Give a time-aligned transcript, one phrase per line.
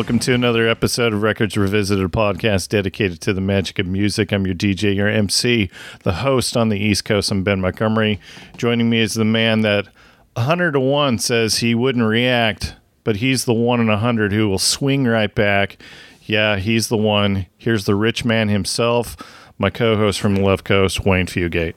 [0.00, 4.32] Welcome to another episode of Records Revisited, a podcast dedicated to the magic of music.
[4.32, 5.68] I'm your DJ, your MC,
[6.04, 7.30] the host on the East Coast.
[7.30, 8.18] I'm Ben Montgomery.
[8.56, 9.88] Joining me is the man that
[10.36, 14.58] 100 to 1 says he wouldn't react, but he's the one in 100 who will
[14.58, 15.76] swing right back.
[16.22, 17.44] Yeah, he's the one.
[17.58, 19.18] Here's the rich man himself,
[19.58, 21.74] my co host from the left coast, Wayne Fugate.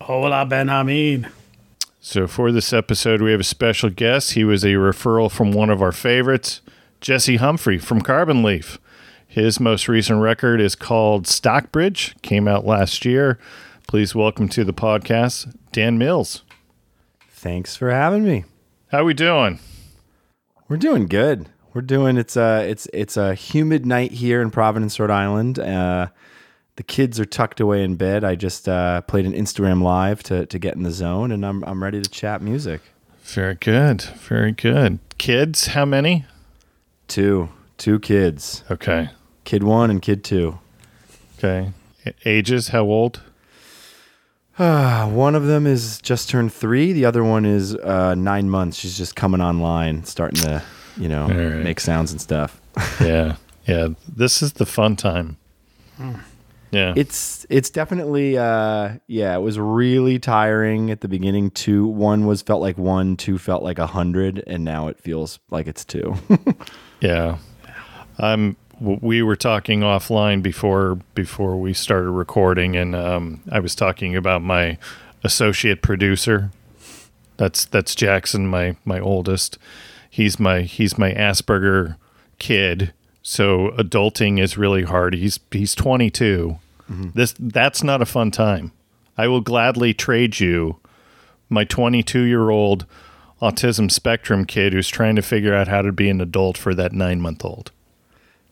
[0.00, 1.28] Oh, hola, Ben Hamid.
[2.00, 4.32] So, for this episode, we have a special guest.
[4.32, 6.62] He was a referral from one of our favorites,
[7.06, 8.80] Jesse Humphrey from Carbon Leaf.
[9.28, 13.38] His most recent record is called Stockbridge, came out last year.
[13.86, 16.42] Please welcome to the podcast, Dan Mills.
[17.30, 18.44] Thanks for having me.
[18.88, 19.60] How are we doing?
[20.66, 21.48] We're doing good.
[21.72, 25.60] We're doing it's a it's it's a humid night here in Providence, Rhode Island.
[25.60, 26.08] Uh,
[26.74, 28.24] the kids are tucked away in bed.
[28.24, 31.62] I just uh, played an Instagram live to to get in the zone, and I'm
[31.62, 32.80] I'm ready to chat music.
[33.22, 34.02] Very good.
[34.02, 34.98] Very good.
[35.18, 36.24] Kids, how many?
[37.08, 39.10] Two two kids, Okay.
[39.44, 40.58] kid one and kid two.
[41.38, 41.72] Okay.
[42.24, 43.20] Ages, how old?
[44.58, 46.92] Uh, one of them is just turned three.
[46.92, 48.76] The other one is uh, nine months.
[48.78, 50.62] She's just coming online, starting to
[50.96, 51.62] you know right.
[51.62, 52.60] make sounds and stuff.
[53.00, 53.36] Yeah.
[53.66, 53.88] yeah.
[54.06, 55.38] This is the fun time.
[56.72, 56.92] Yeah.
[56.96, 61.50] It's it's definitely uh yeah, it was really tiring at the beginning.
[61.50, 65.38] Two one was felt like one, two felt like a hundred, and now it feels
[65.50, 66.16] like it's two.
[67.00, 67.38] Yeah.
[68.18, 73.74] Um w- we were talking offline before before we started recording and um I was
[73.74, 74.78] talking about my
[75.24, 76.50] associate producer.
[77.36, 79.58] That's that's Jackson, my my oldest.
[80.10, 81.96] He's my he's my Asperger
[82.38, 82.92] kid.
[83.22, 85.14] So adulting is really hard.
[85.14, 86.58] He's he's 22.
[87.14, 88.72] This that's not a fun time.
[89.18, 90.76] I will gladly trade you
[91.48, 92.86] my 22 year old
[93.42, 96.92] autism spectrum kid who's trying to figure out how to be an adult for that
[96.92, 97.70] nine month old.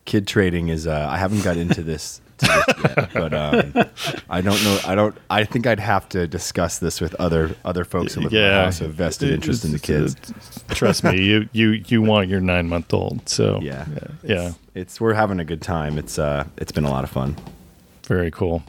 [0.05, 2.49] Kid trading is uh I haven't got into this, this
[2.83, 3.73] yet, but um
[4.29, 7.83] I don't know I don't I think I'd have to discuss this with other other
[7.83, 8.65] folks who live in Yeah.
[8.65, 10.15] house who have vested interest in the kids.
[10.69, 13.27] Trust me, you you you want your nine month old.
[13.27, 13.85] So Yeah.
[14.23, 15.97] yeah, It's we're having a good time.
[15.97, 17.35] It's uh it's been a lot of fun.
[18.07, 18.61] very cool.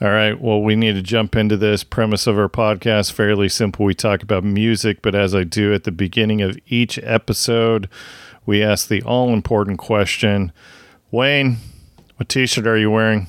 [0.00, 3.12] All right, well, we need to jump into this premise of our podcast.
[3.12, 3.86] Fairly simple.
[3.86, 7.88] We talk about music, but as I do at the beginning of each episode,
[8.44, 10.52] we ask the all important question:
[11.10, 11.58] Wayne,
[12.16, 13.28] what T-shirt are you wearing?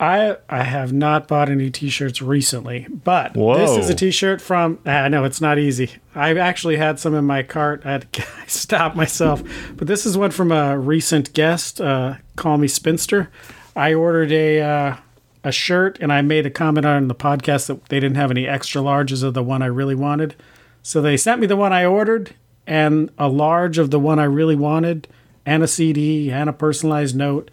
[0.00, 3.58] I I have not bought any t-shirts recently, but Whoa.
[3.58, 5.90] this is a t-shirt from I know it's not easy.
[6.14, 7.82] I actually had some in my cart.
[7.84, 9.42] I had to stop myself.
[9.76, 13.30] But this is one from a recent guest, uh, Call Me Spinster.
[13.76, 14.96] I ordered a uh,
[15.44, 18.48] a shirt and I made a comment on the podcast that they didn't have any
[18.48, 20.34] extra larges of the one I really wanted.
[20.82, 22.34] So they sent me the one I ordered
[22.66, 25.06] and a large of the one I really wanted
[25.46, 27.50] and a CD and a personalized note.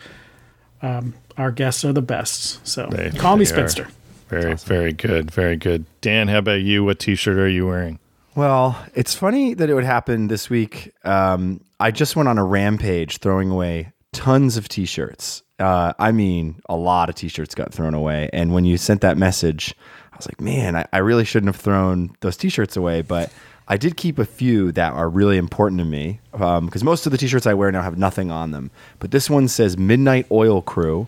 [0.82, 2.66] Um, our guests are the best.
[2.66, 3.68] So They- call me they are.
[3.68, 3.88] Spinster.
[4.30, 5.86] Very, very good, very good.
[6.00, 6.86] Dan, how about you?
[6.86, 8.00] What T-shirt are you wearing?
[8.34, 10.92] Well, it's funny that it would happen this week.
[11.04, 15.44] Um, I just went on a rampage throwing away tons of t-shirts.
[15.60, 18.30] Uh, I mean, a lot of t-shirts got thrown away.
[18.34, 19.76] And when you sent that message,
[20.12, 23.02] I was like, man, I, I really shouldn't have thrown those t-shirts away.
[23.04, 23.32] But
[23.68, 27.18] I did keep a few that are really important to me because most of the
[27.18, 28.72] t-shirts I wear now have nothing on them.
[29.00, 31.08] But this one says Midnight Oil Crew.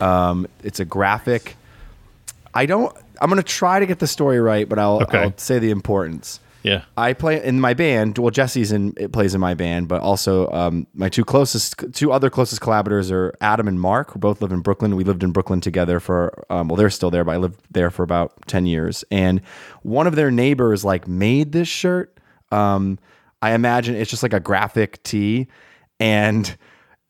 [0.00, 1.56] Um, it's a graphic.
[2.52, 2.94] I don't.
[3.20, 5.18] I'm going to try to get the story right, but I'll, Okay.
[5.22, 6.40] I'll say the importance.
[6.64, 8.16] Yeah, I play in my band.
[8.16, 12.10] Well, Jesse's in it plays in my band, but also um, my two closest, two
[12.10, 14.96] other closest collaborators are Adam and Mark, who both live in Brooklyn.
[14.96, 17.90] We lived in Brooklyn together for um, well, they're still there, but I lived there
[17.90, 19.04] for about ten years.
[19.10, 19.42] And
[19.82, 22.18] one of their neighbors like made this shirt.
[22.50, 22.98] Um,
[23.42, 25.48] I imagine it's just like a graphic tee,
[26.00, 26.56] and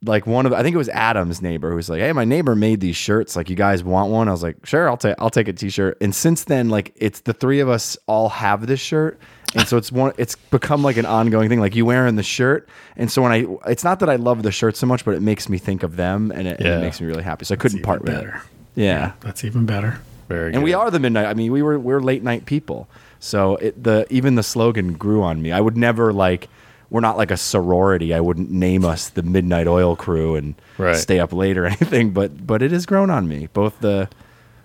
[0.04, 2.54] like one of I think it was Adam's neighbor who was like, "Hey, my neighbor
[2.54, 3.36] made these shirts.
[3.36, 5.96] Like, you guys want one?" I was like, "Sure, I'll take I'll take a t-shirt."
[6.00, 9.20] And since then, like, it's the three of us all have this shirt,
[9.54, 10.12] and so it's one.
[10.18, 11.60] It's become like an ongoing thing.
[11.60, 14.52] Like you wearing the shirt, and so when I, it's not that I love the
[14.52, 17.00] shirt so much, but it makes me think of them, and it, and it makes
[17.00, 17.44] me really happy.
[17.44, 18.42] So I couldn't even part with better.
[18.76, 18.80] it.
[18.80, 19.12] Yeah.
[19.20, 20.00] That's even better.
[20.28, 20.56] very good.
[20.56, 21.26] And we are the midnight.
[21.26, 22.88] I mean, we were we're late night people.
[23.20, 25.52] So it, the even the slogan grew on me.
[25.52, 26.48] I would never like
[26.90, 28.12] we're not like a sorority.
[28.12, 30.96] I wouldn't name us the Midnight Oil Crew and Right.
[30.96, 32.10] stay up late or anything.
[32.10, 34.08] But but it has grown on me, both the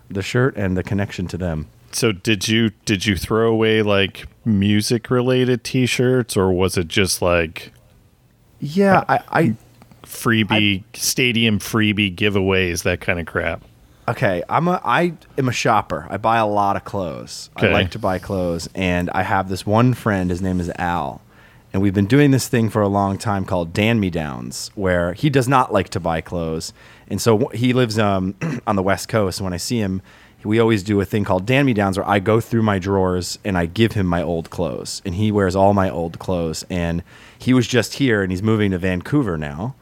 [0.09, 1.67] the shirt and the connection to them.
[1.91, 7.21] So did you did you throw away like music related T-shirts, or was it just
[7.21, 7.71] like
[8.59, 9.55] Yeah, I, I
[10.03, 13.63] freebie stadium freebie giveaways that kind of crap?
[14.07, 16.07] Okay, I'm a I am a shopper.
[16.09, 17.51] I buy a lot of clothes.
[17.57, 17.69] Okay.
[17.69, 20.31] I like to buy clothes, and I have this one friend.
[20.31, 21.21] His name is Al,
[21.71, 25.13] and we've been doing this thing for a long time called Dan Me Downs, where
[25.13, 26.73] he does not like to buy clothes,
[27.07, 28.33] and so he lives um,
[28.67, 29.39] on the West Coast.
[29.39, 30.01] And when I see him,
[30.43, 33.37] we always do a thing called Dan Me Downs, where I go through my drawers
[33.43, 36.65] and I give him my old clothes, and he wears all my old clothes.
[36.69, 37.03] And
[37.37, 39.75] he was just here, and he's moving to Vancouver now.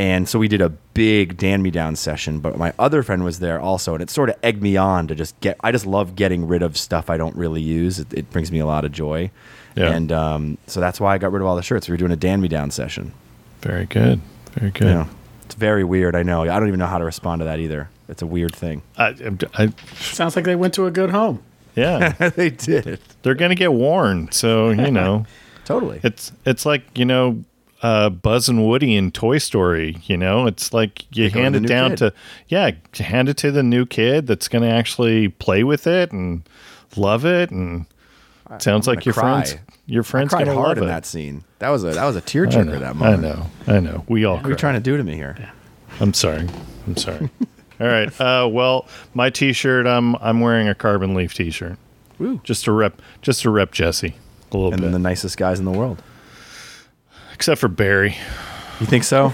[0.00, 3.40] And so we did a big Dan Me Down session, but my other friend was
[3.40, 5.56] there also, and it sort of egged me on to just get.
[5.60, 7.98] I just love getting rid of stuff I don't really use.
[7.98, 9.32] It, it brings me a lot of joy,
[9.74, 9.90] Yeah.
[9.90, 11.88] and um, so that's why I got rid of all the shirts.
[11.88, 13.12] We were doing a Dan Me Down session.
[13.60, 14.20] Very good.
[14.52, 14.86] Very good.
[14.86, 15.06] Yeah,
[15.48, 16.14] it's very weird.
[16.14, 16.42] I know.
[16.42, 17.88] I don't even know how to respond to that either.
[18.06, 18.82] It's a weird thing.
[18.98, 19.14] I,
[19.54, 21.42] I, Sounds like they went to a good home.
[21.74, 24.30] yeah, they did they're gonna get worn.
[24.30, 25.24] So you know,
[25.64, 26.00] totally.
[26.02, 27.42] it's it's like you know,
[27.80, 29.96] uh, Buzz and Woody in Toy Story.
[30.04, 31.96] You know, it's like you go hand it down kid.
[31.98, 32.12] to
[32.48, 36.46] yeah, hand it to the new kid that's gonna actually play with it and
[36.94, 37.50] love it.
[37.50, 37.86] And
[38.50, 39.44] it sounds like your cry.
[39.44, 39.56] friends,
[39.86, 40.86] your I friends cried hard in it.
[40.88, 41.44] that scene.
[41.58, 42.78] That was a that was a tearjerker.
[42.80, 43.46] That I know.
[43.66, 44.04] I know.
[44.08, 44.36] We all.
[44.36, 45.36] What are you trying to do to me here?
[46.00, 46.46] I'm sorry.
[46.86, 47.28] I'm sorry.
[47.80, 48.20] All right.
[48.20, 49.86] Uh, well, my T-shirt.
[49.86, 51.76] I'm I'm wearing a carbon leaf T-shirt.
[52.18, 52.40] Woo.
[52.42, 53.00] Just to rep.
[53.22, 54.14] Just to rep Jesse
[54.52, 54.86] a little And bit.
[54.86, 56.02] And the nicest guys in the world.
[57.34, 58.16] Except for Barry.
[58.80, 59.32] You think so?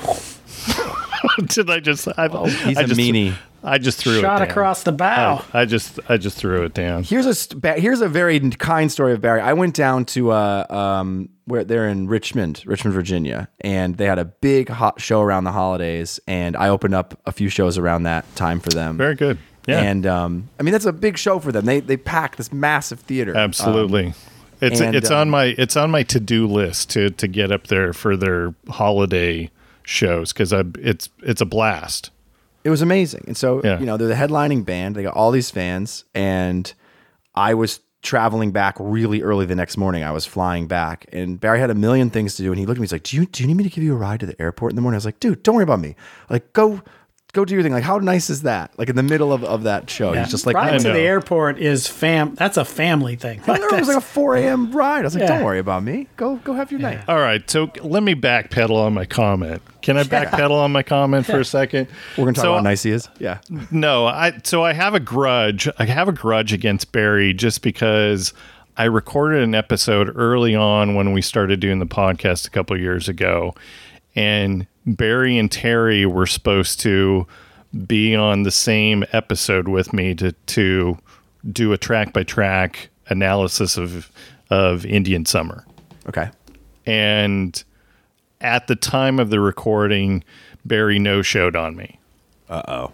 [1.47, 2.07] Did I just?
[2.19, 3.35] I've Oh, He's I a just, meanie.
[3.65, 4.51] I just threw Shot it down.
[4.51, 5.43] across the bow.
[5.53, 7.03] I, I just I just threw it down.
[7.03, 9.41] Here's a st- here's a very kind story of Barry.
[9.41, 14.19] I went down to uh um where they're in Richmond, Richmond, Virginia, and they had
[14.19, 18.05] a big hot show around the holidays, and I opened up a few shows around
[18.05, 18.97] that time for them.
[18.97, 19.39] Very good.
[19.67, 19.81] Yeah.
[19.81, 21.65] And um, I mean that's a big show for them.
[21.65, 23.35] They they pack this massive theater.
[23.35, 24.13] Absolutely.
[24.61, 27.51] it's and, it's um, on my it's on my to do list to to get
[27.51, 29.51] up there for their holiday
[29.85, 32.11] shows because I it's it's a blast.
[32.65, 33.25] It was amazing.
[33.27, 33.79] And so, Yeah.
[33.79, 34.97] you know, they're the headlining band.
[34.97, 36.05] They got all these fans.
[36.15, 36.73] And
[37.35, 40.03] I was traveling back really early the next morning.
[40.03, 41.07] I was flying back.
[41.13, 42.51] And Barry had a million things to do.
[42.53, 43.85] And he looked at me, he's like, Do you do you need me to give
[43.85, 44.97] you a ride to the airport in the morning?
[44.97, 45.95] I was like, dude, don't worry about me.
[46.31, 46.83] Like, go
[47.35, 47.73] go do your thing.
[47.73, 48.71] Like, how nice is that?
[48.79, 50.15] Like in the middle of, of that show.
[50.15, 50.23] Yeah.
[50.23, 52.35] He's just like, I to the airport is fam.
[52.35, 53.41] That's a family thing.
[53.47, 54.73] It was like a 4 a.m.
[54.73, 55.01] ride.
[55.01, 55.37] I was like, Yeah.
[55.37, 56.07] don't worry about me.
[56.17, 57.01] Go go have your night.
[57.09, 59.61] All right, so let me backpedal on my comment.
[59.83, 61.89] Can I backpedal on my comment for a second?
[62.17, 63.09] We're gonna talk So- about how nice he is.
[63.19, 63.41] Yeah.
[63.71, 65.69] No, I so I have a grudge.
[65.79, 68.33] I have a grudge against Barry just because
[68.77, 73.09] I recorded an episode early on when we started doing the podcast a couple years
[73.09, 73.55] ago,
[74.17, 77.27] and Barry and Terry were supposed to
[77.87, 80.99] be on the same episode with me to to
[81.53, 84.11] do a track by track analysis of
[84.51, 85.65] of Indian Summer
[86.09, 86.29] Okay.
[86.87, 87.65] and
[88.41, 90.23] at the time of the recording,
[90.67, 91.99] Barry no showed on me.
[92.49, 92.93] Uh oh.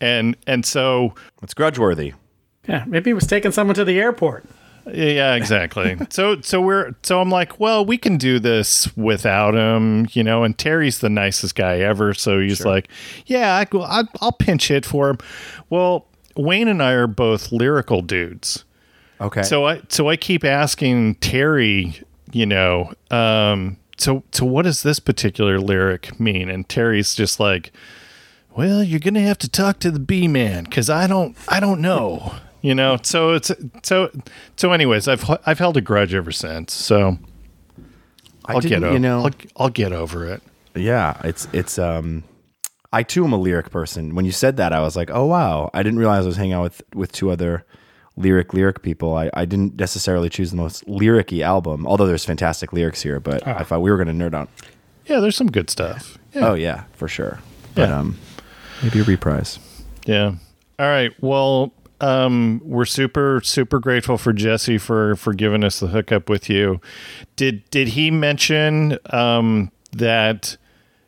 [0.00, 2.12] And and so It's grudge worthy.
[2.68, 4.44] Yeah, maybe he was taking someone to the airport.
[4.92, 5.96] Yeah, exactly.
[6.10, 10.44] so so we're so I'm like, well, we can do this without him, you know.
[10.44, 12.88] And Terry's the nicest guy ever, so he's like,
[13.26, 15.18] yeah, I, I, I'll pinch hit for him.
[15.70, 16.06] Well,
[16.36, 18.64] Wayne and I are both lyrical dudes.
[19.20, 19.42] Okay.
[19.42, 22.00] So I so I keep asking Terry,
[22.32, 26.48] you know, um, so so what does this particular lyric mean?
[26.48, 27.72] And Terry's just like,
[28.56, 31.80] well, you're gonna have to talk to the B man because I don't I don't
[31.80, 32.98] know, you know.
[33.02, 33.50] So it's
[33.82, 34.10] so
[34.56, 34.72] so.
[34.72, 36.72] Anyways, I've I've held a grudge ever since.
[36.74, 37.18] So
[38.44, 40.42] I I'll get over you know, I'll, I'll get over it.
[40.74, 42.24] Yeah, it's it's um
[42.92, 44.14] I too am a lyric person.
[44.14, 45.70] When you said that, I was like, oh wow.
[45.74, 47.64] I didn't realize I was hanging out with with two other
[48.16, 49.14] lyric lyric people.
[49.16, 53.46] I, I didn't necessarily choose the most lyric-y album, although there's fantastic lyrics here, but
[53.46, 54.48] I thought we were gonna nerd on
[55.06, 56.18] Yeah, there's some good stuff.
[56.32, 56.48] Yeah.
[56.48, 57.38] Oh yeah, for sure.
[57.74, 57.98] But Yeah.
[57.98, 58.18] um
[58.82, 59.58] maybe a reprise.
[60.06, 60.32] Yeah.
[60.78, 61.12] All right.
[61.20, 66.48] Well, um, we're super super grateful for Jesse for for giving us the hookup with
[66.48, 66.80] you.
[67.36, 70.56] Did did he mention um, that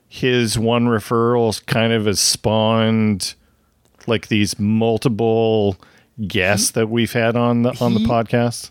[0.08, 3.34] his one referrals kind of has spawned
[4.06, 5.76] like these multiple
[6.26, 8.70] guests that we've had on the on the podcast?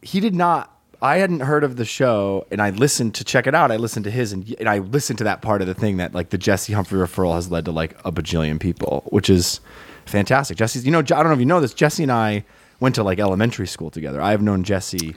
[0.00, 3.54] He did not I hadn't heard of the show and I listened to check it
[3.54, 3.70] out.
[3.70, 6.14] I listened to his and, and I listened to that part of the thing that
[6.14, 9.60] like the Jesse Humphrey referral has led to like a bajillion people, which is
[10.08, 10.56] fantastic.
[10.58, 11.74] Jesse's, you know, I don't know if you know this.
[11.74, 12.44] Jesse and I
[12.80, 14.20] went to like elementary school together.
[14.20, 15.14] I have known Jesse.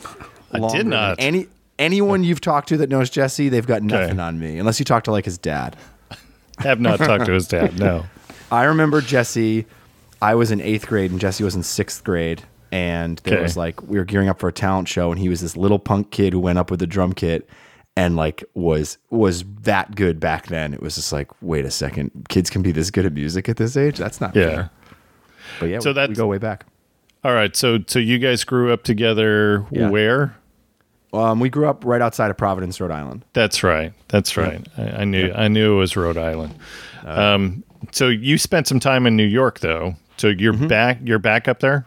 [0.52, 1.16] I did not.
[1.20, 1.48] Any
[1.80, 5.04] anyone you've talked to that knows Jesse, they've got nothing on me unless you talk
[5.06, 5.76] to like his dad.
[6.60, 7.80] Have not talked to his dad.
[7.80, 8.06] No.
[8.52, 9.66] I remember Jesse.
[10.22, 12.44] I was in eighth grade and Jesse was in sixth grade.
[12.74, 13.44] And there Okay.
[13.44, 15.80] was like we were gearing up for a talent show, and he was this little
[15.80, 17.50] punk kid who went up with a drum kit,
[17.98, 20.74] and like was was that good back then.
[20.74, 23.58] It was just like, wait a second, kids can be this good at music at
[23.58, 23.98] this age.
[23.98, 24.46] That's not Yeah.
[24.50, 24.70] fair.
[25.60, 26.66] But yeah, So we, we go way back.
[27.24, 27.56] All right.
[27.56, 29.90] So so you guys grew up together Yeah.
[29.90, 30.36] where?
[31.14, 33.26] Um, we grew up right outside of Providence, Rhode Island.
[33.34, 33.94] That's right.
[34.08, 34.66] That's right.
[34.78, 36.56] I, I knew I knew it was Rhode Island.
[37.06, 39.96] Um, so you spent some time in New York, though.
[40.18, 41.00] So you're back.
[41.04, 41.86] You're back up there.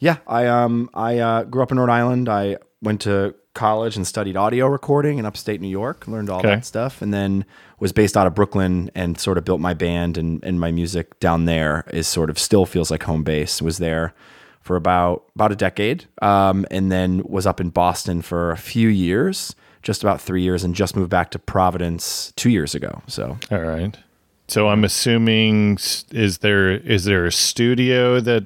[0.00, 2.28] Yeah, I um I uh, grew up in Rhode Island.
[2.28, 6.08] I went to college and studied audio recording in upstate New York.
[6.08, 6.48] Learned all Okay.
[6.48, 7.44] that stuff, and then
[7.82, 11.18] was based out of Brooklyn and sort of built my band and and my music
[11.18, 13.60] down there is sort of still feels like home base.
[13.60, 14.14] Was there
[14.60, 18.88] for about about a decade, um, and then was up in Boston for a few
[18.88, 23.02] years, just about three years, and just moved back to Providence two years ago.
[23.08, 23.98] So All right.
[24.46, 25.78] So I'm assuming
[26.12, 28.44] is there is there a studio that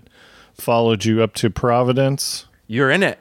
[0.55, 2.47] followed you up to Providence?
[2.69, 3.19] you're in it.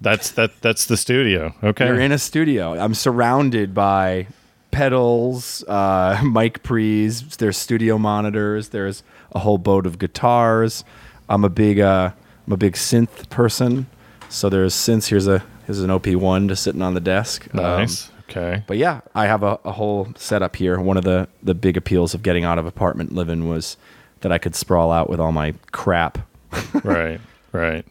[0.00, 1.54] That's that that's the studio.
[1.62, 1.84] Okay.
[1.84, 2.72] You're in a studio.
[2.72, 4.28] I'm surrounded by
[4.70, 7.36] pedals, uh, mic pre's.
[7.36, 8.70] There's studio monitors.
[8.70, 10.84] There's a whole boat of guitars.
[11.28, 12.10] I'm a big, uh,
[12.46, 13.86] I'm a big synth person.
[14.28, 15.08] So there's synths.
[15.08, 17.46] Here's a here's an OP1 just sitting on the desk.
[17.54, 18.10] Um, nice.
[18.28, 18.62] okay.
[18.66, 20.80] but yeah, I have a, a whole setup here.
[20.80, 23.76] One of the the big appeals of getting out of apartment living was
[24.20, 26.18] that I could sprawl out with all my crap.
[26.84, 27.20] right.
[27.52, 27.84] Right.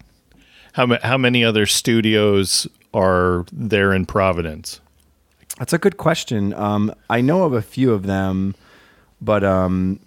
[0.73, 4.81] How ma- how many other studios are there in Providence?
[5.59, 6.53] That's a good question.
[6.53, 8.55] Um, I know of a few of them,
[9.21, 9.99] but um,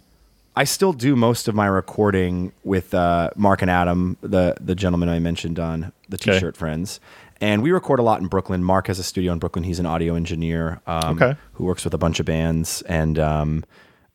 [0.55, 5.09] I still do most of my recording with uh, Mark and Adam, the the gentleman
[5.09, 7.01] I mentioned on the T-shirt Friends,
[7.41, 8.63] and we record a lot in Brooklyn.
[8.63, 9.65] Mark has a studio in Brooklyn.
[9.65, 11.39] He's an audio engineer um, Okay.
[11.55, 13.65] who works with a bunch of bands and um,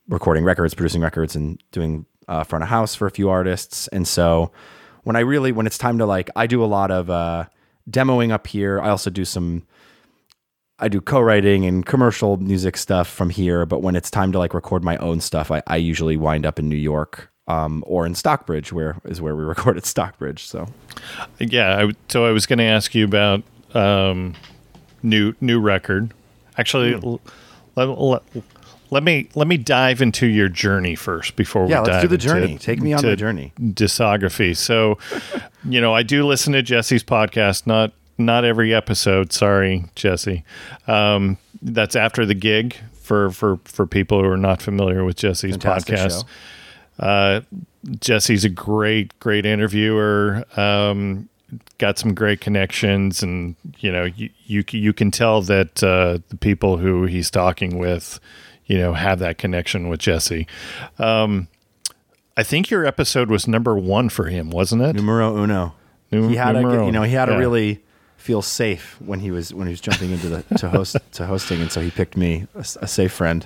[0.07, 3.87] recording records, producing records, and doing uh, front of house for a few artists.
[3.87, 4.51] And so
[5.03, 7.45] when I really when it's time to like, I do a lot of uh,
[7.89, 8.79] demoing up here.
[8.79, 9.65] I also do some.
[10.83, 14.53] I do co-writing and commercial music stuff from here, but when it's time to like
[14.53, 18.15] record my own stuff, I, I usually wind up in New York um, or in
[18.15, 20.45] Stockbridge, where is where we recorded Stockbridge.
[20.45, 20.67] So
[21.39, 21.85] Yeah.
[21.87, 24.33] I, so I was going to ask you about um,
[25.01, 26.13] new new record.
[26.57, 27.21] Actually, l-
[27.75, 28.21] let, let,
[28.91, 32.07] let me let me dive into your journey first before Yeah, we let's dive do
[32.09, 32.57] the into- journey.
[32.59, 33.51] Take me on the journey.
[33.59, 34.55] Discography.
[34.55, 34.97] So,
[35.67, 37.65] you know, I do listen to Jesse's podcast.
[37.65, 39.31] Not not every episode.
[39.33, 40.43] Sorry, Jesse.
[40.87, 45.51] Um, that's after the gig for for for people who are not familiar with Jesse's
[45.55, 46.25] Fantastic podcast.
[46.99, 47.41] Uh,
[47.99, 50.43] Jesse's a great, great interviewer.
[50.55, 51.27] Um,
[51.77, 56.37] got some great connections, and you know, you you, you can tell that uh, the
[56.37, 58.19] people who he's talking with,
[58.65, 60.47] you know, have that connection with Jesse.
[60.99, 61.47] Um,
[62.37, 64.95] I think your episode was number one for him, wasn't it?
[64.95, 65.73] Numero uno.
[66.11, 67.37] Num- he had numero a, you know he had Yeah.
[67.37, 67.83] really
[68.23, 71.59] feel safe when he was when he was jumping into the to host to hosting,
[71.61, 73.45] and so he picked me a safe friend.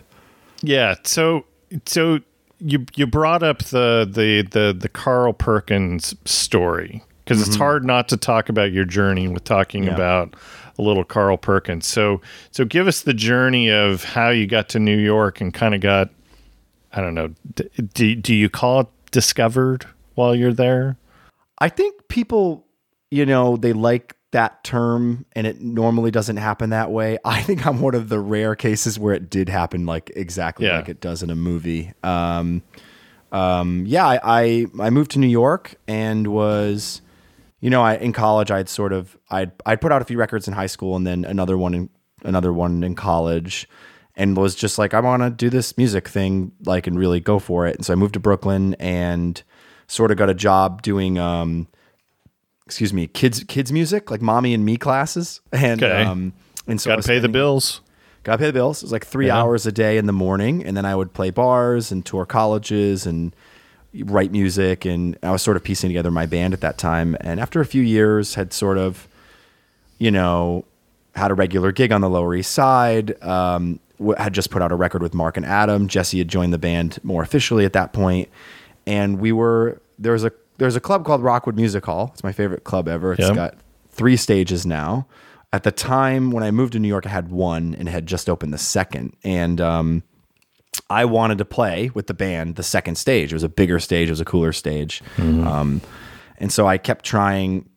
[0.61, 0.95] Yeah.
[1.03, 1.45] So
[1.87, 2.19] so
[2.59, 7.59] you you brought up the the the the Carl Perkins story because it's mm-hmm.
[7.59, 9.95] hard not to talk about your journey with talking Yeah.
[9.95, 10.35] about
[10.77, 11.87] a little Carl Perkins.
[11.87, 15.73] So so give us the journey of how you got to New York and kind
[15.73, 16.11] of got
[16.93, 17.33] I don't know.
[17.55, 20.97] D- do do you call it discovered while you're there?
[21.59, 22.67] I think people,
[23.09, 27.17] you know, they like that term and it normally doesn't happen that way.
[27.25, 30.77] I think I'm one of the rare cases where it did happen like exactly Yeah.
[30.77, 31.93] like it does in a movie.
[32.03, 32.61] Um,
[33.31, 37.01] um, yeah, I, I, I moved to New York and was,
[37.59, 40.47] you know, I, in college, I'd sort of, I'd, I'd put out a few records
[40.47, 41.89] in high school and then another one in,
[42.23, 43.67] another one in college
[44.15, 47.37] and was just like, I want to do this music thing, like, and really go
[47.37, 47.75] for it.
[47.75, 49.41] And so I moved to Brooklyn and
[49.87, 51.67] sort of got a job doing, um,
[52.67, 55.39] excuse me, kids, kids music, like mommy and me classes.
[55.53, 56.03] And, Okay.
[56.03, 56.33] um,
[56.67, 57.79] and so I gotta pay the bills.
[58.23, 58.83] Gotta pay the bills.
[58.83, 59.37] It was like three Yeah.
[59.37, 63.05] hours a day in the morning, and then I would play bars and tour colleges
[63.05, 63.33] and
[64.03, 64.83] write music.
[64.83, 67.15] And I was sort of piecing together my band at that time.
[67.21, 69.07] And after a few years, had sort of,
[69.97, 70.65] you know,
[71.15, 73.15] had a regular gig on the Lower East Side.
[73.23, 73.79] Um,
[74.17, 75.87] had just put out a record with Mark and Adam.
[75.87, 78.27] Jesse had joined the band more officially at that point,
[78.85, 82.11] and we were there was a there's a club called Rockwood Music Hall.
[82.13, 83.13] It's my favorite club ever.
[83.13, 83.33] It's Yeah.
[83.35, 83.55] got
[83.91, 85.07] three stages now.
[85.53, 88.29] At the time when I moved to New York, I had one and had just
[88.29, 89.15] opened the second.
[89.23, 90.03] And um,
[90.89, 93.31] I wanted to play with the band the second stage.
[93.31, 95.01] It was a bigger stage, it was a cooler stage.
[95.17, 95.81] Um,
[96.37, 97.69] and so I kept trying.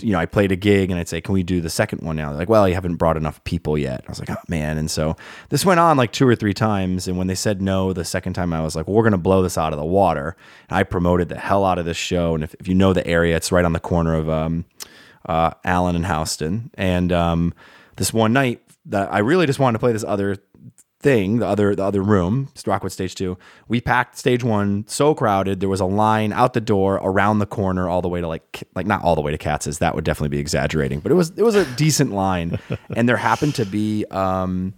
[0.00, 2.16] You know, I played a gig and I'd say, "Can we do the second one
[2.16, 4.78] now?" They're like, "Well, you haven't brought enough people yet." I was like, "Oh man!"
[4.78, 5.16] And so
[5.48, 7.08] this went on like two or three times.
[7.08, 9.18] And when they said no the second time, I was like, well, "We're going to
[9.18, 10.36] blow this out of the water."
[10.68, 12.34] And I promoted the hell out of this show.
[12.34, 14.64] And if, if you know the area, it's right on the corner of um,
[15.26, 16.70] uh, Allen and Houston.
[16.74, 17.54] And um,
[17.96, 20.36] this one night, that I really just wanted to play this other
[21.00, 23.38] thing, the other the other room, Rockwood Stage Two.
[23.68, 27.46] We packed Stage One so crowded there was a line out the door, around the
[27.46, 29.78] corner, all the way to like like not all the way to Katz's.
[29.78, 32.58] That would definitely be exaggerating, but it was it was a decent line,
[32.96, 34.04] and there happened to be.
[34.06, 34.74] Um,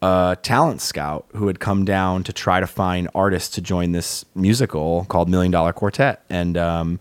[0.00, 4.24] a talent scout who had come down to try to find artists to join this
[4.36, 6.22] musical called Million Dollar Quartet.
[6.30, 7.00] And um,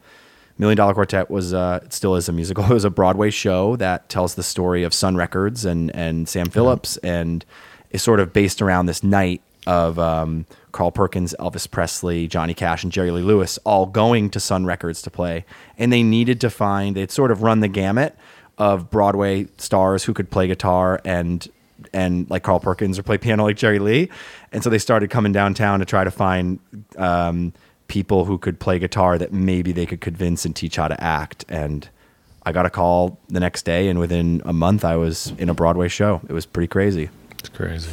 [0.58, 2.64] Million Dollar Quartet was uh, it still is a musical.
[2.72, 6.50] It was a Broadway show that tells the story of Sun Records and and Sam
[6.50, 7.46] Phillips, and
[7.91, 12.84] is sort of based around this night of um, Carl Perkins, Elvis Presley, Johnny Cash,
[12.84, 15.46] and Jerry Lee Lewis all going to Sun Records to play,
[15.77, 16.96] and they needed to find.
[16.96, 18.15] They'd sort of run the gamut
[18.58, 21.48] of Broadway stars who could play guitar and
[21.94, 24.10] and like Carl Perkins or play piano like Jerry Lee.
[24.51, 26.60] And so they started coming downtown to try to find
[26.98, 27.53] um,
[27.88, 31.46] people who could play guitar that maybe they could convince and teach how to act.
[31.48, 31.88] And
[32.46, 35.53] I got a call the next day, and within a month, I was in a
[35.53, 36.22] Broadway show.
[36.27, 37.10] It was pretty crazy.
[37.48, 37.92] It's crazy.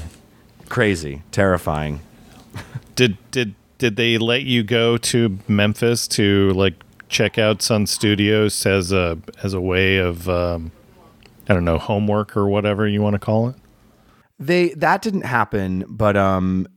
[0.68, 2.00] Crazy, terrifying.
[2.96, 6.74] Did did did they let you go to Memphis to like
[7.08, 10.70] check out Sun Studios as a as a way of um,
[11.48, 13.56] I don't know homework or whatever you want to call it?
[14.38, 16.68] They that didn't happen, but um,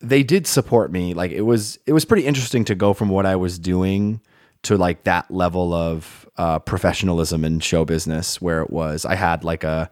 [0.00, 1.14] they did support me.
[1.14, 4.20] Like it was it was pretty interesting to go from what I was doing
[4.62, 9.44] to like that level of uh, professionalism in show business where it was I had
[9.44, 9.90] like a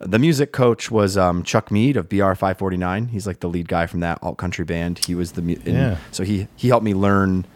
[0.00, 3.06] the music coach was um, Chuck Mead of BR five forty nine.
[3.08, 4.98] He's like the lead guy from that alt country band.
[5.06, 5.96] He was the mu- Yeah.
[6.10, 7.46] so he he helped me learn.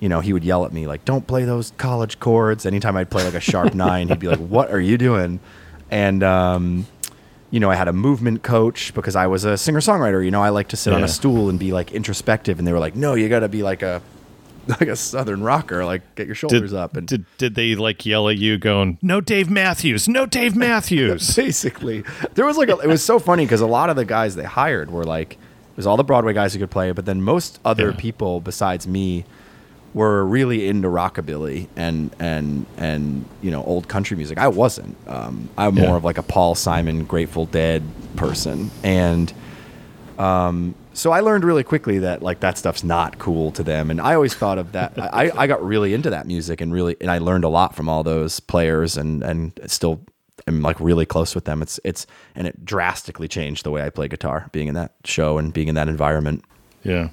[0.00, 3.10] You know, he would yell at me like, "Don't play those college chords." Anytime I'd
[3.10, 5.40] play like a sharp nine, he'd be like, "What are you doing?"
[5.90, 6.86] And um,
[7.50, 10.24] you know, I had a movement coach because I was a singer songwriter.
[10.24, 12.72] You know, I like to sit on a stool and be like introspective, and they
[12.72, 14.00] were like, "No, you got to be like a
[14.80, 18.04] like a southern rocker, like get your shoulders Did, up." And did did they like
[18.06, 21.34] yell at you going, "No Dave Matthews, no Dave Matthews"?
[21.36, 24.34] basically, there was like a, it was so funny because a lot of the guys
[24.36, 27.22] they hired were like it was all the Broadway guys who could play, but then
[27.22, 27.96] most other Yeah.
[27.96, 29.24] people besides me
[29.94, 34.36] were really into rockabilly and and and you know old country music.
[34.38, 34.96] I wasn't.
[35.08, 35.86] Um, I'm Yeah.
[35.86, 37.82] more of like a Paul Simon, Grateful Dead
[38.16, 39.32] person, and
[40.18, 43.90] um, so I learned really quickly that like that stuff's not cool to them.
[43.90, 44.98] And I always thought of that.
[44.98, 47.88] I, I got really into that music and really and I learned a lot from
[47.88, 50.00] all those players and and still
[50.46, 51.62] am like really close with them.
[51.62, 55.38] It's it's and it drastically changed the way I play guitar, being in that show
[55.38, 56.44] and being in that environment.
[56.82, 57.10] yeah.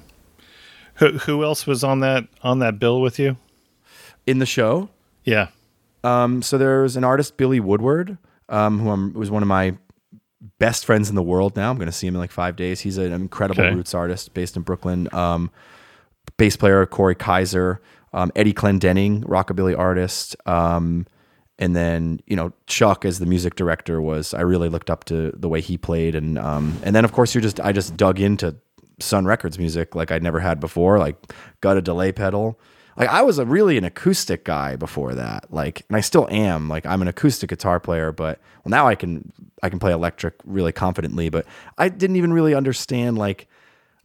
[0.96, 3.36] Who who else was on that on that bill with you?
[4.26, 4.88] In the show,
[5.24, 5.48] Yeah.
[6.02, 8.18] Um, so there's an artist, Billy Woodward,
[8.48, 9.76] um, who I'm, was one of my
[10.58, 11.70] best friends in the world now.
[11.70, 12.80] I'm going to see him in like five days.
[12.80, 13.74] He's an incredible Okay.
[13.74, 15.08] roots artist based in Brooklyn.
[15.12, 15.50] Um,
[16.36, 17.80] bass player, Corey Kaiser,
[18.12, 20.36] um, Eddie Clendening, rockabilly artist.
[20.46, 21.06] Um,
[21.58, 25.32] and then, you know, Chuck as the music director was, I really looked up to
[25.34, 26.14] the way he played.
[26.14, 28.56] And, um, and then of course you just, I just dug into
[29.00, 31.16] Sun Records music like I'd never had before, like
[31.62, 32.60] got a delay pedal.
[32.96, 35.52] Like I was a really an acoustic guy before that.
[35.52, 36.68] Like, and I still am.
[36.68, 39.32] Like I'm an acoustic guitar player, but well now I can
[39.62, 41.28] I can play electric really confidently.
[41.28, 41.46] But
[41.78, 43.48] I didn't even really understand like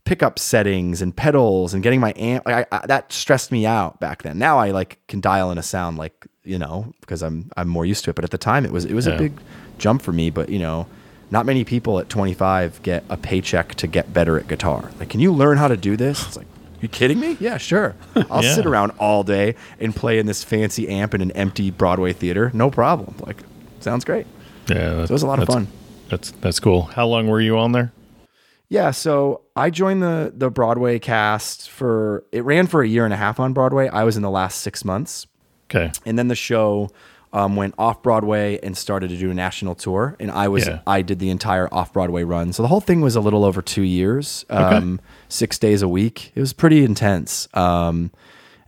[0.04, 2.46] pickup settings and pedals and getting my amp.
[2.46, 4.38] Like I, I, that stressed me out back then.
[4.38, 7.86] Now I like can dial in a sound like you know because I'm I'm more
[7.86, 8.16] used to it.
[8.16, 9.14] But at the time it was it was Yeah.
[9.14, 9.34] a big
[9.78, 10.30] jump for me.
[10.30, 10.88] But you know.
[11.34, 14.92] Not many people at 25 get a paycheck to get better at guitar.
[15.00, 16.28] Like, can you learn how to do this?
[16.28, 16.46] It's like,
[16.82, 17.38] you kidding me?
[17.40, 17.96] Yeah, sure.
[18.30, 18.54] I'll Yeah.
[18.56, 22.52] sit around all day and play in this fancy amp in an empty Broadway theater.
[22.54, 23.16] No problem.
[23.20, 23.38] Like,
[23.80, 24.26] sounds great.
[24.68, 24.96] Yeah.
[24.96, 25.68] That, So it was a lot of fun.
[26.10, 26.84] That's that's cool.
[26.84, 27.92] How long were you on there?
[28.70, 33.14] Yeah, so I joined the the Broadway cast for it ran for a year and
[33.14, 33.88] a half on Broadway.
[33.90, 35.28] I was in the last six months,
[35.70, 35.92] Okay.
[36.06, 36.90] and then the show
[37.34, 40.18] um, went off Broadway and started to do a national tour.
[40.20, 40.80] And I was Yeah.
[40.86, 42.52] I did the entire off Broadway run.
[42.52, 45.00] So the whole thing was a little over two years, um,
[45.32, 46.32] six days a week.
[46.36, 48.12] It was pretty intense, um,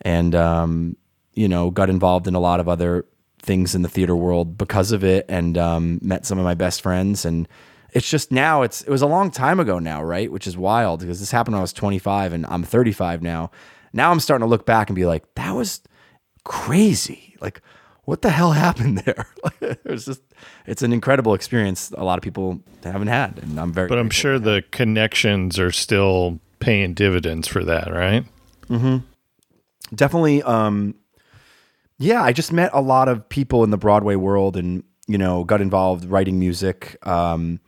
[0.02, 0.97] and um,
[1.34, 3.06] you know got involved in a lot of other
[3.39, 6.82] things in the theater world because of it, and um, met some of my best
[6.82, 7.47] friends and.
[7.95, 8.63] It's just now.
[8.63, 10.32] It's it was a long time ago now, right?
[10.32, 13.52] Which is wild because this happened when I was 25 and I'm 35 now.
[13.93, 15.80] Now I'm starting to look back and be like, that was
[16.43, 17.36] crazy.
[17.39, 17.62] Like,
[18.06, 19.28] what the hell happened there?
[19.62, 20.21] It was just,
[20.65, 21.91] it's an incredible experience.
[21.91, 23.88] A lot of people haven't had, and I'm very.
[23.88, 28.26] But I'm sure the connections are still paying dividends for that, right?
[28.69, 28.97] Mm-hmm.
[29.95, 30.41] definitely.
[30.43, 30.95] Um,
[31.99, 35.43] yeah, I just met a lot of people in the Broadway world, and you know,
[35.43, 36.97] got involved writing music.
[37.06, 37.60] Um,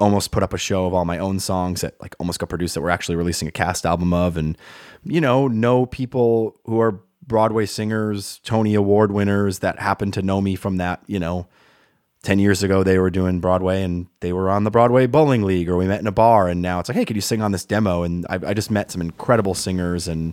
[0.00, 2.74] almost put up a show of all my own songs that like almost got produced
[2.74, 4.58] that we're actually releasing a cast album of, and
[5.04, 10.40] you know, know people who are Broadway singers, Tony Award winners that happen to know
[10.40, 11.46] me from that, you know,
[12.22, 15.68] 10 years ago they were doing Broadway and they were on the Broadway Bowling League
[15.68, 17.50] or we met in a bar and now it's like, hey, could you sing on
[17.52, 18.04] this demo?
[18.04, 20.32] And I, I just met some incredible singers and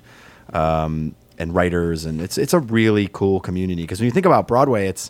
[0.53, 4.47] um, and writers and it's it's a really cool community because when you think about
[4.47, 5.09] Broadway, it's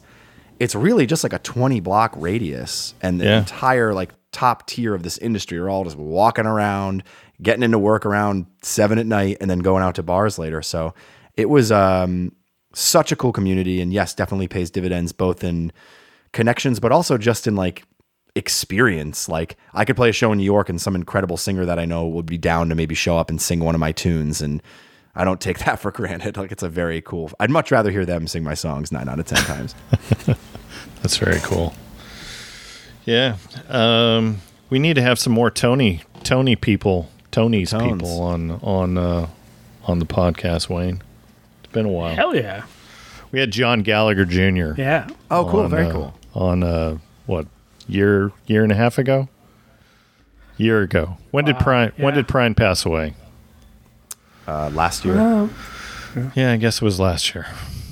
[0.60, 3.40] it's really just like a 20 block radius and the Yeah.
[3.40, 7.04] entire like top tier of this industry are all just walking around,
[7.42, 10.62] getting into work around seven at night and then going out to bars later.
[10.62, 10.94] So
[11.36, 12.34] it was um,
[12.74, 15.72] such a cool community and yes, definitely pays dividends both in
[16.32, 17.84] connections, but also just in like
[18.36, 19.30] experience.
[19.30, 21.86] Like I could play a show in New York and some incredible singer that I
[21.86, 24.42] know would be down to maybe show up and sing one of my tunes.
[24.42, 24.62] And
[25.16, 26.38] I don't take that for granted.
[26.38, 29.20] Like it's a very cool, I'd much rather hear them sing my songs nine out
[29.20, 29.76] of 10 times.
[31.02, 31.74] That's very cool.
[33.06, 33.38] Yeah.
[33.70, 38.02] Um, we need to have some more Tony Tony people, Tony's Tones.
[38.02, 39.28] people on on uh,
[39.86, 41.02] on the podcast, Wayne.
[41.64, 42.16] It's been a while.
[42.16, 42.66] Hell yeah.
[43.32, 44.80] We had John Gallagher Jr.
[44.80, 45.08] Yeah.
[45.32, 45.62] Oh, cool.
[45.62, 46.19] on, very uh, cool.
[46.34, 47.48] On uh, what
[47.88, 49.28] year year and a half ago?
[50.58, 51.18] Year ago.
[51.32, 53.16] When did Wow, Prine when did Prine pass away?
[54.48, 55.16] Uh, last year.
[55.18, 55.50] Oh,
[56.36, 57.48] Yeah, I guess it was last year.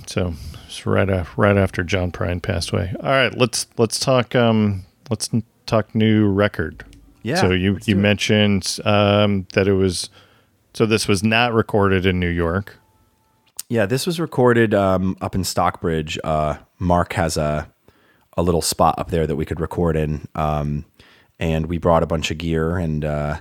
[0.08, 0.34] So
[0.66, 2.94] it's right after right after John Prine passed away.
[3.00, 6.84] All right, let's let's talk um let's n- talk new record.
[7.24, 7.36] yeah.
[7.36, 10.10] so you you mentioned um that it was
[10.74, 12.78] so this was not recorded in New York.
[13.70, 16.18] Yeah, this was recorded um, up in Stockbridge.
[16.24, 17.68] Uh, Mark has a
[18.38, 20.86] a little spot up there that we could record in, um,
[21.40, 23.40] and we brought a bunch of gear and uh,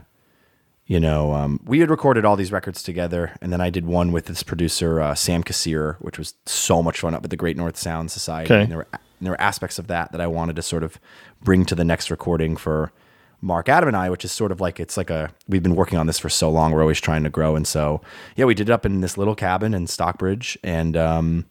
[0.86, 4.10] you know um, we had recorded all these records together, and then I did one
[4.10, 7.56] with this producer uh, Sam Kassirer, which was so much fun up at the Great
[7.56, 8.52] North Sound Society.
[8.52, 8.62] Okay.
[8.62, 10.98] And there were and there were aspects of that that I wanted to sort of
[11.42, 12.92] bring to the next recording for
[13.40, 15.98] Mark Adam and I, which is sort of like it's like a we've been working
[15.98, 16.72] on this for so long.
[16.72, 18.00] We're always trying to grow, and so
[18.34, 21.46] yeah, we did it up in this little cabin in Stockbridge, and um,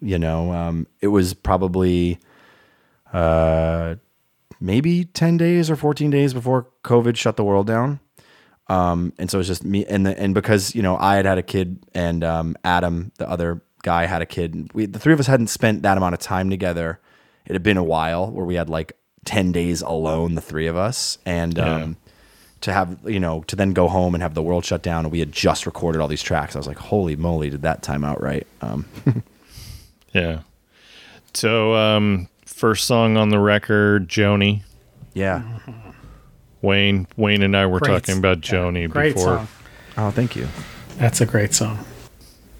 [0.00, 2.18] you know, um, it was probably
[3.16, 3.96] uh,
[4.60, 8.00] maybe ten days or fourteen days before COVID shut the world down.
[8.68, 11.38] Um, and so it's just me and the, and because you know I had had
[11.38, 14.70] a kid and um, Adam, the other guy, had a kid.
[14.74, 17.00] We the three of us hadn't spent that amount of time together.
[17.46, 20.76] It had been a while where we had like ten days alone, the three of
[20.76, 21.96] us, and um,
[22.62, 25.04] to have you know to then go home and have the world shut down.
[25.04, 26.56] And we had just recorded all these tracks.
[26.56, 28.46] I was like, holy moly, did that time out right?
[28.60, 28.84] Um,
[30.12, 30.40] Yeah.
[31.34, 34.62] So um first song on the record, Joni.
[35.14, 35.42] yeah.
[36.62, 37.92] Wayne Wayne and I were Great.
[38.02, 39.36] talking about Joni Great before.
[39.36, 39.48] song.
[39.98, 40.48] Oh, thank you.
[40.96, 41.78] That's a great song.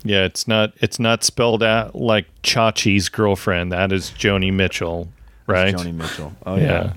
[0.05, 3.73] Yeah, it's not it's not spelled out like Chachi's girlfriend.
[3.73, 5.09] That is Joni Mitchell,
[5.47, 5.75] right?
[5.75, 6.33] Joni Mitchell.
[6.45, 6.63] Oh yeah.
[6.63, 6.93] yeah.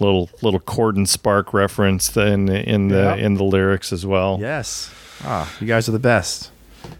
[0.00, 3.14] Little little Court and Spark reference in in the Yeah.
[3.16, 4.38] in the lyrics as well.
[4.40, 4.90] Yes.
[5.22, 6.50] Ah, you guys are the best.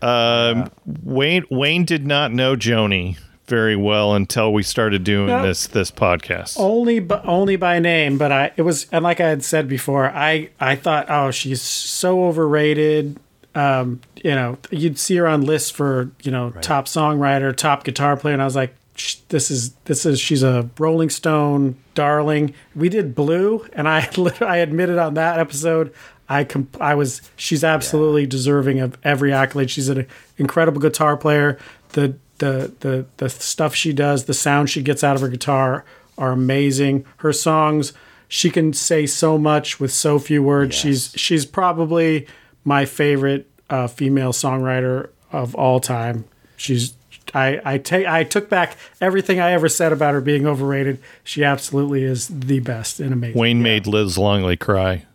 [0.00, 0.70] Um,
[1.02, 5.42] Wayne Wayne did not know Joni very well until we started doing No.
[5.42, 6.58] this this podcast.
[6.58, 8.16] Only, but only by name.
[8.18, 11.60] But I, it was, and like I had said before, I, I thought, oh, she's
[11.62, 13.18] so overrated.
[13.54, 18.16] Um, you know, you'd see her on lists for, you know, top songwriter, top guitar
[18.16, 22.52] player, and I was like, sh- this is, this is, she's a Rolling Stone darling.
[22.74, 24.08] We did Blue, and I,
[24.40, 25.94] I admitted on that episode,
[26.28, 29.70] I, comp- I was, she's absolutely deserving of every accolade.
[29.70, 30.06] She's an
[30.38, 31.56] incredible guitar player.
[31.90, 35.84] The, the, the, the stuff she does, the sound she gets out of her guitar
[36.18, 37.04] are amazing.
[37.18, 37.92] Her songs,
[38.28, 40.74] she can say so much with so few words.
[40.74, 42.26] She's she's probably
[42.64, 46.24] my favorite uh, female songwriter of all time.
[46.56, 46.94] She's
[47.32, 50.98] I I take I took back everything I ever said about her being overrated.
[51.24, 53.40] She absolutely is the best and amazing.
[53.40, 55.06] Wayne made Liz Longley cry.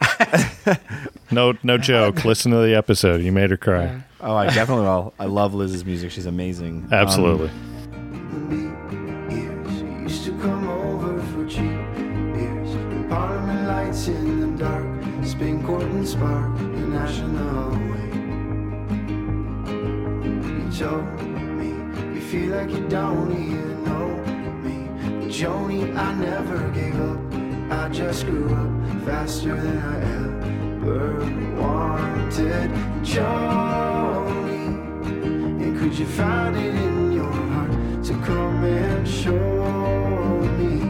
[1.30, 2.24] no no joke.
[2.24, 3.20] Listen to the episode.
[3.22, 4.02] You made her cry.
[4.20, 5.14] Oh, I definitely will.
[5.18, 6.10] I love Liz's music.
[6.10, 6.84] She's amazing.
[6.84, 7.50] Um, Absolutely.
[9.30, 9.78] years.
[9.78, 11.78] She used to come over for cheap
[12.34, 12.70] beers.
[13.08, 14.84] Parliament lights in the dark.
[15.24, 16.56] Spin court and spark.
[16.58, 18.10] The national way.
[20.58, 21.22] You told
[21.58, 21.68] me
[22.14, 24.08] you feel like you don't even know
[24.62, 24.88] me.
[25.20, 27.19] But Joni, I never gave up.
[27.70, 31.18] I just grew up faster than I ever
[31.60, 32.70] wanted.
[35.60, 37.70] And could you find it in your heart
[38.04, 40.80] to come and show me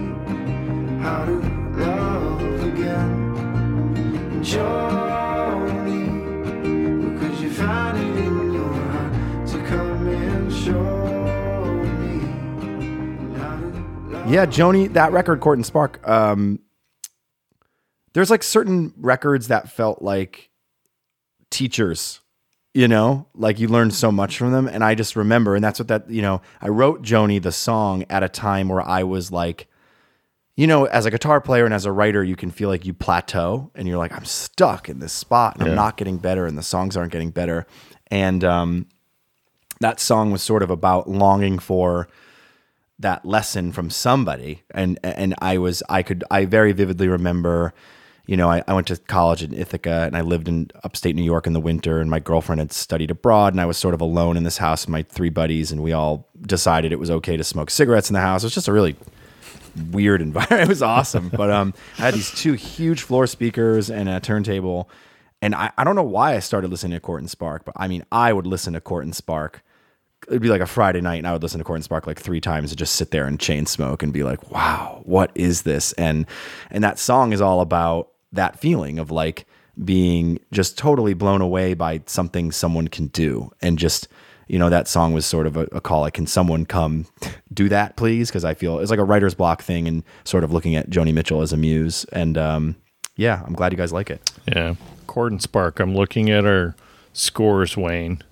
[1.03, 1.33] how to
[1.77, 3.35] love again?
[4.43, 6.07] Joni,
[7.21, 10.83] could you find it in your heart to come and show
[12.01, 12.19] me
[13.39, 13.67] how to
[14.19, 16.01] love Yeah, Joni, that record, Court and Spark.
[16.09, 16.61] Um,
[18.13, 20.51] there's like certain records that felt like
[21.51, 22.21] teachers
[22.73, 23.27] you know?
[23.35, 26.09] Like you learned so much from them and i just remember and that's what that
[26.09, 29.67] you know i wrote joni the song at a time where i was like
[30.57, 32.95] you know as a guitar player and as a writer you can feel like you
[32.95, 36.57] plateau and you're like i'm stuck in this spot and i'm not getting better and
[36.57, 37.67] the songs aren't getting better.
[38.11, 38.87] And um,
[39.81, 42.09] that song was sort of about longing for
[42.99, 47.73] that lesson from somebody and and I was I could I very vividly remember
[48.31, 51.25] you know I, I went to college in Ithaca and I lived in upstate New
[51.25, 54.01] York in the winter and my girlfriend had studied abroad and I was sort of
[54.01, 57.37] alone in this house with my three buddies and we all decided it was okay
[57.37, 58.45] to smoke cigarettes in the house.
[58.45, 58.95] It was just a really
[59.91, 60.63] weird environment.
[60.63, 61.29] It was awesome.
[61.29, 64.89] But um I had these two huge floor speakers and a turntable
[65.43, 67.89] and I, I don't know why I started listening to Court and Spark but I
[67.89, 69.65] mean I would listen to Court and Spark.
[70.29, 72.21] It'd be like a Friday night and I would listen to Court and Spark like
[72.21, 75.63] three times and just sit there and chain smoke and be like, wow, what is
[75.63, 75.93] this?
[75.95, 76.27] And
[76.71, 79.47] and that song is all about that feeling of like
[79.85, 83.51] being just totally blown away by something someone can do.
[83.63, 84.09] And just,
[84.47, 87.07] you know, that song was sort of a, a call like, can someone come
[87.55, 88.29] do that, please?
[88.29, 91.15] Because I feel it's like a writer's block thing and sort of looking at Joni
[91.15, 92.05] Mitchell as a muse.
[92.13, 92.77] And um,
[93.17, 94.31] yeah, I'm glad you guys like it.
[94.47, 94.75] Yeah.
[95.07, 95.81] Court and Spark.
[95.81, 96.75] I'm looking at our
[97.13, 98.23] scores, Wayne.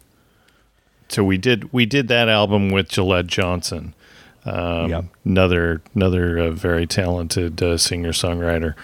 [1.08, 3.94] So we did we did that album with Jillette Johnson.
[4.44, 5.04] Um, Yep.
[5.24, 8.74] Another another uh, very talented uh, singer songwriter.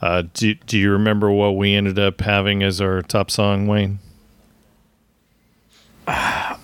[0.00, 3.98] Uh, do Do you remember what we ended up having as our top song, Wayne?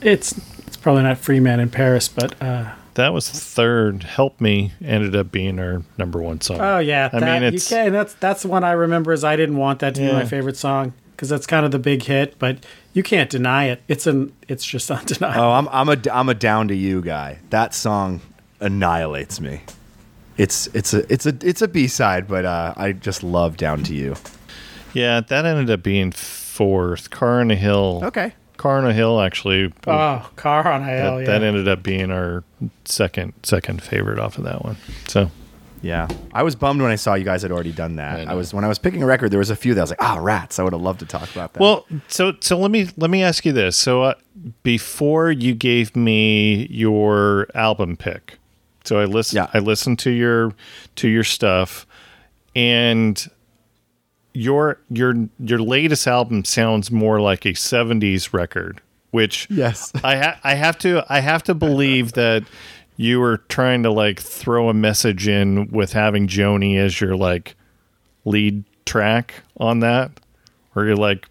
[0.00, 4.02] It's it's probably not Free Man in Paris, but uh, That was third.
[4.02, 6.60] Help Me ended up being our number one song.
[6.60, 7.92] oh yeah, I that, mean, it's you can.
[7.92, 9.12] That's that's the one I remember.
[9.12, 11.78] Is I didn't want that to be my favorite song because that's kind of the
[11.78, 12.58] big hit, but
[12.92, 13.82] you can't deny it.
[13.88, 15.40] It's an it's just undeniable.
[15.42, 17.38] Oh, I'm I'm a I'm a down to you guy.
[17.48, 18.20] That song
[18.60, 19.62] annihilates me.
[20.36, 23.82] It's it's a it's a it's a B side, but uh, I just love Down
[23.84, 24.16] to You.
[24.92, 27.10] yeah, that ended up being fourth.
[27.10, 28.00] Car on a Hill.
[28.04, 28.32] Okay.
[28.56, 29.72] Car on a Hill actually.
[29.86, 31.26] Oh, car on hell, that, yeah.
[31.26, 32.44] that ended up being our
[32.84, 34.76] second second favorite off of that one.
[35.08, 35.30] So
[35.82, 38.26] Yeah, I was bummed when I saw you guys had already done that.
[38.28, 39.30] I I, was when I was picking a record.
[39.30, 40.58] There was a few that I was like, ah, rats.
[40.58, 41.60] I would have loved to talk about that.
[41.60, 43.76] well, so so let me let me ask you this.
[43.76, 44.14] So uh,
[44.62, 48.38] before you gave me your album pick,
[48.84, 49.50] so I listened Yeah.
[49.52, 50.52] I listened to your
[50.96, 51.86] to your stuff,
[52.54, 53.24] and
[54.32, 60.40] your your your latest album sounds more like a '70s record, which yes, I ha-
[60.42, 62.44] I have to I have to believe that
[62.96, 67.56] you were trying to like throw a message in with having Joni as your like
[68.24, 70.10] lead track on that,
[70.74, 71.26] or you're like,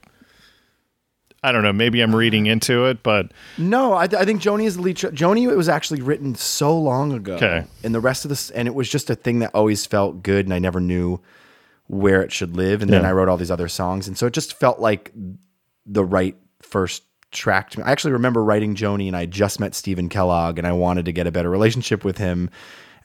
[1.43, 4.77] I don't know, maybe I'm reading into it, but no, I, I think Joni is
[4.77, 4.95] the lead.
[4.95, 7.35] Joni, it was actually written so long ago.
[7.35, 7.65] Okay.
[7.83, 10.45] and the rest of this, and it was just a thing that always felt good,
[10.45, 11.19] and I never knew
[11.87, 12.81] where it should live.
[12.81, 15.11] And then I wrote all these other songs, and so it just felt like
[15.85, 17.85] the right first track to me.
[17.85, 21.11] I actually remember writing Joni, and I just met Stephen Kellogg, and I wanted to
[21.11, 22.49] get a better relationship with him.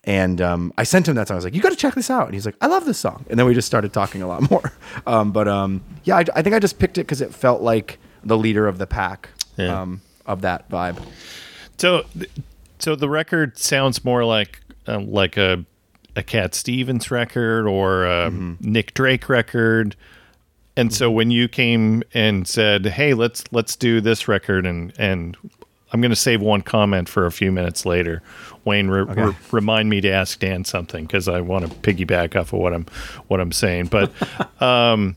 [0.04, 1.34] And um, I sent him that song.
[1.34, 2.98] I was like, "You got to check this out." And he's like, "I love this
[2.98, 4.72] song." And then we just started talking a lot more.
[5.06, 7.98] Um, but um, yeah, I, I think I just picked it because it felt like
[8.24, 9.80] the leader of the pack Yeah.
[9.82, 10.98] um, of that vibe.
[11.78, 12.04] so
[12.78, 15.64] so the record sounds more like uh, like a
[16.16, 19.94] a Cat Stevens record or a Nick Drake record.
[20.76, 25.36] And so when you came and said, "Hey, let's let's do this record," and and
[25.92, 28.22] I'm going to save one comment for a few minutes later.
[28.64, 32.52] Wayne, re- re- remind me to ask Dan something because I want to piggyback off
[32.52, 32.86] of what I'm
[33.28, 33.86] what I'm saying.
[33.86, 34.12] But
[34.62, 35.16] um,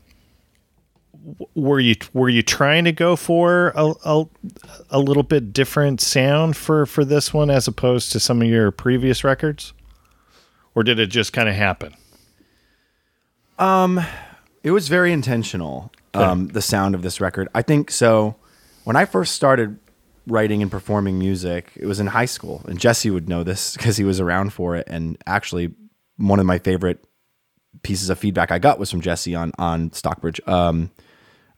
[1.54, 4.24] were you were you trying to go for a, a
[4.90, 8.70] a little bit different sound for for this one as opposed to some of your
[8.70, 9.72] previous records,
[10.74, 11.94] or did it just kind of happen?
[13.58, 14.00] um
[14.62, 15.92] It was very intentional.
[16.14, 17.90] Um, the sound of this record, I think.
[17.90, 18.36] So,
[18.84, 19.78] when I first started
[20.26, 23.96] writing and performing music, it was in high school, and Jesse would know this because
[23.96, 24.86] he was around for it.
[24.88, 25.72] And actually,
[26.18, 27.02] one of my favorite
[27.82, 30.90] pieces of feedback I got was from Jesse on on Stockbridge, um,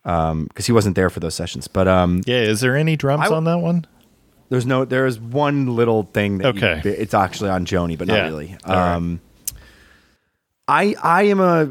[0.05, 1.67] um, because he wasn't there for those sessions.
[1.69, 3.87] But um, Yeah, is there any drums I- on that one?
[4.51, 6.89] there's no there's one little thing that you- Okay.
[6.89, 8.25] it's actually on Joni, but not Yeah.
[8.27, 8.57] really.
[8.67, 8.95] All right.
[8.95, 9.21] Um,
[10.69, 11.71] I I am a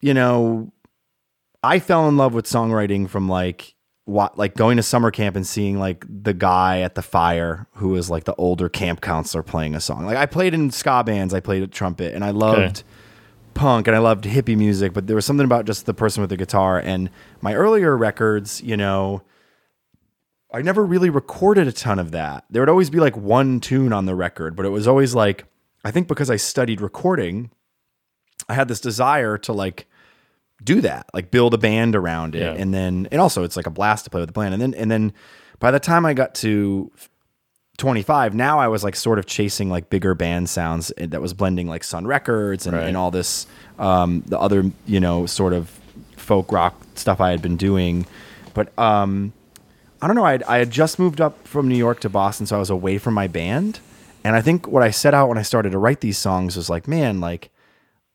[0.00, 0.72] you know
[1.62, 5.46] I fell in love with songwriting from like what like going to summer camp and
[5.46, 9.74] seeing like the guy at the fire who was like the older camp counselor playing
[9.74, 10.04] a song.
[10.04, 12.82] Like I played in ska bands, I played a trumpet, and I loved
[13.54, 16.30] punk and I loved hippie music, but there was something about just the person with
[16.30, 16.78] the guitar.
[16.78, 19.22] And my earlier records, you know,
[20.52, 22.44] I never really recorded a ton of that.
[22.50, 25.44] There would always be like one tune on the record, but it was always like,
[25.84, 27.50] I think because I studied recording,
[28.48, 29.86] I had this desire to like
[30.62, 32.52] do that, like build a band around it, Yeah.
[32.52, 34.54] and then and also it's like a blast to play with the band.
[34.54, 35.12] And then and then
[35.58, 36.90] by the time I got to
[37.76, 41.34] 25 now i was like sort of chasing like bigger band sounds eh, that was
[41.34, 42.86] blending like sun records and, Right.
[42.86, 43.46] and all this
[43.78, 45.68] um the other you know sort of
[46.16, 48.06] folk rock stuff i had been doing
[48.54, 49.32] but um
[50.00, 52.54] i don't know i i had just moved up from new york to boston so
[52.56, 53.80] i was away from my band
[54.22, 56.70] and i think what i set out when i started to write these songs was
[56.70, 57.50] like man like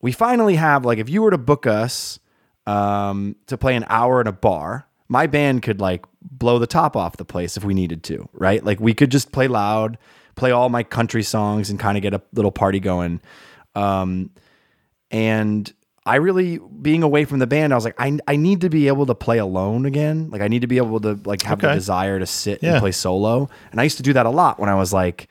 [0.01, 2.19] we finally have like if you were to book us
[2.65, 6.95] um, to play an hour in a bar, my band could like blow the top
[6.95, 8.63] off the place if we needed to, right?
[8.63, 9.97] Like we could just play loud,
[10.35, 13.21] play all my country songs, and kind of get a little party going.
[13.75, 14.31] Um,
[15.11, 15.71] and
[16.05, 18.87] I really being away from the band, I was like, I I need to be
[18.87, 20.29] able to play alone again.
[20.29, 22.73] Like I need to be able to like have the desire to sit Yeah.
[22.73, 23.49] and play solo.
[23.71, 25.27] And I used to do that a lot when I was like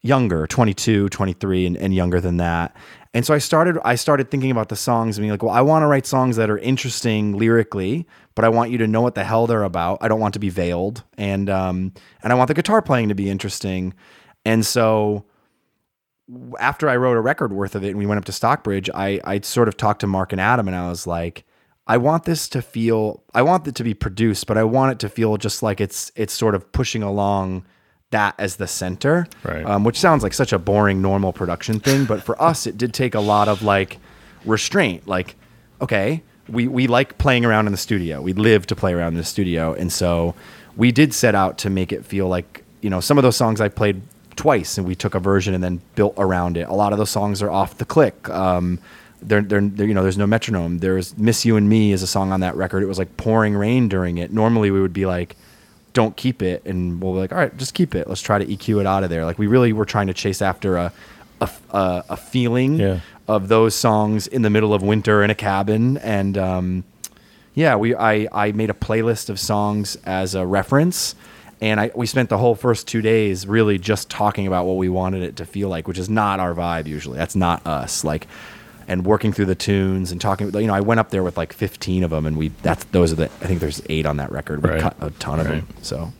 [0.00, 2.72] younger 22 23 and, and younger than that
[3.14, 5.60] and so i started i started thinking about the songs and being like well i
[5.60, 8.06] want to write songs that are interesting lyrically
[8.38, 10.38] but i want you to know what the hell they're about i don't want to
[10.38, 13.92] be veiled and um and i want the guitar playing to be interesting
[14.44, 15.24] and so
[16.60, 19.20] after i wrote a record worth of it and we went up to stockbridge i
[19.24, 21.44] i sort of talked to mark and adam and i was like
[21.90, 24.98] I want this to feel I want it to be produced, but I want it
[24.98, 27.64] to feel just like it's it's sort of pushing along
[28.10, 29.26] that as the center.
[29.42, 29.64] Right.
[29.64, 32.92] Um, which sounds like such a boring normal production thing, but for us it did
[32.92, 33.96] take a lot of like
[34.44, 35.08] restraint.
[35.08, 35.36] Like,
[35.80, 38.20] okay, we we like playing around in the studio.
[38.20, 39.74] We live to play around in the studio.
[39.74, 40.34] And so
[40.76, 43.60] we did set out to make it feel like, you know, some of those songs
[43.60, 44.00] I played
[44.36, 46.68] twice and we took a version and then built around it.
[46.68, 48.28] A lot of those songs are off the click.
[48.28, 48.78] Um,
[49.20, 50.78] they're, they're, they're, you know, there's no metronome.
[50.78, 52.84] There's Miss You and Me is a song on that record.
[52.84, 54.32] It was like pouring rain during it.
[54.32, 55.36] Normally we would be like,
[55.92, 56.64] don't keep it.
[56.64, 58.06] And we'll be like, all right, just keep it.
[58.06, 59.24] Let's try to EQ it out of there.
[59.24, 60.92] Like we really were trying to chase after a,
[61.40, 63.00] a, a, a feeling Yeah.
[63.28, 65.98] Of those songs in the middle of winter in a cabin.
[65.98, 66.84] And, um,
[67.54, 71.14] yeah, we I, I made a playlist of songs as a reference,
[71.60, 74.88] and I we spent the whole first two days really just talking about what we
[74.88, 77.18] wanted it to feel like, which is not our vibe usually.
[77.18, 78.04] That's not us.
[78.04, 78.28] Like,
[78.86, 80.54] and working through the tunes and talking.
[80.54, 83.12] You know, I went up there with like fifteen of them, and we that's those
[83.12, 84.62] are the I think there's eight on that record.
[84.62, 84.80] We Right.
[84.80, 85.66] cut a ton of them.
[85.82, 86.12] So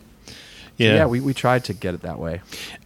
[0.79, 0.95] Yeah.
[0.95, 2.41] yeah, we, we tried to get it that way.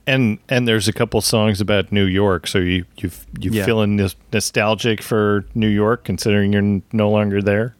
[0.06, 2.46] and and there's a couple songs about New York.
[2.46, 3.64] So you you you Yeah.
[3.64, 7.74] feeling nos- nostalgic for New York, considering you're n- no longer there.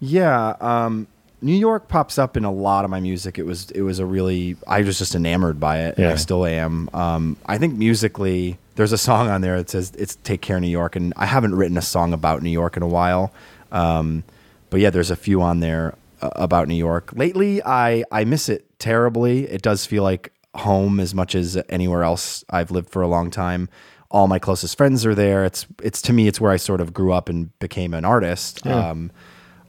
[0.00, 1.06] Yeah, um,
[1.40, 3.38] New York pops up in a lot of my music.
[3.38, 5.98] It was it was a really I was just enamored by it.
[5.98, 6.88] and I still am.
[6.94, 10.68] Um, I think musically, there's a song on there that says it's "Take Care New
[10.68, 13.32] York," and I haven't written a song about New York in a while.
[13.72, 14.24] Um,
[14.70, 17.12] but yeah, there's a few on there uh, about New York.
[17.14, 19.44] Lately, I I miss it terribly.
[19.48, 23.30] It does feel like home as much as anywhere else I've lived for a long
[23.30, 23.68] time.
[24.10, 25.44] All my closest friends are there.
[25.44, 28.64] It's it's to me, it's where I sort of grew up and became an artist.
[28.66, 29.10] Um,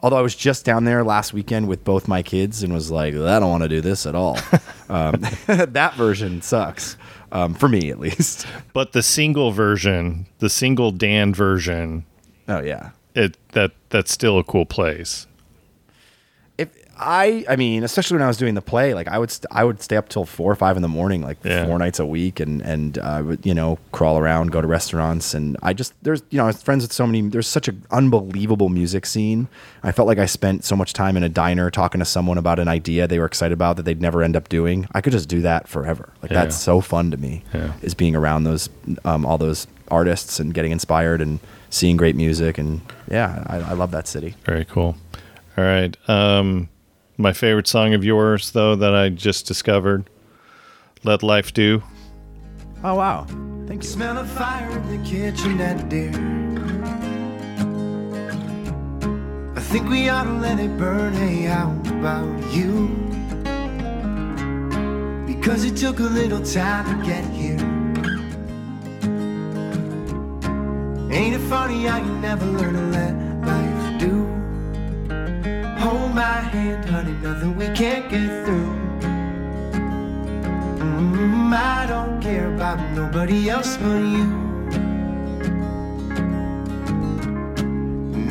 [0.02, 3.14] although I was just down there last weekend with both my kids and was like,
[3.16, 4.38] I don't want to do this at all.
[4.90, 5.14] um,
[5.48, 6.98] that version sucks
[7.32, 8.46] um, for me, at least.
[8.74, 12.06] But the single version, the single Dan version,
[12.48, 12.92] Oh yeah.
[13.16, 15.26] it that that's still a cool place.
[16.98, 19.64] I, I mean, especially when I was doing the play, like I would, st- I
[19.64, 21.66] would stay up till four or five in the morning, like Yeah.
[21.66, 25.34] four nights a week, and and I would, you know, crawl around, go to restaurants,
[25.34, 27.22] and I just there's, you know, I was friends with so many.
[27.22, 29.48] There's such an unbelievable music scene.
[29.84, 32.60] I felt like I spent so much time in a diner talking to someone about
[32.60, 34.88] an idea they were excited about that they'd never end up doing.
[34.94, 36.14] I could just do that forever.
[36.22, 36.44] Like Yeah.
[36.44, 37.44] that's so fun to me.
[37.54, 37.74] Yeah.
[37.82, 38.70] Is being around those,
[39.04, 42.80] um, all those artists and getting inspired and seeing great music, and
[43.12, 44.36] yeah, I, I love that city.
[44.46, 44.96] Very cool.
[45.58, 45.96] All right.
[46.10, 46.70] Um,
[47.18, 50.10] my favorite song of yours, though, that I just discovered,
[51.04, 51.84] "Let Life Do."
[52.84, 53.26] Oh wow,
[53.68, 53.90] thank you.
[53.90, 56.12] Smell of fire in the kitchen, that dear.
[59.56, 61.14] I think we ought to let it burn.
[61.14, 62.90] Hey, how about you?
[65.26, 67.60] Because it took a little time to get here.
[71.12, 73.14] Ain't it funny how you never learn to let
[73.46, 73.65] life do?
[75.86, 78.74] Hold my hand, honey, nothing we can't get through.
[80.82, 84.26] Mm, I don't care about nobody else but you.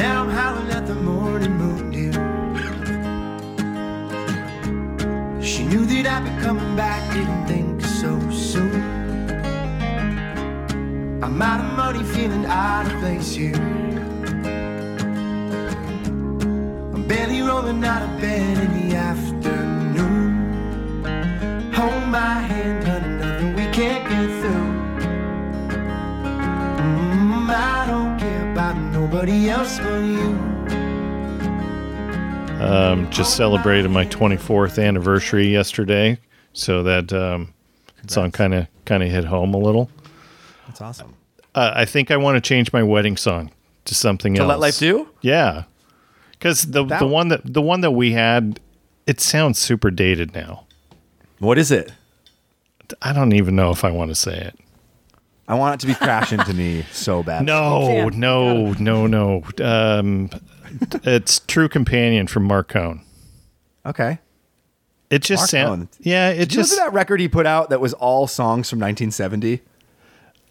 [0.03, 2.13] Now I'm howling at the morning moon, dear.
[5.41, 8.83] She knew that I'd be coming back, didn't think so soon.
[11.23, 14.14] I'm out of money, feeling out of place here.
[17.05, 20.55] I'm barely rolling out of bed in the afternoon.
[21.75, 24.73] Hold my hand, honey, nothing we can't get through.
[26.81, 30.39] Mm, I don't care about nobody nobody else but you.
[32.65, 36.19] Um, just celebrated my 24th anniversary yesterday,
[36.55, 37.53] so that um,
[38.07, 39.91] song kind of kind of hit home a little.
[40.69, 41.15] That's awesome.
[41.55, 43.51] Uh, I think I want to change my wedding song
[43.85, 44.49] to something To else.
[44.49, 45.07] let life do.
[45.21, 45.65] Yeah,
[46.45, 48.61] because the That- the one that the one that we had,
[49.07, 50.65] it sounds super dated now.
[51.39, 51.91] What is it?
[53.01, 54.59] I don't even know if I want to say it.
[55.49, 57.47] I want it to be crash into me so bad.
[57.47, 59.43] No, no, no, no.
[59.63, 60.29] Um,
[61.03, 63.01] it's True Companion from Marc Cohn.
[63.87, 64.19] Okay.
[65.09, 65.97] It just sounds.
[66.01, 68.69] Yeah, it Did just listen to that record he put out that was all songs
[68.69, 69.63] from 1970?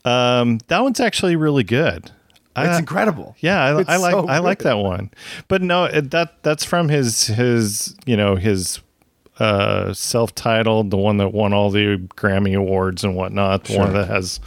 [0.06, 2.10] um, that one's actually really good.
[2.56, 3.36] It's I- incredible.
[3.40, 5.10] Yeah, I, It's I like so I like that one,
[5.48, 8.80] but no, it, that that's from his his you know his
[9.40, 14.08] uh, self-titled, the one that won all the Grammy awards and whatnot, the one that
[14.08, 14.40] has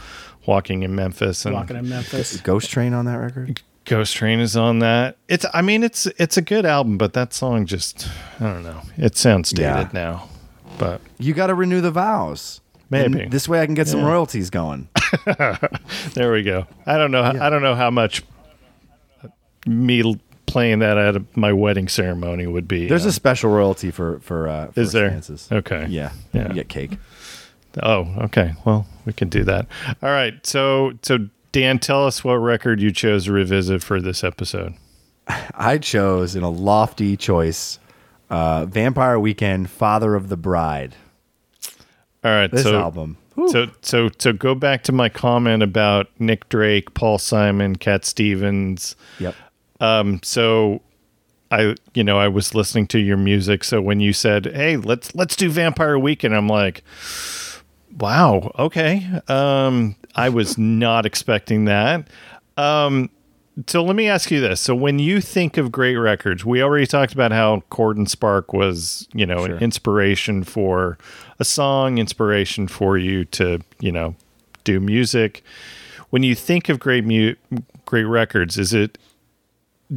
[0.45, 2.39] "Walking in Memphis" and Walking in Memphis.
[2.41, 3.61] Ghost Train on that record.
[3.83, 5.17] Ghost Train is on that.
[5.27, 8.07] It's I mean it's it's a good album, but that song just
[8.39, 8.81] I don't know.
[8.97, 9.89] It sounds dated Yeah.
[9.93, 10.29] now,
[10.77, 12.61] but You got to renew the vows.
[12.89, 13.23] Maybe.
[13.23, 14.87] And this way I can get some royalties going.
[16.13, 16.67] there we go.
[16.85, 17.23] I don't know.
[17.23, 18.23] I don't know how much
[19.65, 22.87] me playing that at my wedding ceremony would be.
[22.87, 25.09] There's uh, a special royalty for for uh, Is there?
[25.09, 25.47] dances.
[25.51, 25.85] Okay.
[25.89, 26.11] Yeah.
[26.33, 26.47] Yeah.
[26.49, 26.97] You get cake.
[27.83, 28.53] Oh, okay.
[28.65, 29.67] Well, we can do that.
[30.01, 30.45] All right.
[30.45, 34.73] So, so Dan, tell us what record you chose to revisit for this episode.
[35.53, 37.79] I chose in a lofty choice,
[38.29, 40.95] uh, Vampire Weekend, Father of the Bride.
[42.23, 42.49] All right.
[42.49, 43.17] This so, album.
[43.49, 48.95] So, so, so go back to my comment about Nick Drake, Paul Simon, Cat Stevens.
[49.19, 49.35] Yep.
[49.79, 50.81] Um, so
[51.51, 53.63] I, you know, I was listening to your music.
[53.63, 56.83] So when you said, "Hey, let's let's do Vampire Weekend," I'm like,
[57.99, 62.07] "Wow, okay." Um, I was not expecting that.
[62.57, 63.09] Um,
[63.67, 66.85] so let me ask you this: So when you think of great records, we already
[66.87, 69.55] talked about how Court and Spark was, you know, Sure.
[69.55, 70.97] an inspiration for
[71.39, 74.15] a song, inspiration for you to, you know,
[74.63, 75.43] do music.
[76.09, 77.35] When you think of great mu-
[77.85, 78.97] great records, is it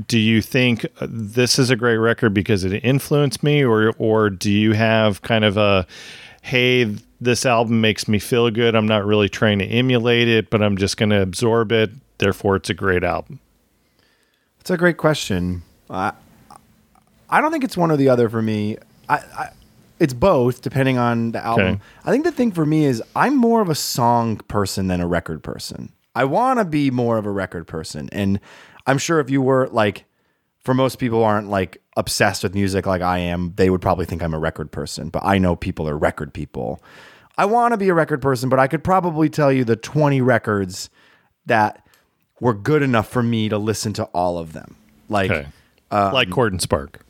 [0.07, 4.30] do you think uh, this is a great record because it influenced me or or
[4.30, 5.84] do you have kind of a
[6.43, 6.84] hey
[7.20, 10.76] this album makes me feel good i'm not really trying to emulate it but i'm
[10.76, 13.41] just going to absorb it therefore it's a great album
[14.61, 15.62] It's a great question.
[15.91, 16.12] I
[17.28, 18.76] I don't think it's one or the other for me.
[19.09, 19.49] I, I
[20.01, 21.66] it's both depending on the album.
[21.66, 21.80] Okay.
[22.05, 25.07] I think the thing for me is I'm more of a song person than a
[25.07, 25.92] record person.
[26.14, 28.40] I want to be more of a record person, and
[28.86, 30.07] I'm sure if you were like,
[30.64, 34.22] for most people aren't like obsessed with music like I am, they would probably think
[34.22, 35.09] I'm a record person.
[35.09, 36.82] But I know people are record people.
[37.38, 40.20] I want to be a record person, but I could probably tell you the 20
[40.20, 40.90] records
[41.46, 41.86] that
[42.40, 44.76] were good enough for me to listen to all of them.
[45.09, 45.46] Like okay
[45.90, 47.01] Um, like Court and Spark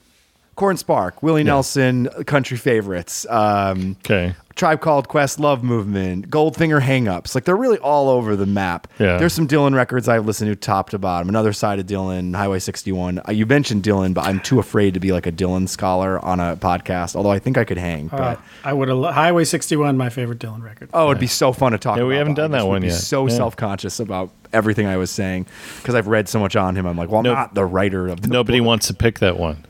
[0.61, 7.35] Corn Spark, Willie Nelson, country favorites, um, okay Tribe Called Quest, Love Movement, Goldfinger Hangups.
[7.35, 8.89] Like they're really all over the map.
[8.99, 9.17] Yeah.
[9.17, 11.31] There's some Dylan records I've listened to top to bottom.
[11.31, 13.23] Another side of Dylan, Highway 61.
[13.27, 16.41] Uh, you mentioned Dylan, but I'm too afraid to be like a Dylan scholar on
[16.41, 17.17] a podcast.
[17.17, 18.09] Although I think I could hang.
[18.09, 20.91] But Uh, I would have Highway 61, my favorite Dylan record.
[20.93, 21.97] oh, it'd be so fun to talk.
[21.97, 22.97] Yeah, we about, haven't done that just would one be yet.
[22.97, 23.35] So Yeah.
[23.37, 25.47] self conscious about everything I was saying
[25.79, 26.85] because I've read so much on him.
[26.85, 27.37] I'm like, well, I'm Nope.
[27.39, 28.67] not the writer of the nobody book.
[28.67, 29.65] wants to pick that one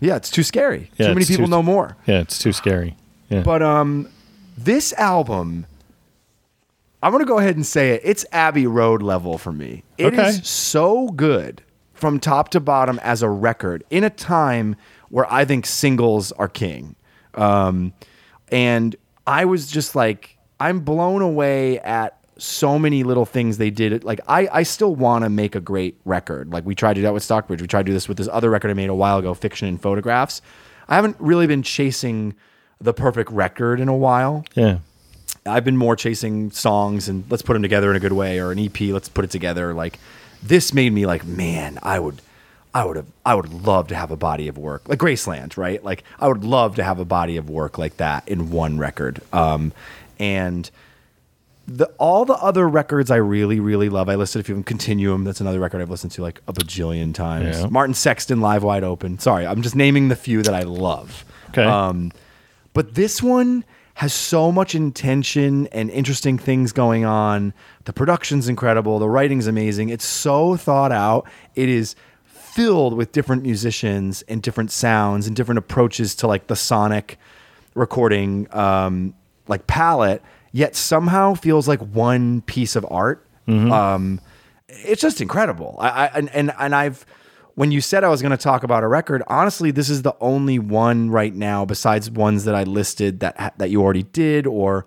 [0.00, 0.90] Yeah, it's too scary.
[0.96, 1.96] Yeah, too many people too- know more.
[2.06, 2.96] yeah it's too scary
[3.28, 4.08] yeah But um,
[4.58, 5.66] this album,
[7.02, 8.02] I'm gonna go ahead and say it.
[8.04, 9.82] It's Abbey Road level for me.
[9.98, 10.30] It is Okay.
[10.42, 11.62] so good
[11.94, 14.76] from top to bottom as a record in a time
[15.10, 16.94] where I think singles are king.
[17.34, 17.92] Um,
[18.50, 18.96] and
[19.26, 24.04] I was just like, I'm blown away at so many little things they did.
[24.04, 26.50] Like I, I still want to make a great record.
[26.52, 27.60] Like we tried to do that with Stockbridge.
[27.60, 29.68] We tried to do this with this other record I made a while ago, Fiction
[29.68, 30.42] and Photographs.
[30.88, 32.34] I haven't really been chasing
[32.80, 34.44] the perfect record in a while.
[34.54, 34.78] yeah
[35.46, 38.52] I've been more chasing songs and let's put them together in a good way, or
[38.52, 39.72] an EP, let's put it together.
[39.72, 39.98] Like
[40.42, 42.20] this made me like, man, I would,
[42.74, 45.82] I would have, I would love to have a body of work like Graceland, right?
[45.82, 49.20] Like I would love to have a body of work like that in one record.
[49.32, 49.72] Um,
[50.18, 50.70] and
[51.66, 54.08] the all the other records I really, really love.
[54.08, 54.64] I listed a few of them.
[54.64, 57.60] Continuum, that's another record I've listened to like a bajillion times.
[57.60, 57.68] Yeah.
[57.68, 59.18] Martin Sexton, Live Wide Open.
[59.18, 61.24] Sorry, I'm just naming the few that I love.
[61.50, 61.64] Okay.
[61.64, 62.12] Um,
[62.72, 67.52] but this one has so much intention and interesting things going on.
[67.84, 68.98] The production's incredible.
[68.98, 69.90] The writing's amazing.
[69.90, 71.28] It's so thought out.
[71.54, 76.56] It is filled with different musicians and different sounds and different approaches to like the
[76.56, 77.18] sonic
[77.74, 79.14] recording um,
[79.48, 80.22] like palette,
[80.52, 83.26] yet somehow feels like one piece of art.
[83.72, 84.20] Um,
[84.68, 85.76] it's just incredible.
[85.80, 87.04] I, I and, and and I've
[87.54, 90.14] when you said I was going to talk about a record, honestly, this is the
[90.20, 94.86] only one right now besides ones that I listed that that you already did or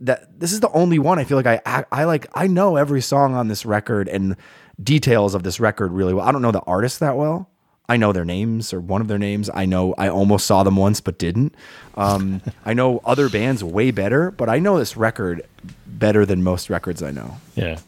[0.00, 2.76] that this is the only one I feel like I, I I like I know
[2.76, 4.36] every song on this record and
[4.82, 6.26] details of this record really well.
[6.26, 7.50] I don't know the artist that well.
[7.88, 9.48] I know their names or one of their names.
[9.54, 11.54] I know I almost saw them once but didn't.
[11.96, 15.46] Um, I know other bands way better, but I know this record
[15.86, 17.36] better than most records I know.
[17.54, 17.78] Yeah.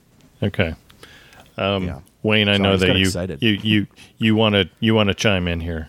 [0.42, 0.74] Okay.
[1.56, 2.00] Um, Yeah.
[2.22, 3.42] Wayne, I So know just that you, excited.
[3.42, 3.86] you you
[4.18, 5.88] you want to you want to chime in here.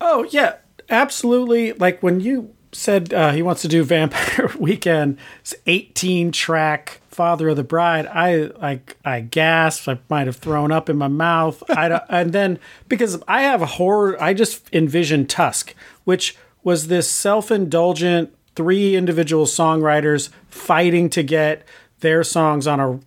[0.00, 0.56] Oh yeah,
[0.90, 1.72] absolutely.
[1.74, 7.48] Like when you said uh, he wants to do Vampire Weekend, it's 18 track Father
[7.48, 8.06] of the Bride.
[8.06, 9.88] I like I gasped.
[9.88, 11.62] I might have thrown up in my mouth.
[11.70, 12.58] I and then
[12.88, 18.96] because I have a horror, I just envisioned Tusk, which was this self indulgent three
[18.96, 21.66] individual songwriters fighting to get
[22.00, 23.00] their songs on a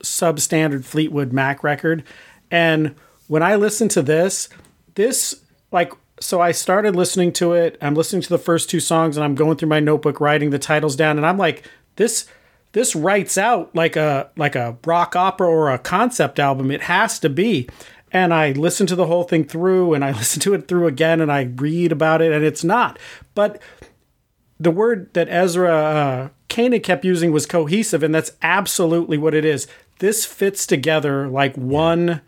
[0.00, 2.02] substandard Fleetwood Mac record.
[2.50, 2.96] And
[3.28, 4.48] when I listened to this,
[4.96, 5.40] this
[5.70, 7.78] like so I started listening to it.
[7.80, 10.58] I'm listening to the first two songs and I'm going through my notebook writing the
[10.58, 12.26] titles down and I'm like this
[12.72, 16.70] this writes out like a like a rock opera or a concept album.
[16.70, 17.68] It has to be.
[18.10, 21.20] And I listen to the whole thing through and I listen to it through again
[21.20, 22.98] and I read about it and it's not.
[23.34, 23.60] But
[24.62, 29.44] the word that Ezra uh, Koenig kept using was cohesive, and that's absolutely what it
[29.44, 29.66] is.
[29.98, 32.20] This fits together like one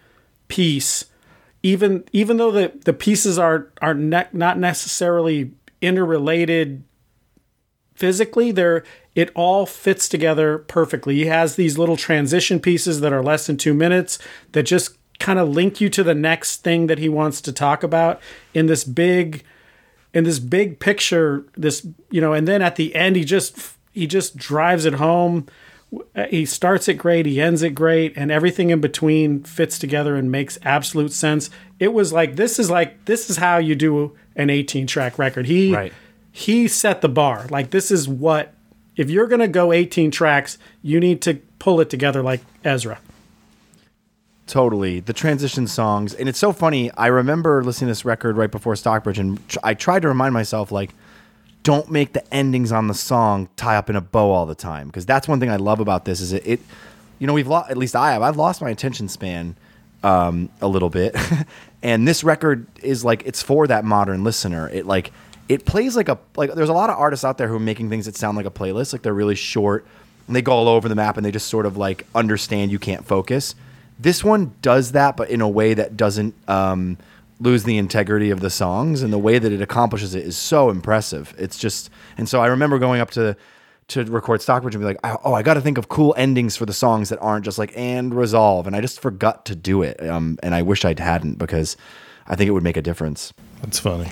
[0.48, 1.04] piece,
[1.62, 6.82] even even though the, the pieces are are ne- not necessarily interrelated
[7.94, 8.50] physically.
[8.50, 8.82] They're
[9.14, 11.14] it all fits together perfectly.
[11.16, 14.18] He has these little transition pieces that are less than two minutes
[14.52, 17.82] that just kind of link you to the next thing that he wants to talk
[17.84, 18.20] about
[18.52, 19.44] in this big
[20.12, 24.06] in this big picture this you know and then at the end he just he
[24.08, 25.46] just drives it home
[26.28, 30.32] he starts it great he ends it great and everything in between fits together and
[30.32, 31.48] makes absolute sense
[31.78, 35.46] it was like this is like this is how you do an 18 track record
[35.46, 35.92] he Right.
[36.32, 38.53] he set the bar like this is what
[38.96, 42.98] if you're going to go 18 tracks you need to pull it together like Ezra
[44.46, 45.00] Totally.
[45.00, 46.12] The transition songs.
[46.14, 46.90] And it's so funny.
[46.92, 50.34] I remember listening to this record right before Stockbridge, and tr- I tried to remind
[50.34, 50.90] myself, like,
[51.62, 54.88] don't make the endings on the song tie up in a bow all the time.
[54.88, 56.60] Because that's one thing I love about this is it, it
[57.18, 59.56] you know, we've lost, at least I have, I've lost my attention span
[60.02, 61.16] um, a little bit.
[61.82, 64.68] and this record is like, it's for that modern listener.
[64.68, 65.10] It like,
[65.48, 67.90] it plays like a, like, there's a lot of artists out there who are making
[67.90, 68.92] things that sound like a playlist.
[68.92, 69.86] Like, they're really short
[70.26, 72.78] and they go all over the map and they just sort of like understand you
[72.78, 73.54] can't focus.
[73.98, 76.98] This one does that, but in a way that doesn't um,
[77.40, 80.70] lose the integrity of the songs, and the way that it accomplishes it is so
[80.70, 81.34] impressive.
[81.38, 83.36] It's just, and so I remember going up to
[83.86, 86.64] to record Stockbridge and be like, oh, I got to think of cool endings for
[86.64, 90.02] the songs that aren't just like and resolve, and I just forgot to do it,
[90.08, 91.76] um, and I wish I hadn't because
[92.26, 93.32] I think it would make a difference.
[93.60, 94.10] That's funny.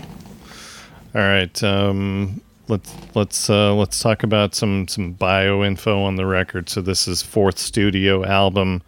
[1.14, 6.24] All right, um, let's let's uh, let's talk about some some bio info on the
[6.24, 6.70] record.
[6.70, 8.80] So this is fourth studio album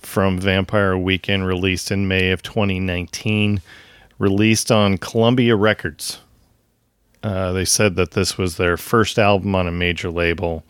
[0.00, 3.60] from Vampire Weekend, released in May of 2019,
[4.18, 6.18] released on Columbia Records.
[7.22, 10.64] Uh, they said that this was their first album on a major label,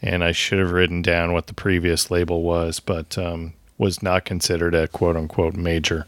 [0.00, 4.24] and I should have written down what the previous label was, but um, was not
[4.24, 6.06] considered a quote unquote major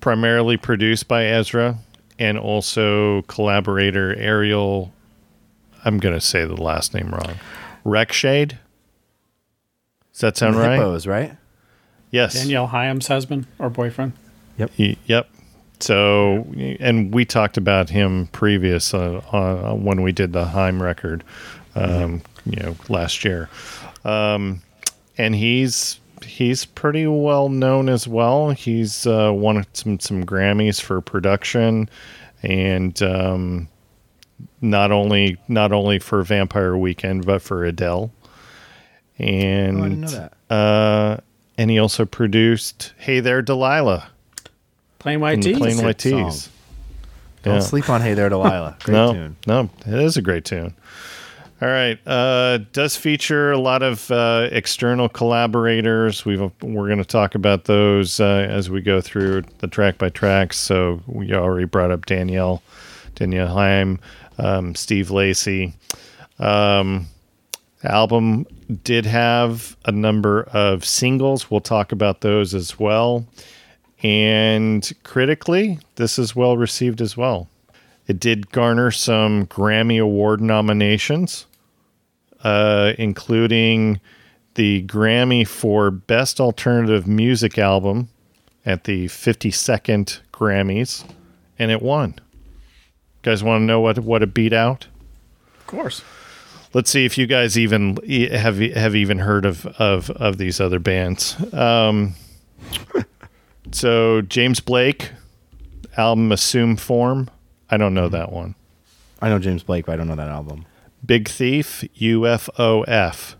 [0.00, 1.78] primarily produced by Ezra
[2.18, 4.92] and also collaborator Ariel.
[5.84, 7.36] I'm going to say the last name wrong.
[7.84, 8.58] Rechtshaid?
[10.12, 10.76] Does that sound The right?
[10.76, 11.36] Hippos, right?
[12.10, 12.34] Yes.
[12.34, 14.14] Danielle Haim's husband or boyfriend
[14.78, 15.28] Y- yep.
[15.80, 16.44] So,
[16.80, 21.22] and we talked about him previous uh, uh, when we did the Haim record,
[21.76, 23.48] um, you know, last year.
[24.04, 24.62] Um,
[25.16, 28.50] and he's he's pretty well known as well.
[28.50, 31.88] He's uh, won some some Grammys for production,
[32.42, 33.68] and um,
[34.60, 38.10] not only not only for Vampire Weekend, but for Adele.
[39.18, 40.32] And Oh, I didn't know that.
[40.54, 41.16] Uh,
[41.56, 44.10] and he also produced "Hey There, Delilah."
[45.00, 46.30] plain white from T's Plain White song.
[46.30, 46.48] T's.
[47.44, 47.60] Don't Yeah.
[47.60, 48.76] sleep on Hey There, Delilah.
[48.82, 49.36] Great no, tune.
[49.46, 50.74] no, it is a great tune.
[51.60, 56.24] All right, uh, does feature a lot of uh, external collaborators.
[56.24, 60.10] We've we're going to talk about those uh, as we go through the track by
[60.10, 60.52] track.
[60.52, 62.62] So we already brought up Danielle,
[63.16, 63.98] Danielle Haim,
[64.38, 65.74] um, Steve Lacey.
[66.38, 67.06] Um,
[67.82, 68.46] album
[68.84, 71.50] did have a number of singles.
[71.50, 73.26] We'll talk about those as well.
[74.04, 77.48] And critically, this is well received as well.
[78.06, 81.46] It did garner some Grammy Award nominations,
[82.44, 84.00] uh, including
[84.54, 88.08] the Grammy for Best Alternative Music Album
[88.66, 91.08] at the 52nd Grammys,
[91.58, 92.18] and it won.
[93.22, 94.86] guys want to know what what it beat out?
[95.58, 96.02] Of course.
[96.74, 97.96] Let's see if you guys even
[98.30, 101.36] have have even heard of of, of these other bands.
[101.54, 102.14] Um,
[103.72, 105.12] so James Blake
[105.96, 107.30] album Assume Form.
[107.70, 108.54] I don't know that one.
[109.20, 110.64] I know James Blake, but I don't know that album.
[111.04, 113.34] Big Thief UFOF.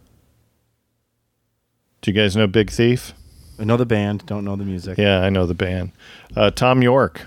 [2.01, 3.13] Do you guys know Big Thief?
[3.59, 4.99] I know the band, don't know the music.
[4.99, 5.93] Yeah, I know the band.
[6.37, 7.23] Uh, Thom Yorke.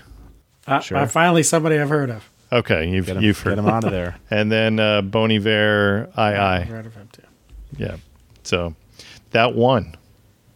[0.66, 0.98] Uh, Sure.
[0.98, 2.28] uh, finally, somebody I've heard of.
[2.50, 3.58] Okay, you've Get him, you've get heard.
[3.58, 4.16] him out of there.
[4.30, 6.60] And then uh, Bon Iver, I I.
[6.60, 7.22] Heard of him too.
[7.76, 7.96] Yeah.
[8.44, 8.74] So
[9.32, 9.96] that one.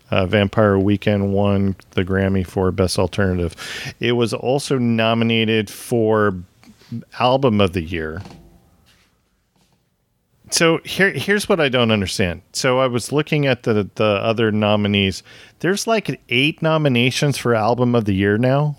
[0.09, 3.55] Uh, Vampire Weekend won the Grammy for Best Alternative.
[3.99, 6.33] It was also nominated for
[7.19, 8.23] Album of the Year.
[10.51, 12.43] So here, here's what I don't understand.
[12.53, 15.23] So I was looking at the the other nominees.
[15.59, 18.77] There's like eight nominations for Album of the Year now.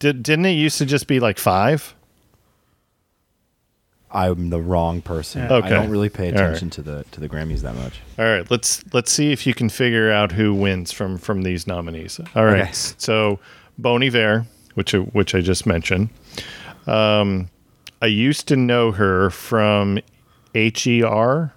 [0.00, 1.94] Did didn't it used to just be like five?
[4.10, 5.50] I'm the wrong person.
[5.50, 5.66] Okay.
[5.66, 6.40] I don't really pay All right.
[6.48, 8.00] attention to the to the Grammys that much.
[8.18, 11.66] All right, let's let's see if you can figure out who wins from from these
[11.66, 12.20] nominees.
[12.34, 12.72] All right, Okay.
[12.72, 13.38] so
[13.78, 14.44] Bon Iver,
[14.74, 16.10] which I- which I just mentioned.
[16.86, 17.48] Um,
[18.02, 20.00] I used to know her from
[20.56, 21.54] H.E.R.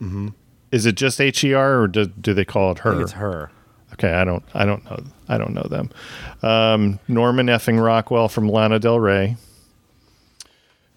[0.00, 0.28] Mm-hmm.
[0.70, 1.80] Is it just H.E.R.
[1.80, 3.02] or do, do they call it her?
[3.02, 3.50] it's her.
[3.92, 5.90] Okay, I don't I don't know I don't know them.
[6.42, 9.36] Um, Norman effing Rockwell from Lana Del Rey.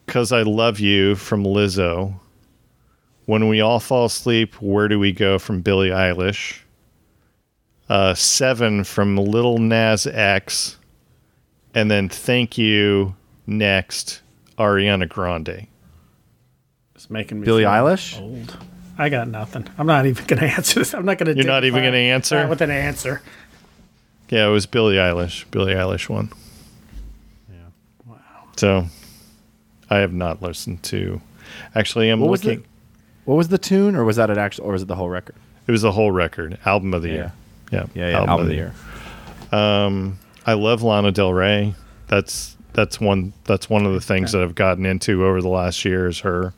[0.08, 2.20] Cause I love you from Lizzo.
[3.26, 6.60] When we all fall asleep, where do we go from Billie Eilish?
[7.90, 10.78] Uh, seven from Lil Nas X,
[11.74, 13.16] and then thank you
[13.48, 14.22] next
[14.58, 15.68] Ariana Grande.
[16.96, 18.20] It's making me Billie feel Eilish?
[18.22, 18.58] Old.
[18.98, 19.68] I got nothing.
[19.78, 20.94] I'm not even going to answer this.
[20.94, 21.36] I'm not going to.
[21.36, 22.48] You're not even gonna answer?
[22.48, 23.22] with an answer.
[24.30, 25.44] Yeah, it was Billie Eilish.
[25.52, 26.32] Billie Eilish won.
[27.52, 27.58] Yeah.
[28.08, 28.16] Wow.
[28.56, 28.86] So
[29.90, 31.22] I have not listened to.
[31.76, 32.62] Actually, I'm What was looking.
[32.62, 32.68] the
[33.26, 35.36] What was the tune, or was that an actual, or was it the whole record?
[35.68, 37.14] It was the whole record, album of the Yeah.
[37.16, 37.34] year.
[37.72, 38.20] Yeah, Yeah, yeah.
[38.20, 38.74] Album, of the year.
[39.52, 41.76] Um, I love Lana Del Rey.
[42.08, 45.84] That's that's one that's one of the things that I've gotten into over the last
[45.86, 46.54] year is her.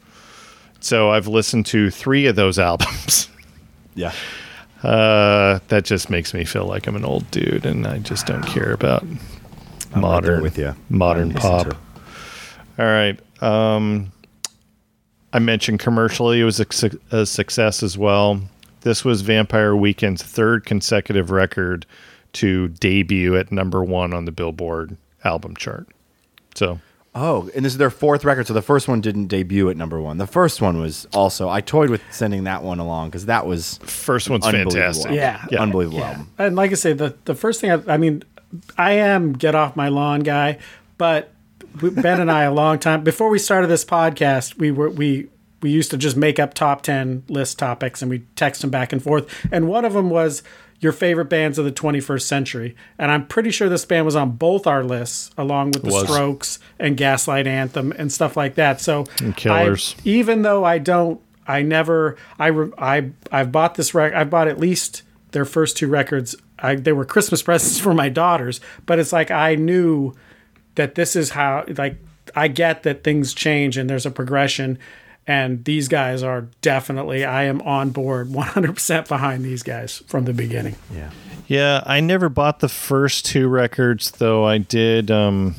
[0.80, 3.30] So I've listened to three of those albums.
[3.96, 4.12] Yeah.
[4.84, 8.44] Uh, that just makes me feel like I'm an old dude, and I just don't
[8.46, 9.18] care about I'm
[9.94, 10.76] right modern with you.
[10.90, 11.76] modern pop.
[12.78, 13.20] All right.
[13.42, 14.12] Um,
[15.34, 18.40] I mentioned commercially it was a, su- a success as well.
[18.82, 21.86] This was Vampire Weekend's third consecutive record
[22.34, 25.88] to debut at number one on the Billboard album chart.
[26.58, 26.80] So
[27.20, 28.46] Oh, and this is their fourth record.
[28.46, 30.18] So the first one didn't debut at number one.
[30.18, 31.50] The first one was also.
[31.50, 34.74] I toyed with sending that one along because that was first one's unbelievable.
[34.74, 35.12] fantastic.
[35.14, 35.44] Yeah.
[35.50, 35.62] Yeah.
[35.64, 36.10] unbelievable Yeah.
[36.10, 36.32] album.
[36.38, 38.24] And like I say, the the first thing I, I mean,
[38.78, 40.60] I am get off my lawn guy,
[41.00, 41.32] but
[41.82, 45.28] Ben and I a long time before we started this podcast, we were we
[45.64, 48.94] we used to just make up top ten list topics and we text them back
[48.94, 49.28] and forth.
[49.52, 50.44] And one of them was
[50.80, 54.32] your favorite bands of the 21st century, and I'm pretty sure this band was on
[54.32, 56.04] both our lists, along with the Was.
[56.04, 58.80] Strokes and Gaslight Anthem and stuff like that.
[58.80, 59.96] So And Killers.
[59.98, 64.16] I- even though I don't, I never, I, I, I've bought this record.
[64.16, 65.02] I've bought at least
[65.32, 66.36] their first two records.
[66.60, 70.14] I, they were Christmas presents for my daughters, but it's like I knew
[70.76, 71.98] that this is how, like,
[72.36, 74.78] I get that things change and there's a progression.
[75.28, 80.34] And these guys are definitely, I am on board 100% behind these guys from the
[80.34, 80.76] beginning.
[80.94, 81.12] Yeah.
[81.48, 84.46] Yeah, I never bought the first two records, though.
[84.46, 85.12] I did.
[85.12, 85.56] Um,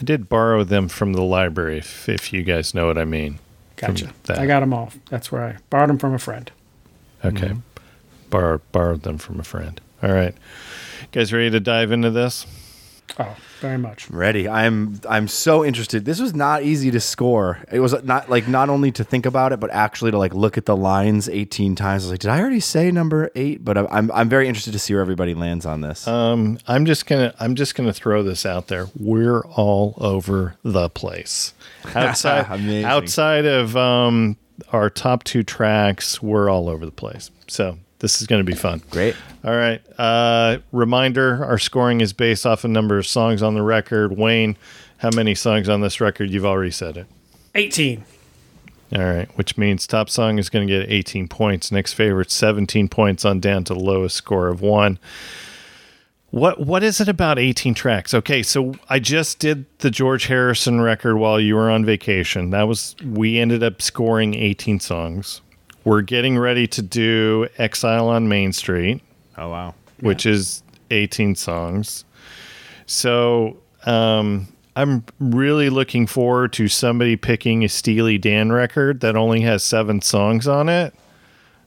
[0.00, 3.38] I did borrow them from the library, if, if you guys know what I mean.
[3.76, 4.12] Gotcha.
[4.28, 4.90] I got them all.
[5.10, 6.50] That's where I borrowed them from a friend.
[7.24, 7.54] Okay.
[8.30, 9.80] Borrowed borrowed them from a friend.
[10.02, 10.34] All right.
[11.12, 12.46] Guys ready to dive into this?
[13.18, 14.08] Oh, very much.
[14.10, 14.48] Ready.
[14.48, 16.04] I'm I'm so interested.
[16.04, 17.58] This was not easy to score.
[17.70, 20.56] It was not like not only to think about it, but actually to like look
[20.56, 22.04] at the lines 18 times.
[22.04, 23.64] I was like, did I already say number eight?
[23.64, 26.06] But I'm I'm, I'm very interested to see where everybody lands on this.
[26.08, 28.86] Um, I'm just gonna I'm just gonna throw this out there.
[28.98, 31.52] We're all over the place.
[31.94, 32.84] Outside Amazing.
[32.84, 34.36] outside of um
[34.72, 37.30] our top two tracks, we're all over the place.
[37.48, 38.82] So this is gonna be fun.
[38.90, 39.14] Great.
[39.44, 39.80] All right.
[39.98, 44.18] Uh, reminder: Our scoring is based off a number of songs on the record.
[44.18, 44.56] Wayne,
[44.98, 46.30] how many songs on this record?
[46.30, 47.06] You've already said it.
[47.54, 48.04] 18.
[48.92, 51.70] All right, which means top song is going to get 18 points.
[51.70, 54.98] Next favorite, 17 points on down to the lowest score of one.
[56.30, 58.14] What what is it about 18 tracks?
[58.14, 62.50] Okay, so I just did the George Harrison record while you were on vacation.
[62.50, 65.40] That was we ended up scoring 18 songs.
[65.84, 69.02] We're getting ready to do Exile on Main Street,
[69.38, 69.74] Oh wow.
[70.00, 72.04] which is 18 songs.
[72.86, 73.56] So
[73.86, 79.62] um, I'm really looking forward to somebody picking a Steely Dan record that only has
[79.62, 80.94] seven songs on it.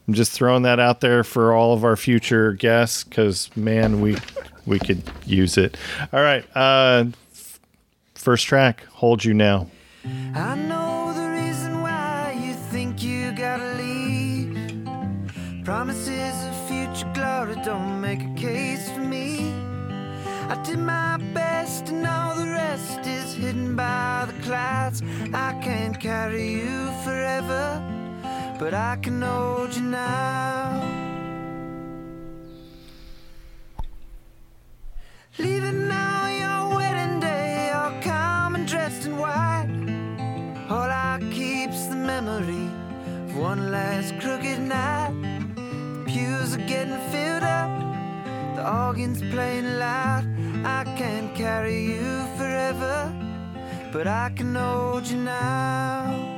[0.07, 4.17] I'm just throwing that out there for all of our future guests because man, we
[4.65, 5.77] we could use it.
[6.11, 7.59] All right, uh, f-
[8.13, 9.67] first track, "Hold You Now."
[20.53, 25.01] I did my best and all the rest is hidden by the clouds.
[25.33, 27.81] I can't carry you forever,
[28.59, 30.79] but I can hold you now.
[35.39, 39.71] Leaving now your wedding day, all calm and dressed in white.
[40.69, 42.69] All I keep's the memory
[43.25, 45.15] of one last crooked night.
[45.55, 47.71] The pews are getting filled up,
[48.63, 50.25] the organ's playing loud.
[50.63, 53.13] I can't carry you forever,
[53.91, 56.29] but I can hold you now.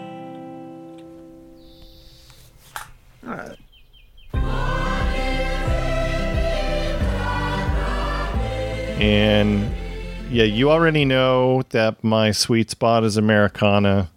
[8.98, 9.72] And
[10.32, 14.10] yeah, you already know that my sweet spot is Americana,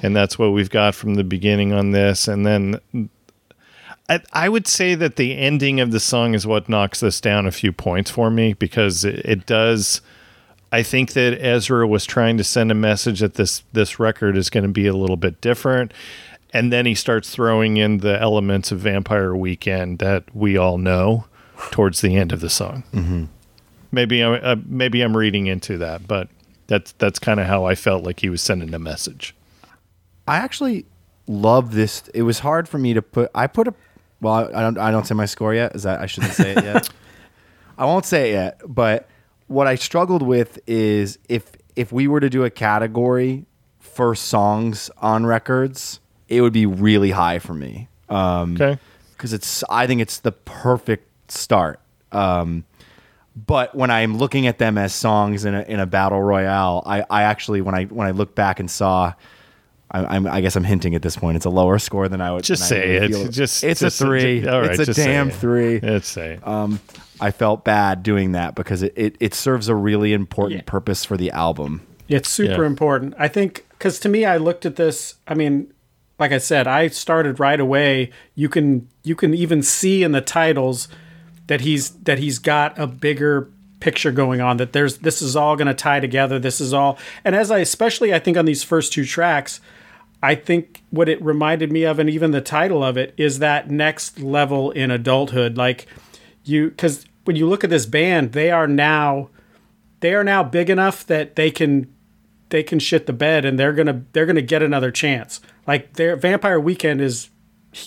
[0.00, 2.28] and that's what we've got from the beginning on this.
[2.28, 2.78] And then
[4.08, 7.46] I, I would say that the ending of the song is what knocks this down
[7.46, 10.00] a few points for me because it, it does.
[10.72, 14.50] I think that Ezra was trying to send a message that this this record is
[14.50, 15.92] going to be a little bit different,
[16.52, 21.26] and then he starts throwing in the elements of Vampire Weekend that we all know
[21.70, 22.84] towards the end of the song.
[22.92, 23.24] Mm-hmm.
[23.92, 26.28] Maybe I uh, maybe I'm reading into that, but
[26.66, 29.34] that's that's kind of how I felt like he was sending a message.
[30.26, 30.86] I actually
[31.26, 32.08] love this.
[32.14, 33.30] It was hard for me to put.
[33.34, 33.74] I put a.
[34.20, 34.78] Well, I don't.
[34.78, 35.74] I don't say my score yet.
[35.76, 36.88] Is that I shouldn't say it yet?
[37.78, 38.60] I won't say it yet.
[38.66, 39.08] But
[39.46, 43.46] what I struggled with is if if we were to do a category
[43.78, 47.88] for songs on records, it would be really high for me.
[48.08, 48.78] Um, Okay.
[49.12, 51.78] because it's I think it's the perfect start.
[52.10, 52.64] Um,
[53.36, 57.04] but when I'm looking at them as songs in a, in a battle royale, I,
[57.08, 59.12] I actually when I when I look back and saw,
[59.90, 61.36] I, I'm I guess I'm hinting at this point.
[61.36, 63.08] It's a lower score than I would Just I say it.
[63.10, 63.28] feel.
[63.30, 64.46] Just it's just- a three.
[64.46, 65.34] all right, it's a just say damn it.
[65.34, 65.80] three.
[65.80, 66.38] Let's say.
[66.42, 66.80] Um,
[67.20, 70.70] I felt bad doing that because it, it, it serves a really important Yeah.
[70.70, 71.80] purpose for the album.
[72.08, 72.66] It's super Yeah.
[72.68, 73.14] important.
[73.18, 75.14] I think because to me, I looked at this.
[75.26, 75.72] I mean,
[76.18, 78.10] like I said, I started right away.
[78.34, 80.88] You can you can even see in the titles
[81.46, 83.48] that he's that he's got a bigger
[83.80, 84.56] picture going on.
[84.58, 86.38] That there's this is all going to tie together.
[86.38, 86.98] This is all.
[87.24, 89.60] And as I especially I think on these first two tracks,
[90.22, 93.70] I think what it reminded me of, and even the title of it, is that
[93.70, 95.56] next level in adulthood.
[95.56, 95.86] Like
[96.44, 99.30] you, because when you look at this band, they are now
[100.00, 101.92] they are now big enough that they can
[102.50, 105.40] they can shit the bed and they're gonna they're gonna get another chance.
[105.66, 107.30] Like their Vampire Weekend is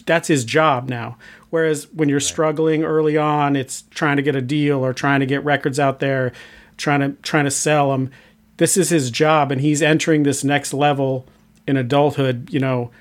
[0.06, 1.18] that's his job now.
[1.50, 5.26] Whereas when you're struggling early on, it's trying to get a deal or trying to
[5.26, 6.32] get records out there,
[6.78, 8.12] trying to trying to sell them.
[8.58, 11.26] This is his job, and he's entering this next level
[11.68, 12.49] in adulthood.
[12.51, 12.91] You know,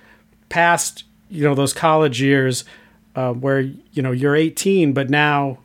[0.49, 2.65] past you know those college years
[3.15, 5.59] uh, where you know you're 18, but now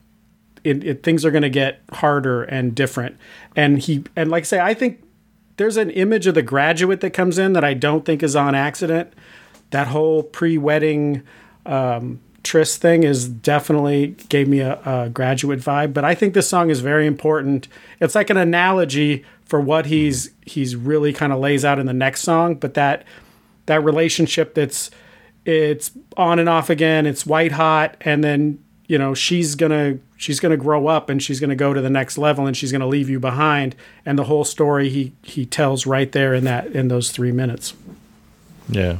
[0.64, 3.16] it, it, things are going to get harder and different.
[3.54, 5.02] And he and like I say, I think
[5.56, 8.54] there's an image of the graduate that comes in that I don't think is on
[8.54, 9.12] accident.
[9.70, 11.22] That whole pre-wedding
[11.64, 15.92] um, tryst thing is definitely gave me a, a graduate vibe.
[15.92, 17.68] But I think this song is very important.
[18.00, 21.92] It's like an analogy for what he's he's really kind of lays out in the
[21.92, 22.54] next song.
[22.54, 23.04] But that
[23.66, 24.90] that relationship that's
[25.44, 27.06] it's on and off again.
[27.06, 31.40] It's white hot, and then you know she's gonna she's gonna grow up and she's
[31.40, 33.76] gonna go to the next level and she's gonna leave you behind.
[34.04, 37.74] And the whole story he he tells right there in that in those three minutes.
[38.68, 38.98] Yeah.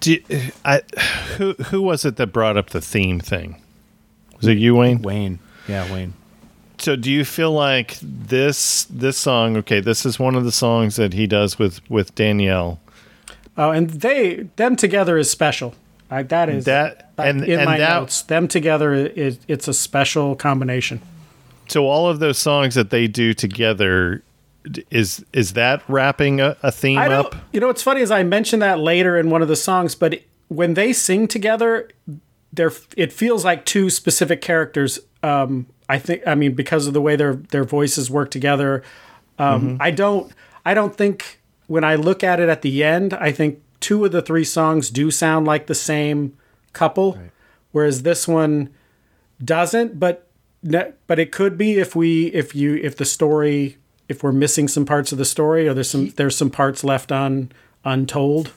[0.00, 0.18] Do,
[0.64, 0.82] I,
[1.36, 3.60] who who was it that brought up the theme thing?
[4.36, 5.02] Was it you, Wayne?
[5.02, 6.14] Wayne, yeah, Wayne.
[6.78, 9.56] So do you feel like this this song?
[9.56, 12.80] Okay, this is one of the songs that he does with with Danielle.
[13.56, 15.74] Oh, and they them together is special.
[16.10, 18.22] I, that is That- and- in and my that- notes.
[18.22, 21.00] Them together is it's a special combination.
[21.68, 24.22] So all of those songs that they do together d-
[24.90, 27.34] is is that wrapping a, a theme up?
[27.52, 30.20] you know what's funny is I mentioned that later in one of the songs, but
[30.48, 31.88] when they sing together,
[32.52, 34.98] there it feels like two specific characters.
[35.22, 38.82] Um, I think I mean because of the way their their voices work together.
[39.38, 40.32] Um, I don't
[40.64, 44.12] I don't think when I look at it at the end, I think two of
[44.12, 46.36] the three songs do sound like the same
[46.72, 47.18] couple,
[47.72, 48.70] whereas this one
[49.42, 49.98] doesn't.
[49.98, 50.28] But
[50.62, 53.78] but it could be if we if you if the story
[54.12, 57.10] if we're missing some parts of the story or there's some there's some parts left
[57.10, 57.50] on
[57.84, 58.52] untold.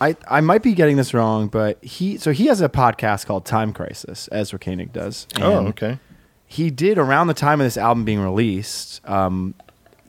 [0.00, 3.44] I, I might be getting this wrong, but he so he has a podcast called
[3.44, 5.26] Time Crisis, Ezra Koenig does.
[5.40, 5.98] Oh, okay.
[6.46, 9.06] He did around the time of this album being released.
[9.08, 9.54] Um,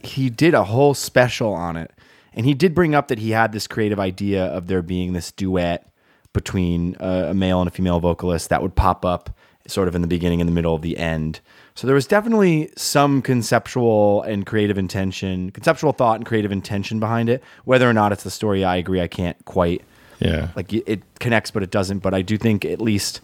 [0.03, 1.91] he did a whole special on it,
[2.33, 5.31] and he did bring up that he had this creative idea of there being this
[5.31, 5.89] duet
[6.33, 9.35] between uh, a male and a female vocalist that would pop up
[9.67, 11.39] sort of in the beginning and the middle of the end.
[11.77, 17.29] So there was definitely some conceptual and creative intention, conceptual thought and creative intention behind
[17.29, 17.43] it.
[17.65, 18.99] Whether or not it's the story, I agree.
[18.99, 19.83] I can't quite
[20.19, 20.47] Yeah.
[20.55, 23.21] like it- connects but it doesn't but i do think at least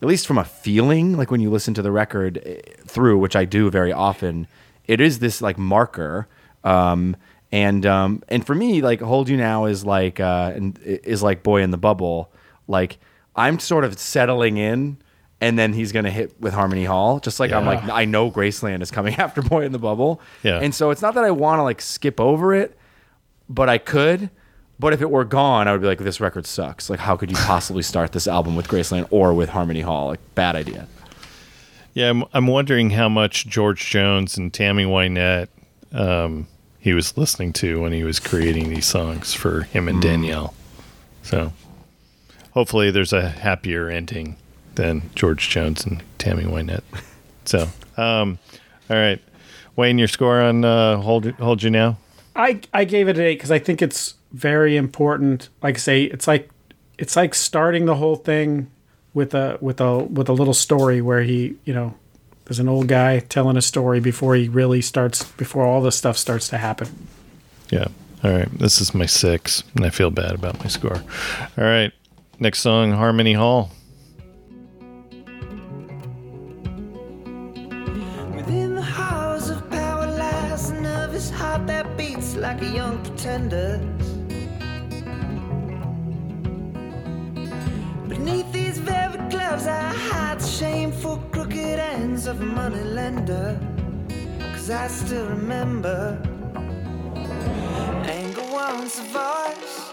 [0.00, 3.34] at least from a feeling like when you listen to the record eh, through which
[3.34, 4.46] i do very often
[4.86, 6.28] it is this like marker
[6.62, 7.16] um
[7.50, 11.42] and um and for me like hold you now is like uh and is like
[11.42, 12.30] boy in the bubble
[12.68, 12.98] like
[13.34, 14.96] i'm sort of settling in
[15.42, 18.80] and then he's gonna hit with harmony hall just like i'm like i know graceland
[18.80, 20.60] is coming after boy in the bubble Yeah.
[20.60, 22.78] and so it's not that i want to like skip over it
[23.48, 24.30] but I could.
[24.78, 26.88] But if it were gone, I would be like, this record sucks.
[26.88, 30.06] Like, how could you possibly start this album with Graceland or with Harmony Hall?
[30.08, 30.88] Like, bad idea.
[31.92, 35.48] Yeah, I'm, I'm wondering how much George Jones and Tammy Wynette
[35.92, 36.46] um,
[36.78, 40.54] he was listening to when he was creating these songs for him and Danielle.
[41.22, 41.52] So
[42.52, 44.36] hopefully there's a happier ending
[44.74, 46.82] than George Jones and Tammy Wynette.
[47.44, 48.38] So, um,
[48.88, 49.20] all right.
[49.74, 51.96] Wayne, your score on uh, Hold, Hold You Now?
[52.36, 55.48] I I gave it an eight because I think it's very important.
[55.62, 56.50] Like I say, it's like
[56.98, 58.70] it's like starting the whole thing
[59.14, 61.94] with a with a with a little story where he you know
[62.44, 66.16] there's an old guy telling a story before he really starts before all this stuff
[66.16, 67.08] starts to happen.
[67.70, 67.88] Yeah.
[68.24, 68.48] All right.
[68.58, 71.02] This is my six, and I feel bad about my score.
[71.58, 71.92] All right.
[72.38, 73.70] Next song, Harmony Hall.
[82.68, 83.78] Young pretender.
[88.08, 93.58] Beneath these velvet gloves, I hide shameful crooked ends of a money lender.
[94.52, 96.20] Cause I still remember
[98.04, 99.90] anger wants a voice,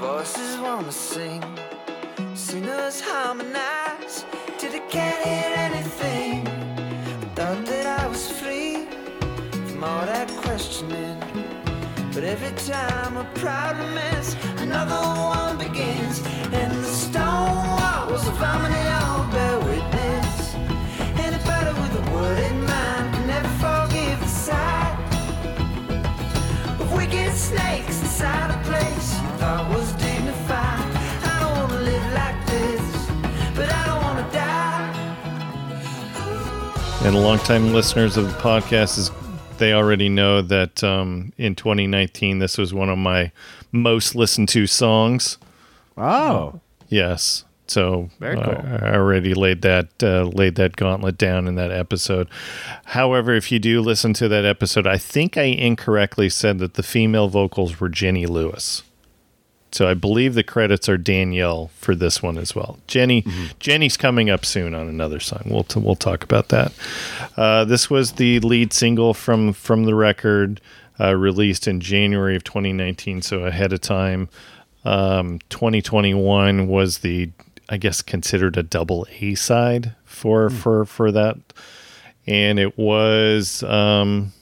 [0.00, 1.42] voices wanna sing.
[2.34, 4.24] Singers harmonize
[4.58, 6.44] till they can't hear anything.
[7.34, 8.86] Thought that I was free
[9.68, 11.21] from all that questioning.
[12.14, 16.20] But every time a problem ends, another one begins.
[16.52, 20.54] And the stone walls of Harmony Hall bear witness.
[21.16, 24.94] Anybody with a word in mind can never forgive the sight
[26.80, 30.84] of wicked snakes inside a place you thought was dignified.
[31.24, 32.82] I don't wanna live like this,
[33.56, 34.92] but I don't wanna die.
[37.06, 39.10] And longtime listeners of the podcast is
[39.62, 43.30] they already know that um, in 2019 this was one of my
[43.70, 45.38] most listened to songs.
[45.96, 46.58] Oh.
[46.88, 48.78] Yes, so Very uh.
[48.82, 52.28] I already laid that uh, laid that gauntlet down in that episode.
[52.86, 56.82] However, if you do listen to that episode, I think I incorrectly said that the
[56.82, 58.82] female vocals were Jenny Lewis.
[59.72, 62.78] So I believe the credits are Danielle for this one as well.
[62.86, 63.24] Jenny,
[63.58, 65.42] Jenny's coming up soon on another song.
[65.46, 66.72] We'll t- we'll talk about that.
[67.36, 70.60] Uh, this was the lead single from from the record,
[71.00, 74.28] uh, released in January of 2019, so ahead of time.
[74.84, 77.30] Um, 2021 was the,
[77.68, 81.36] I guess, considered a double A side for for for that,
[82.26, 84.32] and it was um,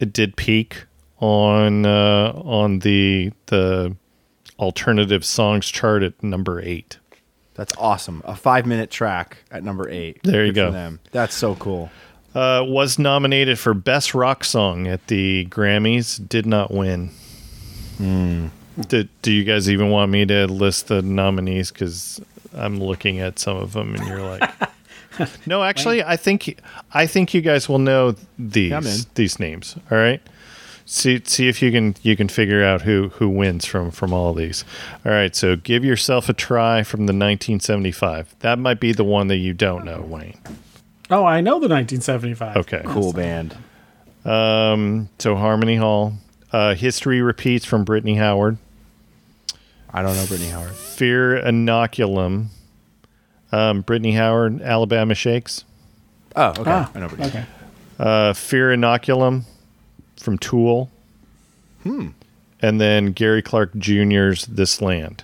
[0.00, 0.84] it did peak
[1.20, 3.94] on uh, on the the
[4.64, 6.98] alternative songs chart at number eight.
[7.54, 8.22] That's awesome.
[8.24, 10.20] A five minute track at number eight.
[10.24, 10.70] There you Good go.
[10.72, 11.00] Them.
[11.12, 11.90] That's so cool.
[12.34, 16.28] Uh, was nominated for best rock song at the Grammys.
[16.28, 17.10] Did not win.
[18.00, 21.70] Did, do you guys even want me to list the nominees?
[21.70, 22.20] Because
[22.52, 24.50] I'm looking at some of them, and you're like,
[25.46, 25.62] no.
[25.62, 26.58] Actually, I think
[26.92, 29.76] I think you guys will know these these names.
[29.92, 30.20] All right.
[30.86, 34.34] See see if you can you can figure out who who wins from from all
[34.34, 34.64] these.
[35.04, 35.34] All right.
[35.34, 38.34] So give yourself a try from the 1975.
[38.40, 40.38] That might be the one that you don't know, Wayne.
[41.10, 42.56] Oh, I know the 1975.
[42.58, 42.82] Okay.
[42.86, 43.56] Cool band.
[44.24, 46.14] Um, so Harmony Hall.
[46.52, 48.58] Uh, History Repeats from Brittany Howard.
[49.92, 50.70] I don't know Brittany Howard.
[50.72, 52.46] Fear Inoculum.
[53.50, 55.64] Um, Brittany Howard, Alabama Shakes.
[56.36, 56.62] Oh, okay.
[56.66, 57.28] Ah, I know Brittany.
[57.28, 57.44] okay.
[57.98, 59.44] Uh, Fear Inoculum
[60.16, 60.90] from Tool.
[61.82, 62.08] Hmm.
[62.62, 65.22] and then Gary Clark Jr.'s This Land.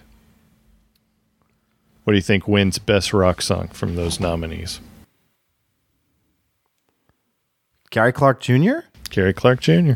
[2.05, 4.80] What do you think wins best rock song from those nominees?
[7.91, 8.80] Gary Clark Jr.
[9.09, 9.95] Gary Clark Jr.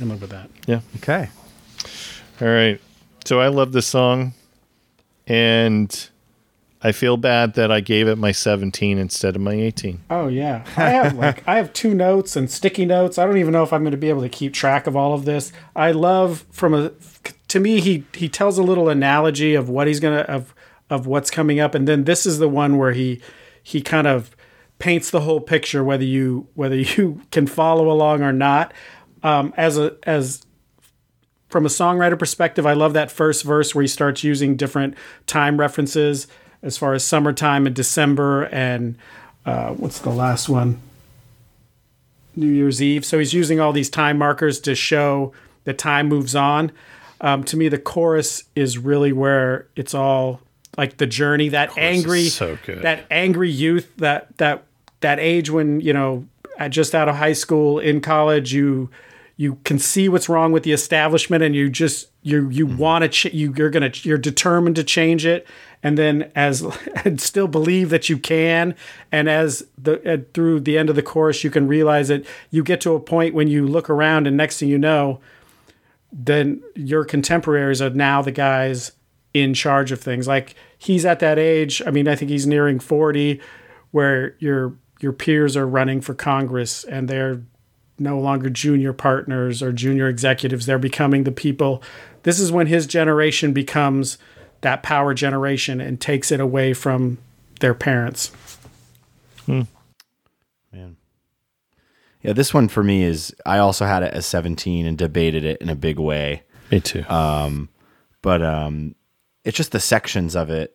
[0.00, 0.50] I'm up with that.
[0.66, 0.80] Yeah.
[0.96, 1.28] Okay.
[2.40, 2.80] All right.
[3.24, 4.34] So I love this song,
[5.26, 6.10] and
[6.86, 10.04] I feel bad that I gave it my 17 instead of my 18.
[10.10, 13.16] Oh yeah, I have like I have two notes and sticky notes.
[13.16, 15.14] I don't even know if I'm going to be able to keep track of all
[15.14, 15.50] of this.
[15.74, 16.92] I love from a
[17.48, 20.54] to me he he tells a little analogy of what he's gonna of
[20.90, 23.22] of what's coming up, and then this is the one where he
[23.62, 24.36] he kind of
[24.78, 28.74] paints the whole picture whether you whether you can follow along or not.
[29.22, 30.44] Um, as a as
[31.48, 35.58] from a songwriter perspective, I love that first verse where he starts using different time
[35.58, 36.26] references
[36.64, 38.96] as far as summertime and December and
[39.46, 40.80] uh, what's the last one?
[42.34, 43.04] New Year's Eve.
[43.04, 45.32] So he's using all these time markers to show
[45.64, 46.72] that time moves on.
[47.20, 50.40] Um, to me, the chorus is really where it's all
[50.76, 51.50] like the journey.
[51.50, 54.64] That angry, so that angry youth, that that
[55.00, 56.26] that age when you know,
[56.58, 58.90] at- just out of high school, in college, you
[59.36, 63.08] you can see what's wrong with the establishment, and you just you you want to
[63.08, 65.46] ch- you you're gonna you're determined to change it,
[65.84, 66.62] and then as
[67.04, 68.74] and still believe that you can,
[69.12, 72.64] and as the uh, through the end of the course, you can realize that you
[72.64, 75.20] get to a point when you look around, and next thing you know,
[76.10, 78.92] then your contemporaries are now the guys
[79.34, 80.26] in charge of things.
[80.26, 81.82] Like he's at that age.
[81.86, 83.40] I mean, I think he's nearing forty,
[83.92, 87.42] where your your peers are running for Congress and they're
[87.98, 90.66] no longer junior partners or junior executives.
[90.66, 91.82] They're becoming the people.
[92.22, 94.18] This is when his generation becomes
[94.64, 97.18] that power generation and takes it away from
[97.60, 98.32] their parents.
[99.46, 99.68] Man.
[102.22, 105.60] Yeah, this one for me is I also had it as 17 and debated it
[105.60, 106.42] in a big way.
[106.72, 107.04] Me too.
[107.06, 108.94] But um
[109.44, 110.74] it's just the sections of it.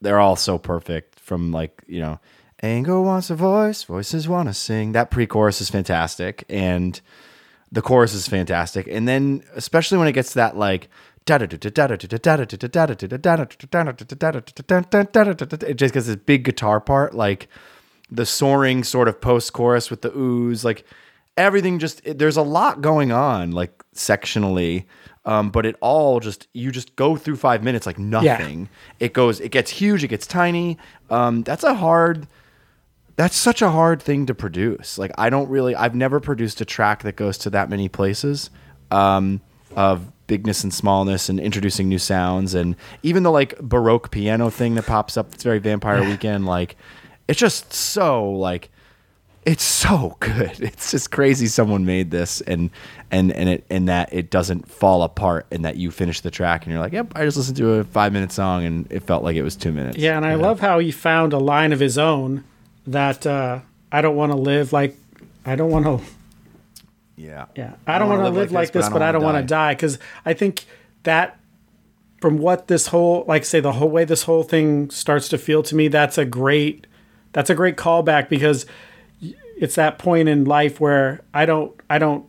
[0.00, 2.18] They're all so perfect from like, you know,
[2.60, 4.90] anger wants a voice, voices want to sing.
[4.90, 7.00] That pre-chorus is fantastic and
[7.70, 8.88] the chorus is fantastic.
[8.88, 10.90] And then especially when it gets to that like
[15.62, 17.48] it just gets this big guitar part like
[18.12, 20.84] the soaring sort of post chorus with the ooze, like
[21.36, 24.84] everything just it, there's a lot going on like sectionally.
[25.24, 28.68] Um, but it all just you just go through five minutes like nothing.
[29.00, 30.78] It goes, it gets huge, it gets tiny.
[31.10, 32.26] Um, that's a hard
[33.16, 34.98] that's such a hard thing to produce.
[34.98, 38.50] Like I don't really I've never produced a track that goes to that many places
[38.90, 39.40] um,
[39.74, 44.76] of bigness and smallness and introducing new sounds and even the like baroque piano thing
[44.76, 46.74] that pops up that's very vampire weekend like
[47.28, 48.70] it's just so like
[49.44, 50.52] it's so good.
[50.60, 52.70] It's just crazy someone made this and
[53.10, 56.64] and and it and that it doesn't fall apart and that you finish the track
[56.64, 59.36] and you're like, "Yep, I just listened to a 5-minute song and it felt like
[59.36, 61.98] it was 2 minutes." Yeah, and I love how he found a line of his
[61.98, 62.44] own
[62.86, 63.60] that uh,
[63.90, 64.96] I don't want to live like
[65.44, 66.00] I don't want to
[67.16, 67.46] Yeah.
[67.54, 69.70] Yeah, I don't, want to live, like this, but I don't want to die.
[69.70, 70.64] die because I think
[71.02, 71.38] that
[72.20, 75.62] from what this whole, like, say the whole way this whole thing starts to feel
[75.64, 76.86] to me, that's a great,
[77.32, 78.66] that's a great callback because
[79.20, 82.26] it's that point in life where I don't, I don't,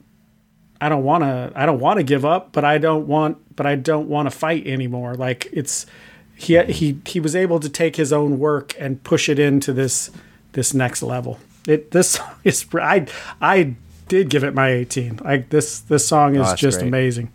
[0.81, 3.65] I don't want to, I don't want to give up, but I don't want, but
[3.65, 5.15] I don't want to fight anymore.
[5.15, 5.86] Like it's,
[6.36, 6.71] he mm-hmm.
[6.71, 10.11] he he was able to take his own work and push it into this
[10.53, 11.39] this next level.
[11.67, 13.07] It this is I
[13.41, 13.75] I
[14.14, 15.22] did give it my 18.
[15.24, 16.88] Like this this song is oh, that's just great.
[16.88, 17.32] amazing.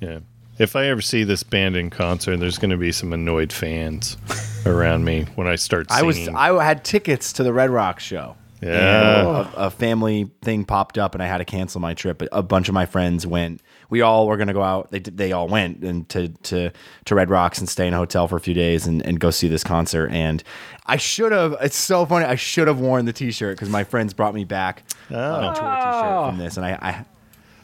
[0.00, 0.20] yeah.
[0.58, 4.16] If I ever see this band in concert, there's going to be some annoyed fans
[4.66, 8.36] around me when I start I was I had tickets to the Red Rock show.
[8.60, 9.20] Yeah.
[9.20, 12.22] And a, a family thing popped up, and I had to cancel my trip.
[12.32, 13.62] A bunch of my friends went.
[13.90, 14.90] We all were going to go out.
[14.90, 16.70] They they all went and to to
[17.06, 19.30] to Red Rocks and stay in a hotel for a few days and, and go
[19.30, 20.10] see this concert.
[20.10, 20.42] And
[20.86, 21.56] I should have.
[21.60, 22.24] It's so funny.
[22.24, 26.28] I should have worn the T-shirt because my friends brought me back a tour T-shirt
[26.28, 26.72] from this, and I.
[26.80, 27.04] I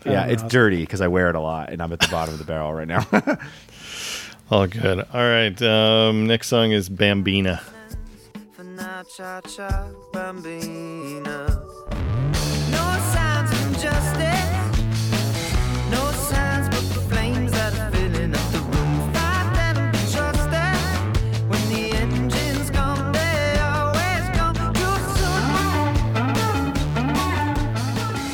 [0.06, 2.38] yeah, it's dirty because I wear it a lot, and I'm at the bottom of
[2.38, 3.06] the barrel right now.
[4.50, 4.98] All good.
[4.98, 5.62] All right.
[5.62, 7.62] Um, next song is Bambina.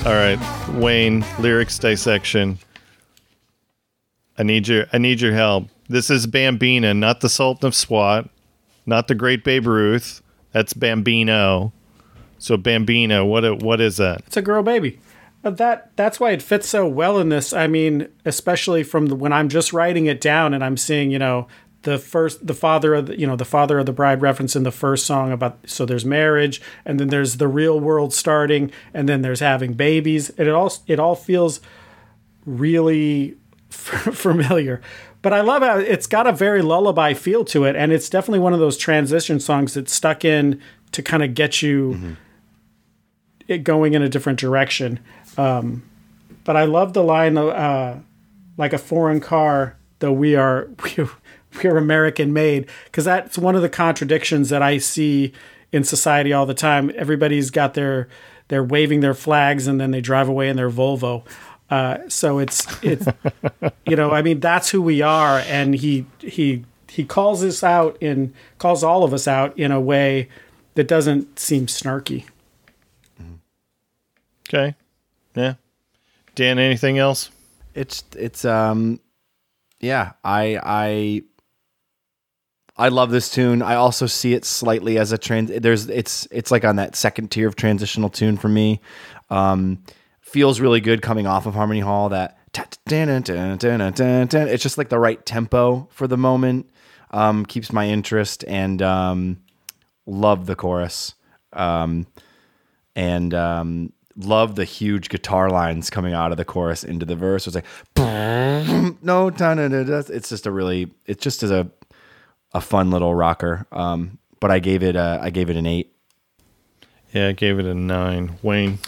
[0.07, 0.39] All right,
[0.71, 2.59] Wayne, lyrics dissection.
[4.39, 5.69] I need your I need your help.
[5.91, 8.31] This is Bambina, not the Sultan of SWAT,
[8.87, 10.23] not the Great Babe Ruth.
[10.53, 11.75] That's Bambino.
[12.39, 14.23] So Bambino, what what is that?
[14.27, 14.99] It's a girl baby.
[15.43, 17.53] That that's why it fits so well in this.
[17.53, 21.19] I mean, especially from the, when I'm just writing it down and I'm seeing, you
[21.19, 21.47] know,
[21.83, 24.65] the first the father of the, you know the father of the bride reference in
[24.65, 29.09] the first song about so there's marriage and then there's the real world starting and
[29.09, 31.61] then there's having babies and it all it all feels
[32.45, 33.37] really
[33.71, 33.77] f-
[34.15, 34.81] familiar.
[35.23, 38.41] But i love how it's got a very lullaby feel to it and it's definitely
[38.41, 40.61] one of those transition songs that's stuck in
[40.93, 42.17] to kind of get you
[43.49, 45.01] it going in a different direction.
[45.37, 45.83] Um,
[46.45, 48.01] but i love the line uh,
[48.57, 51.07] like a foreign car though we are we,
[51.63, 55.33] we're american made because that's one of the contradictions that i see
[55.73, 58.09] in society all the time everybody's got their
[58.49, 61.25] they're waving their flags and then they drive away in their volvo
[61.71, 63.07] uh, so it's it's
[63.87, 67.97] you know i mean that's who we are and he he he calls us out
[68.03, 70.29] and calls all of us out in a way
[70.75, 72.25] that doesn't seem snarky
[74.53, 74.75] Okay.
[75.37, 75.55] Yeah.
[76.35, 77.31] Dan, anything else?
[77.75, 78.99] It's it's um
[79.81, 81.23] yeah, I I
[82.81, 83.61] I love this tune.
[83.61, 87.31] I also see it slightly as a trans there's it's it's like on that second
[87.31, 88.81] tier of transitional tune for me.
[89.29, 89.83] Um
[90.23, 92.39] feels really good coming off of Harmony Hall that
[94.49, 96.71] it's just like the right tempo for the moment.
[97.11, 99.43] Um keeps my interest and um
[100.07, 101.15] love the chorus.
[101.53, 102.07] Um
[102.97, 107.47] and um love the huge guitar lines coming out of the chorus into the verse.
[107.47, 107.67] It's like
[109.03, 111.71] no, it's just a really, it's just as a
[112.53, 113.67] a fun little rocker.
[113.73, 115.95] Um, but I gave it a, I gave it an eight.
[117.13, 118.39] Yeah, I gave it a nine.
[118.43, 118.79] Wayne.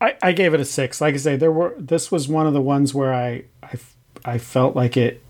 [0.00, 1.00] I, I gave it a six.
[1.00, 3.78] Like I say, there were this was one of the ones where I I,
[4.24, 5.22] I felt like it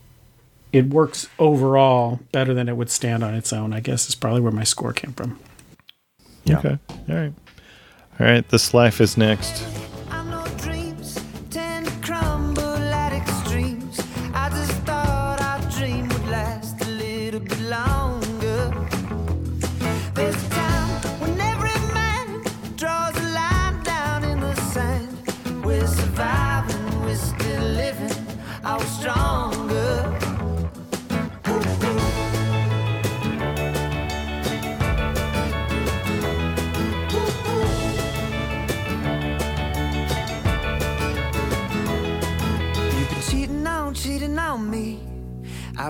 [0.72, 3.72] it works overall better than it would stand on its own.
[3.72, 5.38] I guess is probably where my score came from.
[6.44, 6.58] Yeah.
[6.58, 6.78] Okay.
[6.90, 7.32] All right.
[8.20, 8.48] All right.
[8.48, 9.64] This life is next.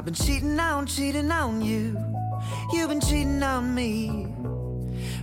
[0.04, 1.96] I've been cheating on, cheating on you.
[2.74, 4.26] You've been cheating on me.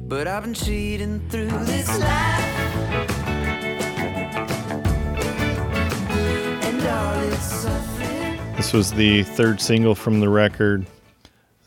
[0.01, 2.57] But I've been cheating through this life.
[8.57, 10.87] This was the third single from the record.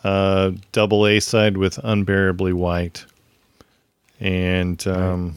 [0.03, 3.07] Uh, double A side with Unbearably White.
[4.19, 5.37] And um,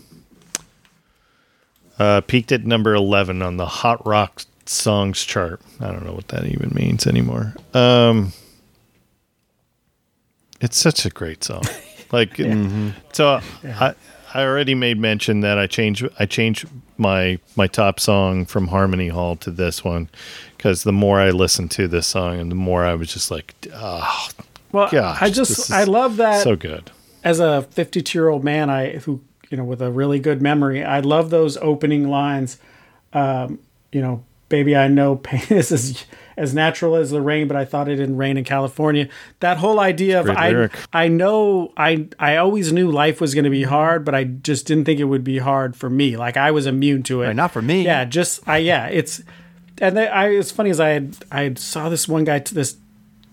[1.99, 5.61] uh, peaked at number 11 on the Hot Rock Songs chart.
[5.79, 7.53] I don't know what that even means anymore.
[7.73, 8.33] Um,
[10.61, 11.63] it's such a great song.
[12.09, 12.37] Like,
[13.11, 13.93] so I,
[14.33, 16.65] I already made mention that I changed I changed
[16.97, 20.07] my my top song from Harmony Hall to this one
[20.55, 23.55] because the more I listened to this song and the more I was just like,
[23.73, 24.29] oh,
[24.71, 26.91] Well, Gosh, I just I love that so good.
[27.25, 30.85] as a 52 year old man, I who you know with a really good memory,
[30.85, 32.57] I love those opening lines.
[33.11, 33.59] Um,
[33.91, 37.65] you know, baby, I know pain is as, as natural as the rain, but I
[37.65, 39.09] thought it didn't rain in California.
[39.39, 40.71] That whole idea of I lyric.
[40.93, 44.65] I know I I always knew life was going to be hard, but I just
[44.67, 46.17] didn't think it would be hard for me.
[46.17, 47.27] Like I was immune to it.
[47.27, 47.83] Right, not for me.
[47.83, 49.21] Yeah, just I yeah, it's
[49.79, 52.77] and they, I it's funny as I had I saw this one guy to this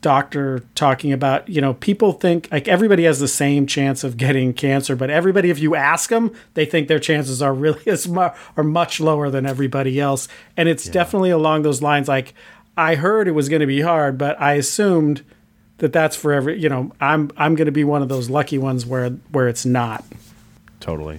[0.04, 4.52] doctor talking about you know people think like everybody has the same chance of getting
[4.52, 8.28] cancer but everybody if you ask them they think their chances are really as mu-
[8.54, 10.28] are much lower than everybody else
[10.58, 12.34] and it's definitely along those lines like
[12.76, 15.24] i heard it was going to be hard but i assumed
[15.78, 18.58] that that's for every you know i'm i'm going to be one of those lucky
[18.58, 20.04] ones where where it's not
[20.84, 21.18] Totally.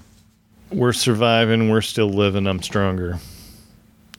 [0.72, 1.72] We're surviving.
[1.72, 2.46] We're still living.
[2.46, 3.18] I'm stronger.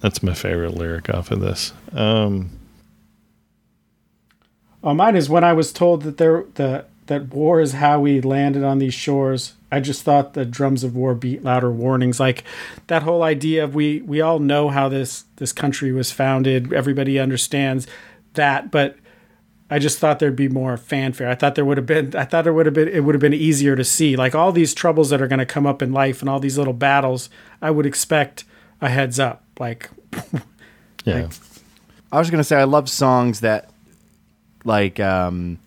[0.01, 1.73] That's my favorite lyric off of this.
[1.93, 2.51] Um,
[4.83, 8.21] Oh, mine is when I was told that there the that war is how we
[8.21, 9.55] landed on these shores.
[9.71, 12.19] I just thought the drums of war beat louder warnings.
[12.21, 12.45] Like
[12.89, 16.73] that whole idea of we we all know how this this country was founded.
[16.73, 17.87] Everybody understands
[18.35, 18.97] that, but
[19.69, 21.29] I just thought there'd be more fanfare.
[21.29, 22.15] I thought there would have been.
[22.15, 22.89] I thought there would have been.
[22.89, 24.17] It would have been easier to see.
[24.17, 26.59] Like all these troubles that are going to come up in life and all these
[26.59, 27.29] little battles.
[27.61, 28.45] I would expect
[28.81, 29.45] a heads up.
[29.59, 29.91] Like
[31.05, 31.29] yeah.
[32.13, 33.71] I was gonna say I love songs that
[34.67, 35.59] like um,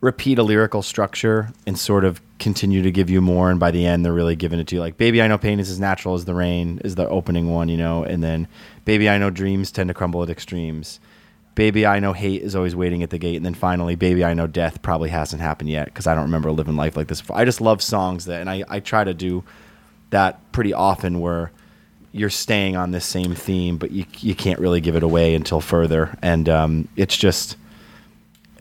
[0.00, 3.86] repeat a lyrical structure and sort of continue to give you more, and by the
[3.86, 4.80] end, they're really giving it to you.
[4.80, 7.68] Like "Baby, I Know Pain is as natural as the rain" is the opening one,
[7.68, 8.48] you know, and then
[8.84, 11.00] "Baby, I Know Dreams tend to crumble at extremes."
[11.54, 14.34] Baby, I know hate is always waiting at the gate, and then finally, Baby, I
[14.34, 17.20] know death probably hasn't happened yet because I don't remember living life like this.
[17.20, 17.36] Before.
[17.36, 19.44] I just love songs that, and I, I try to do
[20.10, 21.52] that pretty often where
[22.10, 25.60] you're staying on this same theme, but you you can't really give it away until
[25.60, 27.56] further, and um, it's just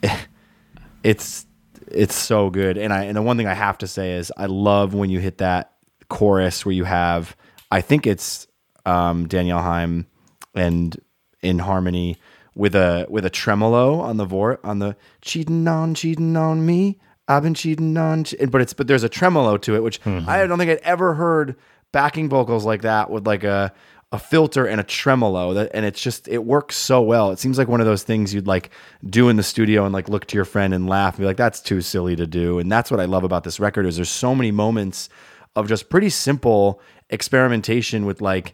[1.04, 1.46] it's
[1.88, 2.78] it's so good.
[2.78, 5.20] And I and the one thing I have to say is I love when you
[5.20, 5.74] hit that
[6.10, 7.36] chorus where you have
[7.72, 8.48] I think it's
[8.86, 10.06] um, Danielle Haim
[10.54, 11.00] and
[11.42, 12.18] in harmony
[12.56, 17.00] with a with a tremolo on the vor on the cheating on cheating on me.
[17.28, 20.46] I've been cheating on, che-" but it's but there's a tremolo to it, which I
[20.46, 21.56] don't think I'd ever heard
[21.92, 23.74] backing vocals like that with like a
[24.14, 27.32] a filter and a tremolo that and it's just it works so well.
[27.32, 28.70] It seems like one of those things you'd like
[29.04, 31.36] do in the studio and like look to your friend and laugh and be like
[31.36, 32.60] that's too silly to do.
[32.60, 35.10] And that's what I love about this record is there's so many moments
[35.56, 36.80] of just pretty simple
[37.10, 38.54] experimentation with like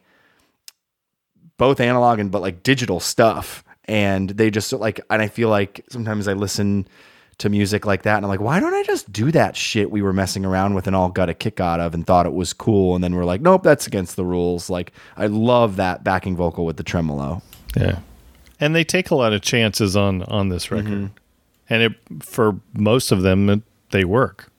[1.58, 5.84] both analog and but like digital stuff and they just like and i feel like
[5.90, 6.88] sometimes i listen
[7.40, 10.02] to music like that and i'm like why don't i just do that shit we
[10.02, 12.54] were messing around with and all got a kick out of and thought it was
[12.54, 12.96] cool?
[12.96, 14.70] And then we're like nope that's against the rules.
[14.70, 17.42] Like i love that backing vocal with the tremolo.
[17.76, 18.00] Yeah,
[18.60, 21.12] and they take a lot of chances on on this record,
[21.70, 23.62] and it for most of them it,
[23.92, 24.52] they work.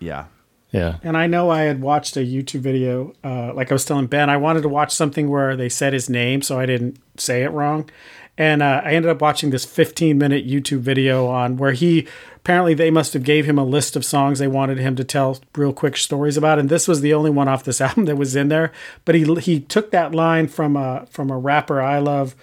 [0.00, 0.26] yeah.
[0.74, 4.06] Yeah, And I know I had watched a YouTube video, uh, like I was telling
[4.06, 7.42] Ben, I wanted to watch something where they said his name so I didn't say
[7.42, 7.90] it wrong.
[8.38, 12.74] And uh, I ended up watching this 15 minute YouTube video on where he apparently
[12.74, 15.72] they must have gave him a list of songs they wanted him to tell real
[15.72, 18.48] quick stories about, and this was the only one off this album that was in
[18.48, 18.72] there.
[19.04, 22.34] But he he took that line from a from a rapper I love,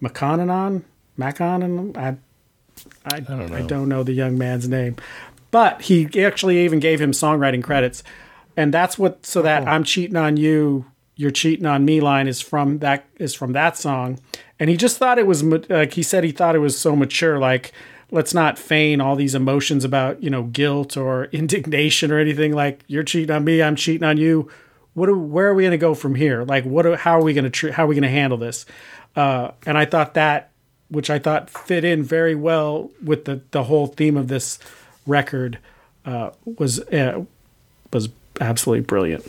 [0.00, 0.82] McConanon,
[1.18, 1.96] Maconan.
[1.96, 2.16] I
[3.04, 4.96] I, don't I don't know the young man's name,
[5.50, 8.02] but he actually even gave him songwriting credits,
[8.56, 9.24] and that's what.
[9.24, 13.34] So that I'm cheating on you, you're cheating on me line is from that is
[13.34, 14.18] from that song,
[14.58, 17.38] and he just thought it was like he said he thought it was so mature,
[17.38, 17.72] like
[18.10, 22.52] let's not feign all these emotions about you know guilt or indignation or anything.
[22.52, 24.50] Like you're cheating on me, I'm cheating on you.
[24.94, 25.08] What?
[25.08, 26.44] Are, where are we going to go from here?
[26.44, 26.86] Like what?
[26.86, 27.74] Are, how are we going to treat?
[27.74, 28.66] How are we going to handle this?
[29.14, 30.50] Uh, and I thought that
[30.88, 34.58] which I thought fit in very well with the the whole theme of this
[35.06, 35.58] record,
[36.04, 37.24] uh, was uh,
[37.92, 38.08] was
[38.40, 39.24] absolutely brilliant.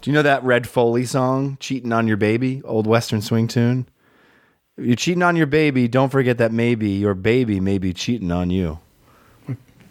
[0.00, 3.86] do you know that red foley song cheating on your baby old western swing tune
[4.78, 8.50] you're cheating on your baby don't forget that maybe your baby may be cheating on
[8.50, 8.78] you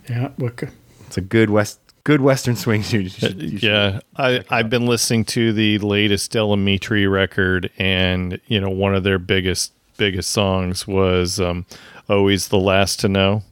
[0.09, 0.67] Yeah, what, c-
[1.05, 3.99] it's a good west good western swing tune You should- you should- yeah.
[4.15, 9.03] I I've been listening to the latest Del Amitri record, and you know one of
[9.03, 11.65] their biggest biggest songs was um,
[12.07, 13.43] "Always the Last to Know,"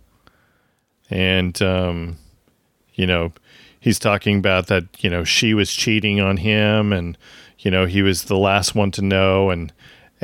[1.10, 2.18] and um,
[2.94, 3.32] you know
[3.80, 7.18] he's talking about that you know she was cheating on him, and
[7.60, 9.72] you know he was the last one to know, and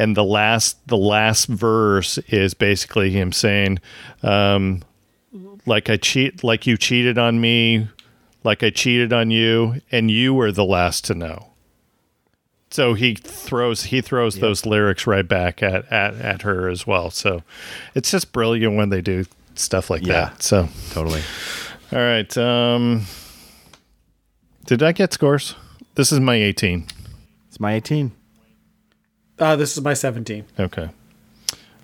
[0.02, 3.80] and the last the last verse is basically him saying.
[4.24, 4.82] Um,
[5.66, 7.88] like I cheat, like you cheated on me,
[8.44, 11.48] like I cheated on you, and you were the last to know.
[12.72, 17.12] So he throws he throws those lyrics right back at, at at her as well.
[17.12, 17.44] So
[17.96, 19.26] it's just brilliant when they do
[19.56, 20.14] stuff like Yeah.
[20.30, 20.42] that.
[20.44, 21.22] So totally
[21.92, 23.06] all right, um,
[24.66, 25.56] did I get scores?
[25.96, 26.88] This is my eighteen.
[27.50, 28.12] it's my 18
[29.42, 30.46] uh, this is my 17.
[30.60, 30.90] Okay.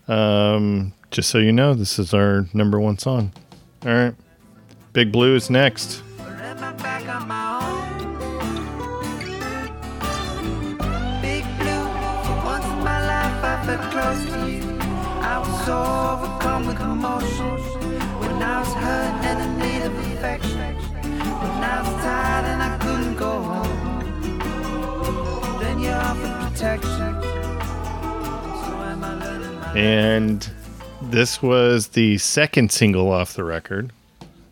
[0.08, 3.34] Um, just so you know, this is our number one song.
[3.86, 4.16] All right,
[4.94, 6.02] Big Blue is next.
[6.20, 7.88] Let my back on my own.
[11.22, 11.84] Big blue,
[12.26, 14.62] for once in my life I felt close to you.
[15.22, 17.58] I was so overcome with emotion
[18.22, 20.76] when I was hurt and in need of affection.
[20.76, 24.40] When I was tired and I couldn't go home.
[25.60, 27.37] Then you offered protection.
[29.78, 30.50] And
[31.02, 33.92] this was the second single off the record.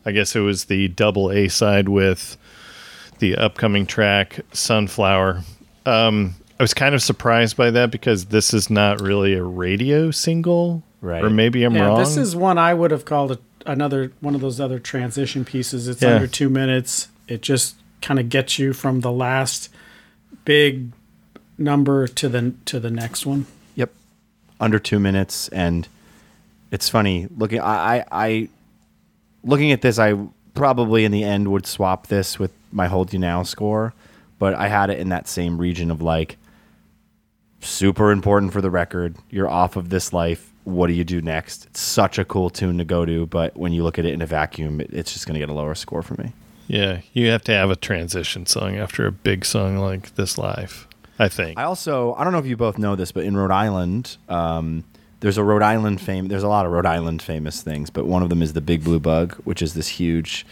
[0.06, 2.38] I guess it was the double A side with
[3.18, 5.42] the upcoming track Sunflower.
[5.88, 10.12] Um, I was kind of surprised by that because this is not really a radio
[10.12, 10.84] single.
[11.02, 11.24] Right.
[11.24, 12.00] Or maybe I'm Yeah, wrong.
[12.00, 15.88] this is one I would have called a, another one of those other transition pieces.
[15.88, 16.16] It's Yeah.
[16.16, 17.08] under two minutes.
[17.28, 19.70] It just kind of gets you from the last
[20.46, 20.92] big
[21.58, 23.48] number to the to the next one.
[24.60, 25.48] Under two minutes.
[25.50, 25.88] And
[26.72, 28.50] it's funny looking, I, I, I,
[29.44, 30.18] looking at this, I
[30.54, 33.94] probably in the end would swap this with my Hold You Now score,
[34.40, 36.38] but I had it in that same region of like,
[37.62, 39.16] super important for the record.
[39.32, 40.52] You're off of this life.
[40.66, 41.66] What do you do next?
[41.66, 44.22] It's such a cool tune to go to, but when you look at it in
[44.22, 46.32] a vacuum, it, it's just going to get a lower score for me.
[46.68, 50.88] Yeah, you have to have a transition song after a big song like this live.
[51.20, 51.58] I think.
[51.58, 54.84] I also I don't know if you both know this, but in Rhode Island, um,
[55.22, 56.28] there's a Rhode Island fame.
[56.28, 58.84] There's a lot of Rhode Island famous things, but one of them is the Big
[58.84, 60.46] Blue Bug, which is this huge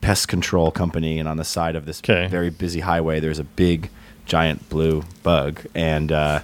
[0.00, 1.18] pest control company.
[1.18, 2.26] And on the side of this Okay.
[2.28, 3.90] very busy highway, there's a big
[4.26, 6.40] giant blue bug, and uh,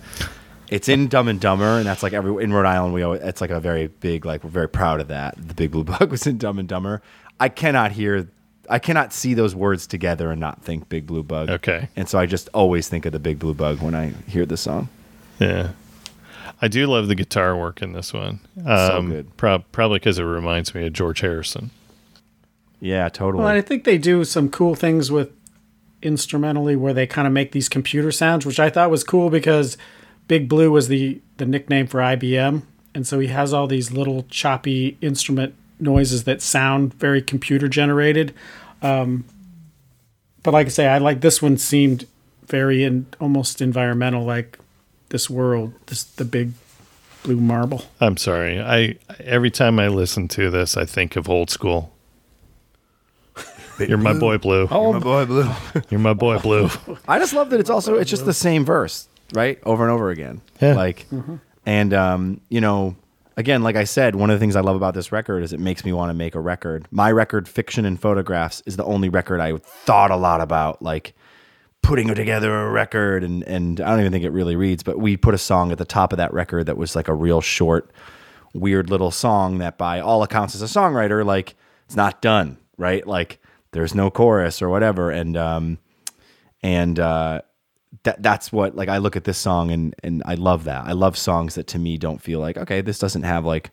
[0.68, 2.94] it's in Dumb and Dumber, and that's like every in Rhode Island.
[2.94, 5.34] We always, it's like a very big like we're very proud of that.
[5.36, 7.02] The Big Blue Bug was in Dumb and Dumber.
[7.38, 8.28] I cannot hear.
[8.68, 11.50] I cannot see those words together and not think Big Blue Bug.
[11.50, 11.88] Okay.
[11.96, 14.56] And so I just always think of the Big Blue Bug when I hear the
[14.56, 14.88] song.
[15.38, 15.70] Yeah.
[16.62, 18.40] I do love the guitar work in this one.
[18.64, 19.36] Um, good.
[19.36, 21.70] prob- probably because it reminds me of George Harrison.
[22.80, 23.44] Yeah, totally.
[23.44, 25.30] Well, I think they do some cool things with
[26.02, 29.76] instrumentally where they kind of make these computer sounds, which I thought was cool because
[30.28, 32.62] Big Blue was the the nickname for IBM,
[32.94, 38.34] and so he has all these little choppy instrument noises that sound very computer generated.
[38.82, 39.24] Um,
[40.42, 42.06] but like I say, I like this one seemed
[42.46, 44.58] very and almost environmental, like
[45.08, 46.52] this world, this the big
[47.22, 47.82] blue marble.
[48.00, 48.60] I'm sorry.
[48.60, 51.92] I every time I listen to this, I think of old school.
[53.78, 54.66] You're my boy Blue.
[54.70, 55.50] Oh, My boy Blue.
[55.90, 56.70] You're my boy Blue.
[57.08, 59.58] I just love that it's also it's just the same verse, right?
[59.64, 60.40] Over and over again.
[60.62, 60.74] Yeah.
[60.74, 61.06] Like
[61.66, 62.96] and um, you know,
[63.36, 65.60] again, like I said, one of the things I love about this record is it
[65.60, 66.86] makes me want to make a record.
[66.90, 71.14] My record, Fiction and Photographs, is the only record I thought a lot about, like
[71.82, 75.16] putting together a record and and I don't even think it really reads, but we
[75.16, 77.92] put a song at the top of that record that was like a real short,
[78.54, 81.54] weird little song that by all accounts as a songwriter, like
[81.84, 83.06] it's not done, right?
[83.06, 83.40] Like
[83.70, 85.12] there's no chorus or whatever.
[85.12, 85.78] And um
[86.60, 87.42] and uh
[88.02, 90.84] that that's what like I look at this song and and I love that.
[90.84, 93.70] I love songs that to me don't feel like okay, this doesn't have like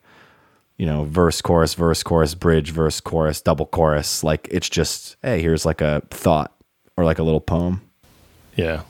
[0.78, 5.40] you know verse chorus verse chorus bridge verse chorus double chorus like it's just hey
[5.42, 6.52] here's like a thought
[6.98, 7.82] or like a little poem.
[8.56, 8.82] Yeah.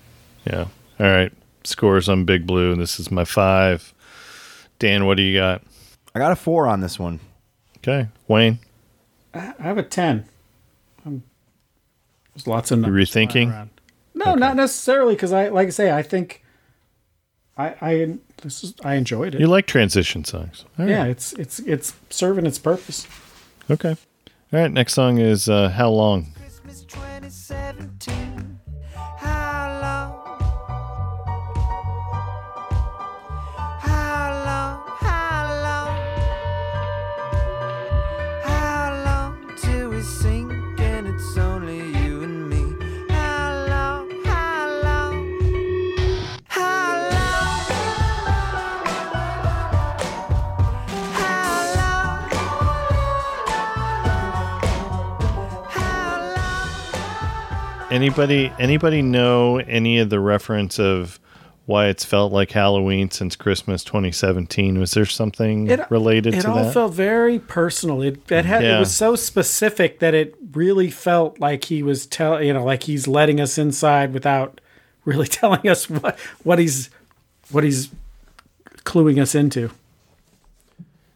[0.46, 0.66] Yeah.
[1.00, 1.32] All right.
[1.64, 2.72] Scores on Big Blue.
[2.74, 3.94] and This is my five.
[4.80, 5.62] Dan, what do you got?
[6.14, 7.20] I got a 4 on this one.
[7.78, 8.08] Okay.
[8.28, 8.60] Wayne.
[9.34, 10.26] I have a ten.
[11.06, 11.24] Um,
[12.34, 13.70] there's lots of numbers flying rethinking?
[14.26, 14.40] Around.
[14.40, 16.44] No, not necessarily, because I like I say, I think
[17.58, 19.42] I I this is I enjoyed it.
[19.42, 20.66] You like transition songs.
[20.78, 20.92] All right.
[20.92, 23.08] yeah, it's it's it's serving its purpose.
[23.70, 23.90] Okay.
[23.90, 24.72] All right.
[24.72, 26.28] Next song is uh, How Long?
[26.36, 28.33] Christmas 2017.
[57.94, 61.20] Anybody anybody know any of the reference of
[61.66, 64.80] why it's felt like Halloween since Christmas 2017?
[64.80, 68.02] Was there something related it to all felt very personal.
[68.02, 68.78] It it had Yeah.
[68.78, 72.84] it was so specific that it really felt like he was tell you know like
[72.84, 74.60] he's letting us inside without
[75.06, 76.90] really telling us what what he's
[77.52, 77.92] what he's
[78.86, 79.70] cluing us into.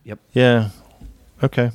[0.04, 0.20] Yep.
[0.34, 0.70] Yeah.
[1.44, 1.72] Okay.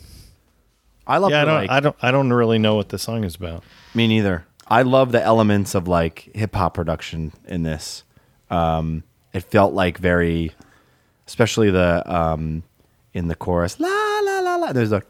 [1.07, 3.25] I love Yeah, I don't like, I don't I don't really know what the song
[3.25, 3.65] is about.
[3.95, 4.47] Me neither.
[4.73, 8.05] I love the elements of like hip hop production in this.
[8.51, 9.03] Um,
[9.35, 10.53] it felt like very,
[11.27, 12.63] especially the um,
[13.13, 14.73] in the chorus, la la la la.
[14.73, 15.03] There's a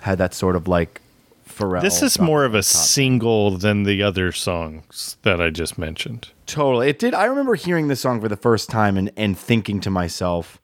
[0.00, 1.00] had that sort of like
[1.48, 1.80] Pharrell.
[1.80, 6.28] This is more of a single than the other songs that I just mentioned.
[6.44, 6.90] Totally.
[6.90, 7.14] It did.
[7.14, 10.60] I remember hearing this song for the first time and, and thinking to myself,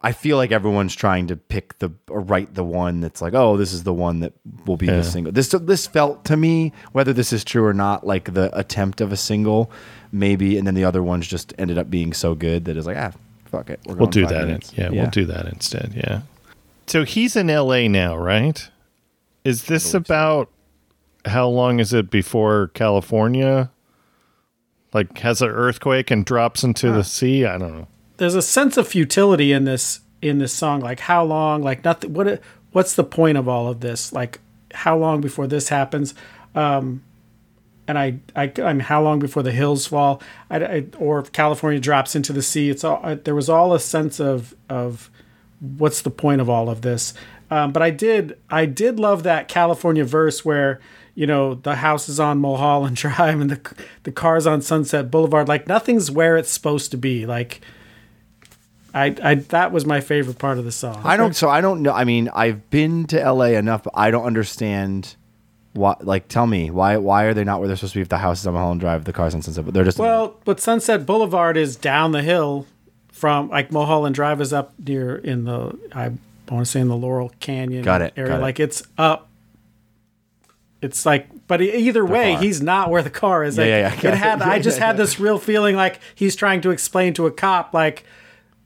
[0.00, 3.56] I feel like everyone's trying to pick the or write the one that's like, oh,
[3.56, 4.32] this is the one that
[4.64, 4.98] will be Yeah.
[4.98, 5.32] the single.
[5.32, 9.10] This this felt to me, whether this is true or not, like the attempt of
[9.10, 9.70] a single,
[10.12, 12.96] maybe, and then the other ones just ended up being so good that it's like,
[12.96, 13.10] ah,
[13.46, 14.42] fuck it, We're We'll do that.
[14.42, 14.72] In, minutes.
[14.76, 15.92] yeah, we'll do that instead.
[15.96, 16.20] Yeah.
[16.86, 18.68] So he's in LA now, right?
[19.44, 20.48] Is this about
[21.24, 23.70] how long is it before California?
[24.94, 27.44] Like has an earthquake and drops into the sea?
[27.44, 27.88] I don't know.
[28.18, 30.80] There's a sense of futility in this in this song.
[30.80, 31.62] Like how long?
[31.62, 32.12] Like nothing.
[32.12, 32.40] What?
[32.72, 34.12] What's the point of all of this?
[34.12, 34.40] Like
[34.72, 36.14] how long before this happens?
[36.54, 37.02] Um,
[37.86, 40.20] and I, I, I mean, how long before the hills fall?
[40.50, 42.68] I, I, or if California drops into the sea?
[42.68, 43.00] It's all.
[43.02, 45.10] I, there was all a sense of of
[45.60, 47.14] what's the point of all of this?
[47.50, 50.80] Um, but I did I did love that California verse where
[51.14, 55.48] you know the house is on Mulholland Drive and the the cars on Sunset Boulevard.
[55.48, 57.24] Like nothing's where it's supposed to be.
[57.24, 57.62] Like
[58.94, 61.00] I I that was my favorite part of the song.
[61.04, 61.34] I don't.
[61.34, 61.92] So I don't know.
[61.92, 65.14] I mean, I've been to LA enough, but I don't understand
[65.74, 66.96] Why, like, tell me why?
[66.96, 68.02] Why are they not where they're supposed to be?
[68.02, 70.36] If the house is on Mulholland Drive, the cars on Sunset, but they're just Well,
[70.44, 72.66] but Sunset Boulevard is down the hill
[73.12, 76.08] from like Mulholland Drive is up near in the I
[76.50, 78.30] want to say in the Laurel Canyon Got it, area.
[78.30, 78.42] got it.
[78.42, 79.28] like it's up.
[80.80, 82.42] It's like, but either way, far.
[82.42, 83.58] he's not where the car is.
[83.58, 84.12] Yeah, Like, yeah, yeah.
[84.12, 84.42] It had.
[84.42, 88.04] I just had this real feeling like he's trying to explain to a cop, like,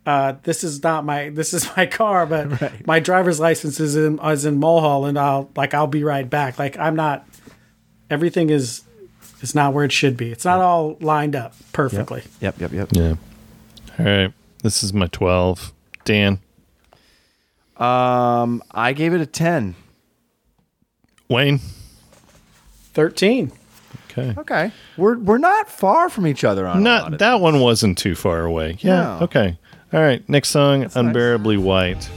[0.07, 1.31] uh, "This is not my.
[1.31, 5.19] This is my car, but my driver's license is in is in Mulholland.
[5.19, 6.59] I'll like I'll be right back.
[6.59, 7.27] Like I'm not.
[8.11, 8.83] Everything is
[9.41, 10.31] is not where it should be.
[10.31, 12.23] It's not all lined up perfectly.
[12.41, 12.89] Yep, yep, yep.
[12.93, 13.15] Yeah.
[13.99, 14.33] All right.
[14.63, 15.73] This is my 12.
[16.05, 16.39] Dan.
[17.77, 19.75] Um, I gave it a ten.
[21.29, 21.61] Wayne.
[22.93, 23.51] Thirteen.
[24.11, 24.35] Okay.
[24.39, 27.61] Okay, we're we're not far from each other on a lot Not of that one
[27.61, 28.77] wasn't too far away.
[28.81, 29.03] Yeah.
[29.03, 29.19] No.
[29.23, 29.59] Okay.
[29.93, 30.27] All right.
[30.29, 32.09] Next song, Unbearably White.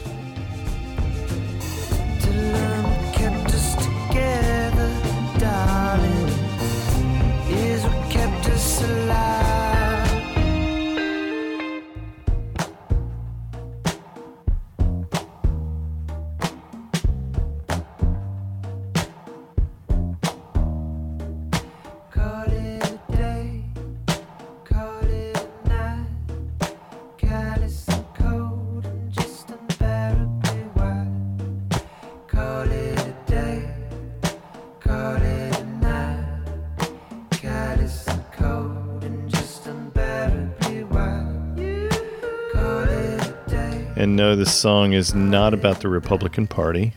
[44.06, 46.94] And no, this song is not about the Republican Party.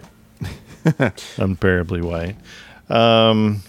[1.38, 2.36] Unbearably White.
[2.90, 3.62] Um,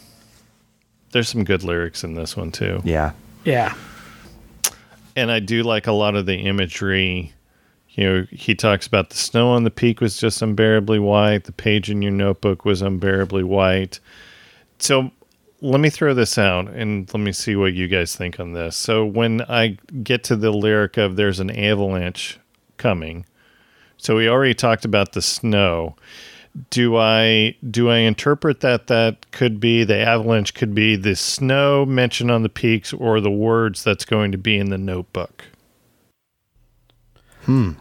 [1.11, 2.81] there's some good lyrics in this one, too.
[2.83, 3.13] Yeah,
[3.45, 3.75] Yeah.
[5.15, 7.31] and I do like a lot of the imagery.
[7.91, 11.45] You know, he talks about the snow on the peak was just unbearably white.
[11.45, 14.01] The page in your notebook was unbearably white.
[14.79, 15.11] So
[15.61, 18.75] let me throw this out and let me see what you guys think on this.
[18.75, 22.37] So when I get to the lyric of there's an avalanche
[22.75, 23.25] coming,
[23.99, 25.95] so we already talked about the snow.
[26.71, 31.85] Do I do I interpret that that could be the avalanche could be the snow
[31.85, 35.45] mentioned on the peaks or the words that's going to be in the notebook?
[37.43, 37.73] Hmm.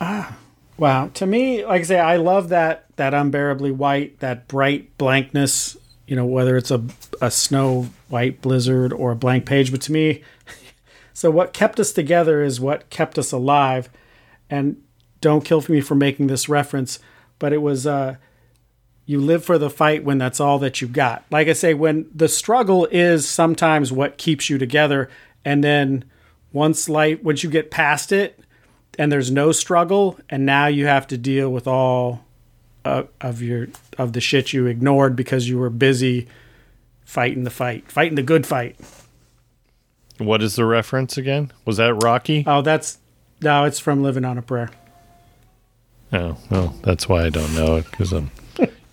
[0.00, 0.36] Ah.
[0.76, 1.10] Wow.
[1.14, 5.76] To me, like I say, I love that that unbearably white, that bright blankness.
[6.06, 6.84] You know, whether it's a
[7.20, 10.22] a snow white blizzard or a blank page, but to me,
[11.14, 13.88] so what kept us together is what kept us alive.
[14.50, 14.82] And
[15.22, 16.98] don't kill me for making this reference,
[17.38, 18.16] but it was uh,
[19.06, 21.24] you live for the fight when that's all that you've got.
[21.30, 25.08] Like I say, when the struggle is sometimes what keeps you together,
[25.44, 26.04] and then
[26.52, 28.38] once light, once you get past it,
[28.98, 32.24] and there's no struggle, and now you have to deal with all
[32.84, 36.28] uh, of your of the shit you ignored because you were busy
[37.04, 38.76] fighting the fight, fighting the good fight.
[40.18, 41.52] What is the reference again?
[41.64, 42.44] Was that Rocky?
[42.46, 42.98] Oh, that's
[43.40, 44.70] no, it's from Living on a Prayer.
[46.12, 48.30] Oh, well, that's why I don't know it because I'm.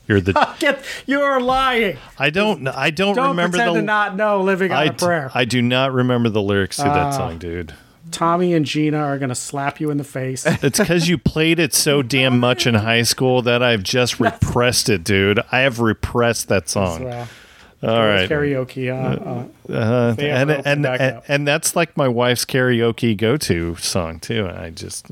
[0.08, 0.34] You're the.
[0.60, 1.98] Get you're lying.
[2.18, 2.68] I don't.
[2.68, 3.82] I don't, Don't remember pretend the.
[3.82, 5.30] to not know Living on I, a Prayer.
[5.36, 7.12] I do not remember the lyrics to that Ah.
[7.12, 7.74] song, dude.
[8.10, 10.44] Tommy and Gina are gonna slap you in the face.
[10.64, 14.90] It's because you played it so damn much in high school that I've just repressed
[14.90, 15.40] it, dude.
[15.52, 17.04] I have repressed that song.
[17.04, 17.28] well,
[17.82, 18.30] All right.
[18.30, 18.90] karaoke.
[18.90, 24.20] Uh, uh, Uh, and, and, and, and that's like my wife's karaoke go to song,
[24.20, 24.50] too.
[24.54, 25.08] I just,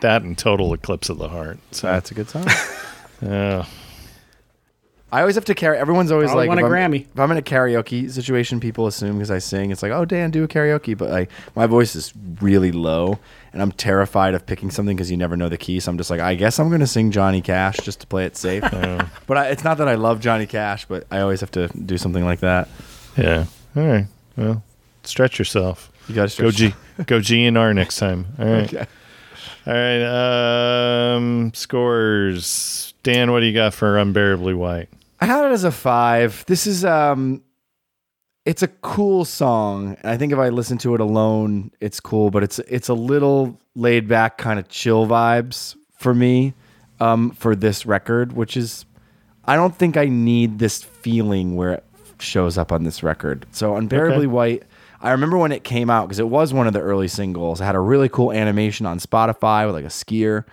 [0.00, 1.58] that and Total Eclipse of the Heart.
[1.72, 2.46] So, that's a good song.
[3.22, 3.64] yeah.
[5.12, 5.76] I always have to carry.
[5.76, 7.06] Everyone's always Probably like, won if a I'm, Grammy.
[7.12, 10.30] if I'm in a karaoke situation, people assume because I sing, it's like, oh, Dan,
[10.30, 10.96] do a karaoke.
[10.96, 13.18] But like, my voice is really low,
[13.52, 15.80] and I'm terrified of picking something because you never know the key.
[15.80, 18.24] So I'm just like, I guess I'm going to sing Johnny Cash just to play
[18.24, 18.62] it safe.
[19.26, 21.98] but I, it's not that I love Johnny Cash, but I always have to do
[21.98, 22.70] something like that.
[23.18, 23.44] Yeah.
[23.76, 24.06] All right.
[24.38, 24.64] Well,
[25.02, 25.92] stretch yourself.
[26.08, 26.74] You got to Go G.
[27.04, 28.28] Go G and R next time.
[28.38, 28.64] All right.
[28.64, 28.86] Okay.
[29.66, 31.14] All right.
[31.14, 32.94] Um, scores.
[33.02, 34.88] Dan, what do you got for Unbearably White?
[35.22, 36.44] I had it as a five.
[36.48, 37.42] This is um,
[38.44, 42.30] it's a cool song, and I think if I listen to it alone, it's cool.
[42.30, 46.54] But it's it's a little laid back, kind of chill vibes for me,
[46.98, 48.84] um, for this record, which is
[49.44, 51.84] I don't think I need this feeling where it
[52.18, 53.46] shows up on this record.
[53.52, 54.26] So unbearably Okay.
[54.26, 54.62] white.
[55.00, 57.60] I remember when it came out because it was one of the early singles.
[57.60, 60.44] It had a really cool animation on Spotify with like a skier,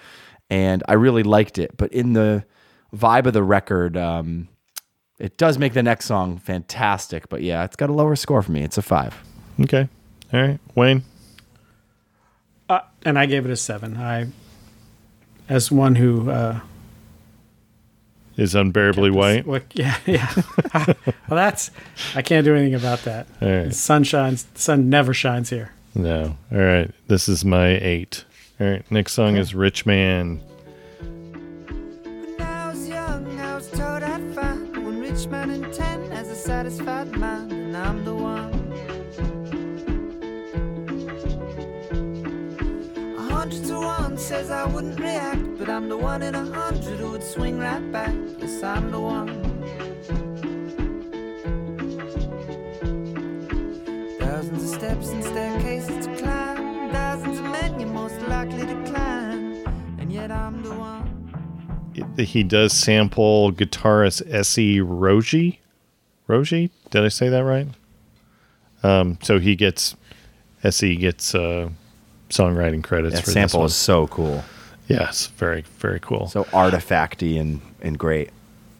[0.49, 1.75] and I really liked it.
[1.75, 2.43] But in the
[2.95, 4.47] vibe of the record, um,
[5.19, 7.29] it does make the next song fantastic.
[7.29, 8.63] But yeah, it's got a lower score for me.
[8.63, 9.15] It's a five.
[9.61, 9.87] Okay.
[10.33, 10.59] All right.
[10.75, 11.03] Wayne.
[12.69, 13.97] uh, and I gave it a seven.
[13.97, 14.27] I,
[15.49, 16.59] as one who uh,
[18.37, 19.45] is unbearably white.
[19.45, 20.31] What, yeah, yeah.
[20.75, 20.95] well,
[21.29, 21.71] that's
[22.15, 23.27] I can't do anything about that.
[23.41, 24.43] All The sun shines.
[24.45, 25.71] The sun never shines here.
[25.95, 26.37] No.
[26.51, 26.91] All right.
[27.07, 28.23] This is my eight.
[28.61, 28.89] All right.
[28.91, 30.39] Next song is Rich Man.
[35.27, 38.53] Man in ten has a satisfied mind, and I'm the one.
[43.17, 46.99] A hundred to one says I wouldn't react, but I'm the one in a hundred
[46.99, 48.13] who would swing right back.
[48.39, 49.27] Yes, I'm the one.
[54.19, 59.65] Thousands of steps and staircases to climb, thousands of men you're most likely to climb,
[59.99, 61.08] and yet I'm the one.
[62.17, 64.79] He does sample guitarist S.E.
[64.81, 65.59] Rogie.
[66.27, 66.71] Rogie?
[66.91, 67.67] Did I say that right?
[68.83, 69.95] Um, so he gets
[70.63, 70.95] S.E.
[70.95, 71.69] gets uh,
[72.29, 74.43] songwriting credits That for sample this is so cool.
[74.87, 76.27] Yes, very very cool.
[76.27, 78.31] So artifacty and, and great.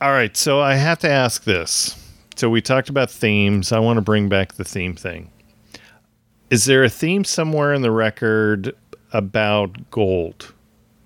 [0.02, 1.96] All right, so I have to ask this.
[2.36, 3.72] So we talked about themes.
[3.72, 5.30] I want to bring back the theme thing.
[6.50, 8.74] Is there a theme somewhere in the record
[9.12, 10.54] about gold?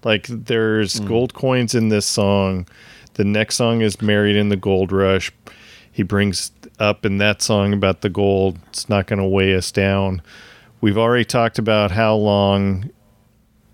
[0.04, 1.08] Like there's mm.
[1.08, 2.68] gold coins in this song.
[3.16, 5.32] The next song is Married in the Gold Rush.
[5.92, 8.58] He brings up in that song about the gold.
[8.70, 10.22] It's not going to weigh us down.
[10.82, 12.90] We've already talked about how long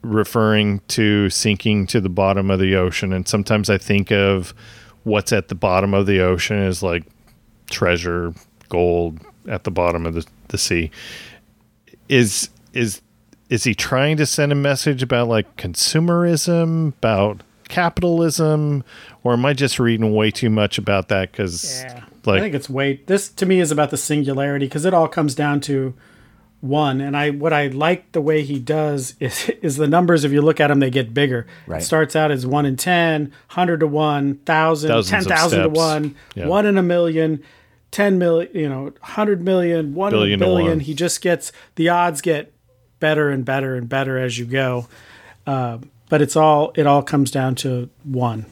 [0.02, 3.14] referring to sinking to the bottom of the ocean.
[3.14, 4.54] And sometimes I think of
[5.04, 7.04] what's at the bottom of the ocean is like
[7.70, 8.34] treasure,
[8.70, 10.92] gold at the bottom of the, the sea.
[12.08, 13.02] Is is
[13.50, 18.84] is he trying to send a message about like consumerism, about capitalism,
[19.24, 21.32] or am I just reading way too much about that?
[21.32, 22.04] Because Yeah.
[22.26, 23.08] like I think it's weight.
[23.08, 25.94] This to me is about the singularity because it all comes down to
[26.62, 27.00] one.
[27.02, 30.24] And I what I like the way he does is is the numbers.
[30.24, 31.48] If you look at them, they get bigger.
[31.68, 31.82] Right.
[31.82, 35.70] It starts out as one in 10, 100 to one, thousand, Thousands ten of to
[35.70, 36.48] one, Yeah.
[36.48, 37.42] one in a million.
[37.92, 40.70] 10 million, you know, 100 million, 1 Billion in to a billion.
[40.70, 40.80] one.
[40.82, 42.54] He just gets the odds get
[43.00, 44.88] better and better and better as you go.
[45.48, 48.46] Uh, but it's all it all comes down to one.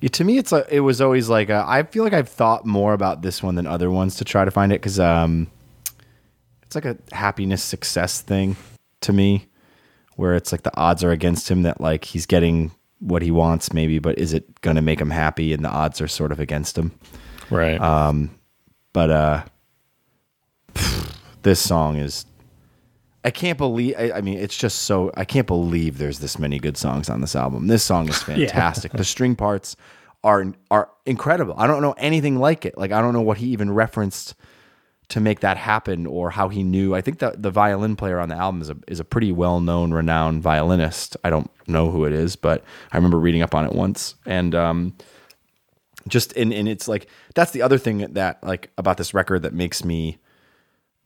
[0.00, 2.66] Yeah, to me, it's like it was always like uh, I feel like I've thought
[2.66, 5.46] more about this one than other ones to try to find it because um,
[6.62, 8.56] it's like a happiness success thing
[9.02, 9.46] to me,
[10.16, 13.72] where it's like the odds are against him that like he's getting what he wants
[13.72, 15.52] maybe, but is it gonna make him happy?
[15.52, 16.92] And the odds are sort of against him.
[17.50, 17.80] right.
[17.80, 18.30] Um,
[18.92, 19.44] But uh,
[21.42, 22.26] this song is.
[23.26, 23.96] I can't believe.
[23.98, 25.10] I, I mean, it's just so.
[25.16, 27.66] I can't believe there's this many good songs on this album.
[27.66, 28.92] This song is fantastic.
[28.92, 29.74] the string parts
[30.22, 31.54] are are incredible.
[31.58, 32.78] I don't know anything like it.
[32.78, 34.36] Like I don't know what he even referenced
[35.08, 36.94] to make that happen or how he knew.
[36.94, 39.58] I think that the violin player on the album is a is a pretty well
[39.60, 41.16] known, renowned violinist.
[41.24, 42.62] I don't know who it is, but
[42.92, 44.54] I remember reading up on it once and.
[44.54, 44.94] um
[46.08, 49.52] just and, and it's like that's the other thing that like about this record that
[49.52, 50.18] makes me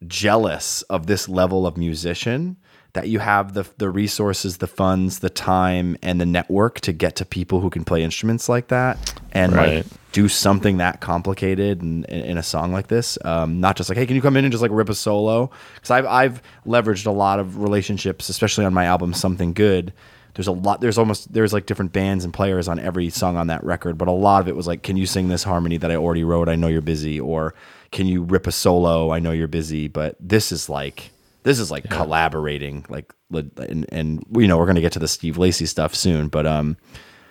[0.06, 2.56] jealous of this level of musician
[2.92, 7.14] that you have the the resources, the funds, the time, and the network to get
[7.16, 9.76] to people who can play instruments like that and Right.
[9.76, 13.16] like do something that complicated in, in, a song like this.
[13.24, 15.50] Um, not just like, hey, can you come in and just like rip a solo?
[15.76, 19.92] Because I've I've leveraged a lot of relationships, especially on my album Something Good.
[20.34, 20.80] There's a lot.
[20.80, 24.08] There's almost there's like different bands and players on every song on that record, but
[24.08, 26.48] a lot of it was like, can you sing this harmony that I already wrote?
[26.48, 27.54] I know you're busy, or
[27.92, 29.10] can you rip a solo?
[29.10, 31.10] I know you're busy, but this is like
[31.42, 35.38] this is like collaborating, like and and you know we're gonna get to the Steve
[35.38, 36.76] Lacy stuff soon, but um,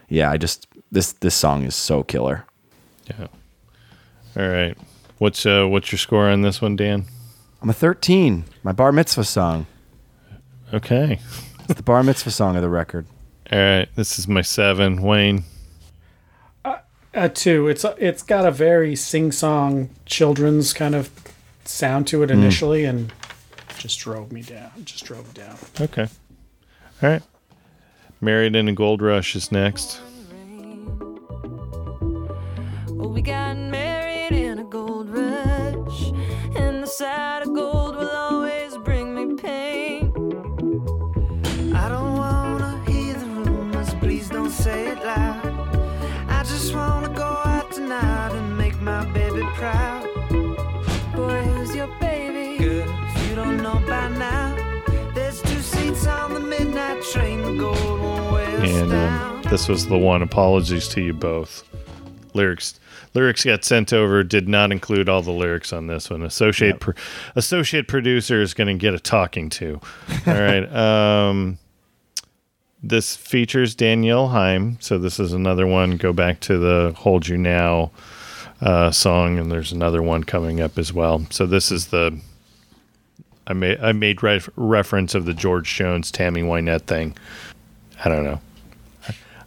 [0.10, 2.46] yeah, I just this this song is so killer.
[3.08, 3.28] yeah.
[4.38, 4.78] All right.
[5.18, 7.06] What's uh what's your score on this one, Dan?
[7.62, 8.46] I'm a 13.
[8.64, 9.68] My bar mitzvah song.
[10.74, 11.20] Okay.
[11.66, 13.06] It's the bar mitzvah song of the record.
[13.52, 13.90] All right.
[13.96, 15.02] This is my seven.
[15.02, 15.44] Wayne.
[17.14, 17.68] Uh, two.
[17.68, 21.10] It's it's got a very sing song children's kind of
[21.66, 23.12] sound to it initially, and
[23.78, 24.72] just drove me down.
[24.84, 25.58] Just drove down.
[25.82, 26.08] Okay.
[27.02, 27.24] All right.
[28.22, 30.02] Married in a Gold Rush is next.
[32.90, 36.12] Well, we got married in a gold rush,
[36.56, 38.39] and the sight of gold will
[46.70, 50.04] just wanna go out tonight and make my baby proud.
[51.16, 52.60] Boy, who's your baby?
[52.60, 54.56] Good, if you don't know by now.
[55.16, 59.88] There's two seats on the midnight train, the gold won't weigh And um, this was
[59.88, 60.22] the one.
[60.22, 61.64] Apologies to you both.
[62.36, 62.80] Lyrics
[63.16, 64.24] lyrics got sent over.
[64.24, 66.22] Did not include all the lyrics on this one.
[66.22, 66.94] Associate pro-
[67.36, 69.82] associate producer is going to get a talking to.
[70.28, 70.72] All right.
[70.80, 71.58] Um,
[72.82, 74.78] this features Danielle Haim.
[74.80, 75.98] So this is another one.
[75.98, 77.92] Go back to the "Hold You Now"
[78.62, 81.26] uh, song, and there's another one coming up as well.
[81.30, 82.20] So this is the
[83.48, 87.16] I made I made ref- reference of the George Jones Tammy Wynette thing.
[88.04, 88.40] I don't know.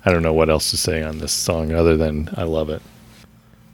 [0.05, 2.83] I don't know what else to say on this song other than I love it.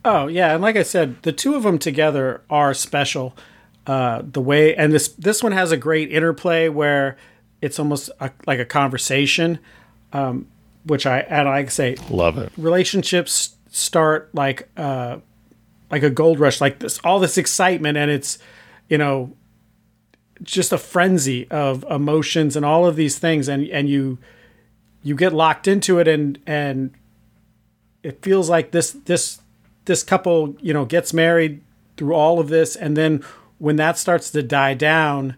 [0.04, 3.34] Oh yeah, and like I said, the two of them together are special.
[3.86, 7.16] Uh, the way and this this one has a great interplay where
[7.60, 9.58] it's almost a, like a conversation,
[10.12, 10.46] um,
[10.84, 12.52] which I and I say Love it.
[12.56, 15.18] relationships start like uh,
[15.90, 18.38] like a gold rush, like this all this excitement, and it's
[18.88, 19.32] you know
[20.42, 24.18] just a frenzy of emotions and all of these things, and and you
[25.02, 26.92] you get locked into it, and and
[28.02, 29.40] it feels like this this
[29.86, 31.60] this couple you know gets married
[31.96, 33.22] through all of this, and then
[33.58, 35.34] when that starts to die down.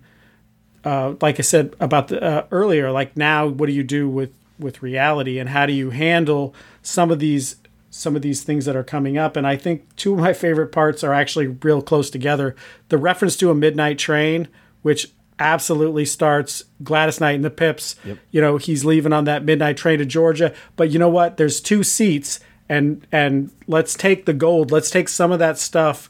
[0.84, 4.32] Uh, like I said about the uh, earlier, like now, what do you do with
[4.58, 7.56] with reality, and how do you handle some of these
[7.90, 9.36] some of these things that are coming up?
[9.36, 12.54] And I think two of my favorite parts are actually real close together.
[12.88, 14.48] The reference to a midnight train,
[14.82, 15.08] which
[15.38, 17.96] absolutely starts Gladys Knight and the Pips.
[18.30, 21.36] You know, he's leaving on that midnight train to Georgia, but you know what?
[21.38, 24.70] There's two seats, and and let's take the gold.
[24.70, 26.09] Let's take some of that stuff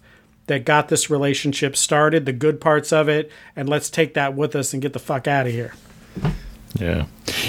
[0.51, 4.55] that got this relationship started, the good parts of it, and let's take that with
[4.55, 5.73] us and get the fuck out of here.
[6.75, 7.07] Yeah.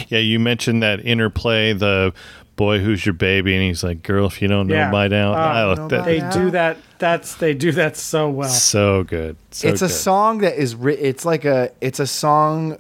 [0.07, 2.13] Yeah, you mentioned that interplay, the
[2.55, 4.91] boy who's your baby, and he's like, Girl, if you don't know Yeah.
[4.91, 5.33] by now.
[5.33, 6.77] Uh, oh, that- They do that.
[6.99, 8.49] That's they do that so well.
[8.49, 9.35] so good.
[9.49, 12.77] So it's a song that is ri- it's like a it's a song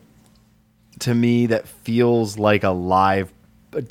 [0.99, 3.33] to me that feels like a live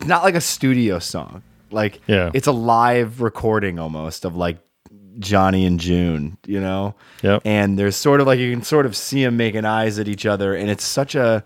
[0.07, 1.43] not like a studio song
[1.73, 2.31] like Yeah.
[2.35, 4.59] it's a live recording almost of like
[5.21, 7.43] johnny and june you know Yep.
[7.45, 10.27] and there's sort of like you can sort of see them making eyes at each
[10.27, 11.45] other and it's such a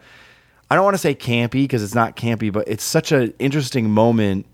[0.71, 3.91] i don't want to say campy because it's not campy but it's such an interesting
[3.91, 4.47] moment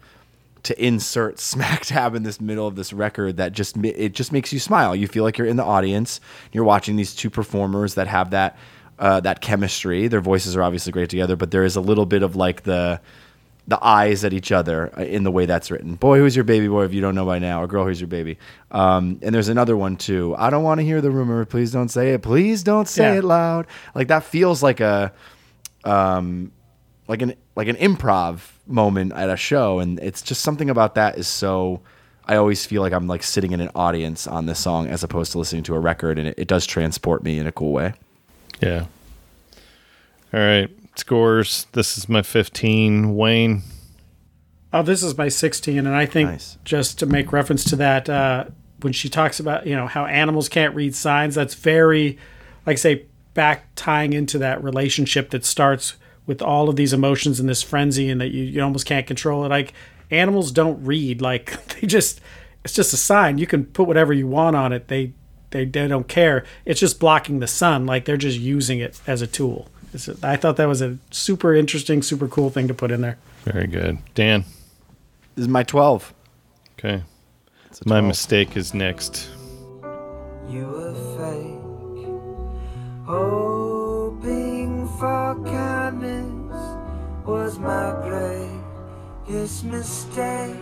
[0.62, 4.52] to insert smack dab in this middle of this record that just it just makes
[4.52, 4.94] you smile.
[4.94, 6.20] You feel like you're in the audience.
[6.52, 8.58] You're watching these two performers that have that
[8.98, 10.06] uh, that chemistry.
[10.06, 13.00] Their voices are obviously great together, but there is a little bit of like the
[13.68, 15.94] the eyes at each other uh, in the way that's written.
[15.94, 18.08] Boy, who's your baby boy if you don't know by now, or girl, who's your
[18.08, 18.38] baby?
[18.70, 20.34] Um, and there's another one too.
[20.36, 21.44] I don't want to hear the rumor.
[21.44, 22.22] Please don't say it.
[22.22, 23.18] Please don't say Yeah.
[23.18, 23.66] it loud.
[23.94, 25.12] Like that feels like a
[25.84, 26.52] um,
[27.08, 31.18] like an like an improv moment at a show and it's just something about that
[31.18, 31.80] is so
[32.26, 35.32] I always feel like I'm like sitting in an audience on this song as opposed
[35.32, 37.94] to listening to a record and it, it does transport me in a cool way.
[38.60, 38.84] Yeah.
[40.32, 40.70] All right.
[41.00, 41.66] Scores.
[41.72, 43.16] This is my 15.
[43.16, 43.62] Wayne.
[44.72, 46.56] Oh, this is my 16, and I think Nice.
[46.64, 48.44] just to make reference to that, uh,
[48.82, 52.16] when she talks about you know how animals can't read signs, that's very,
[52.66, 53.04] like I say,
[53.34, 55.94] back tying into that relationship that starts
[56.26, 59.44] with all of these emotions and this frenzy, and that you, you almost can't control
[59.44, 59.48] it.
[59.48, 59.72] Like
[60.10, 62.20] animals don't read, like they just
[62.64, 63.38] it's just a sign.
[63.38, 64.86] You can put whatever you want on it.
[64.86, 65.14] They
[65.50, 66.44] they, they don't care.
[66.64, 67.86] It's just blocking the sun.
[67.86, 69.66] Like they're just using it as a tool.
[69.92, 73.00] It's a, I thought that was a super interesting, super cool thing to put in
[73.00, 73.18] there.
[73.44, 73.98] Very good.
[74.14, 74.44] Dan.
[75.34, 76.14] This is my 12.
[76.78, 77.02] Okay.
[77.66, 79.28] It's a My mistake is next.
[80.48, 82.06] You were fake,
[83.06, 86.56] hoping for kindness
[87.24, 87.94] was my
[89.26, 90.56] greatest mistake.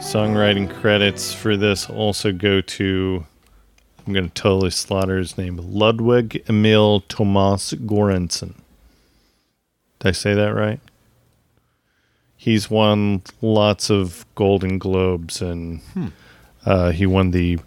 [0.00, 3.24] Songwriting credits for this also go to,
[4.06, 8.54] I'm going to totally slaughter his name, Ludwig Emil Thomas Göransson.
[10.00, 10.80] Did I say that right?
[12.36, 15.80] He's won lots of Golden Globes and
[16.64, 17.58] uh, he won the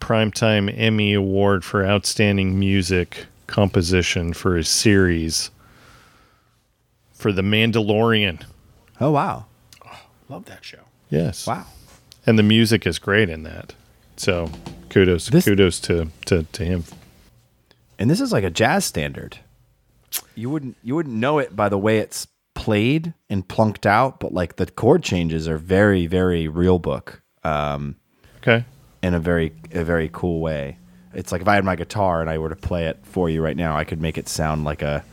[0.00, 5.50] Primetime Emmy Award for Outstanding Music Composition for his series
[7.12, 8.44] for The Mandalorian.
[9.00, 9.46] Oh wow.
[10.28, 10.78] Love that show.
[11.10, 11.46] Yes.
[11.46, 11.66] Wow.
[12.26, 13.74] And the music is great in that.
[14.16, 14.50] So
[14.88, 16.84] kudos, This- kudos to, to to him.
[17.98, 19.38] And this is like a jazz standard.
[20.34, 24.32] You wouldn't you wouldn't know it by the way it's played and plunked out, but
[24.34, 27.22] like the chord changes are very very real book.
[27.44, 27.96] Um
[28.38, 28.64] Okay,
[29.02, 30.78] in a very a very cool way.
[31.12, 33.42] It's like if I had my guitar and I were to play it for you
[33.42, 35.04] right now, I could make it sound like a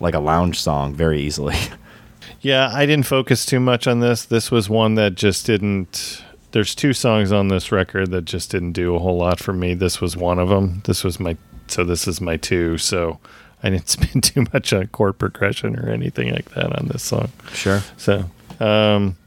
[0.00, 1.56] like a lounge song very easily.
[2.40, 4.24] yeah, I didn't focus too much on this.
[4.24, 6.22] This was one that just didn't.
[6.56, 9.74] There's two songs on this record that just didn't do a whole lot for me.
[9.74, 10.80] This was one of them.
[10.86, 12.78] This was my so this is my two.
[12.78, 13.20] So
[13.62, 17.30] I didn't spend too much on chord progression or anything like that on this song.
[17.52, 17.82] sure.
[17.98, 18.24] So,
[18.58, 19.18] um,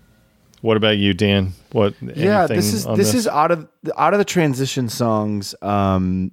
[0.61, 1.53] What about you, Dan?
[1.71, 1.93] What?
[2.01, 6.31] yeah this anything is on this, is out of out of the transition songs um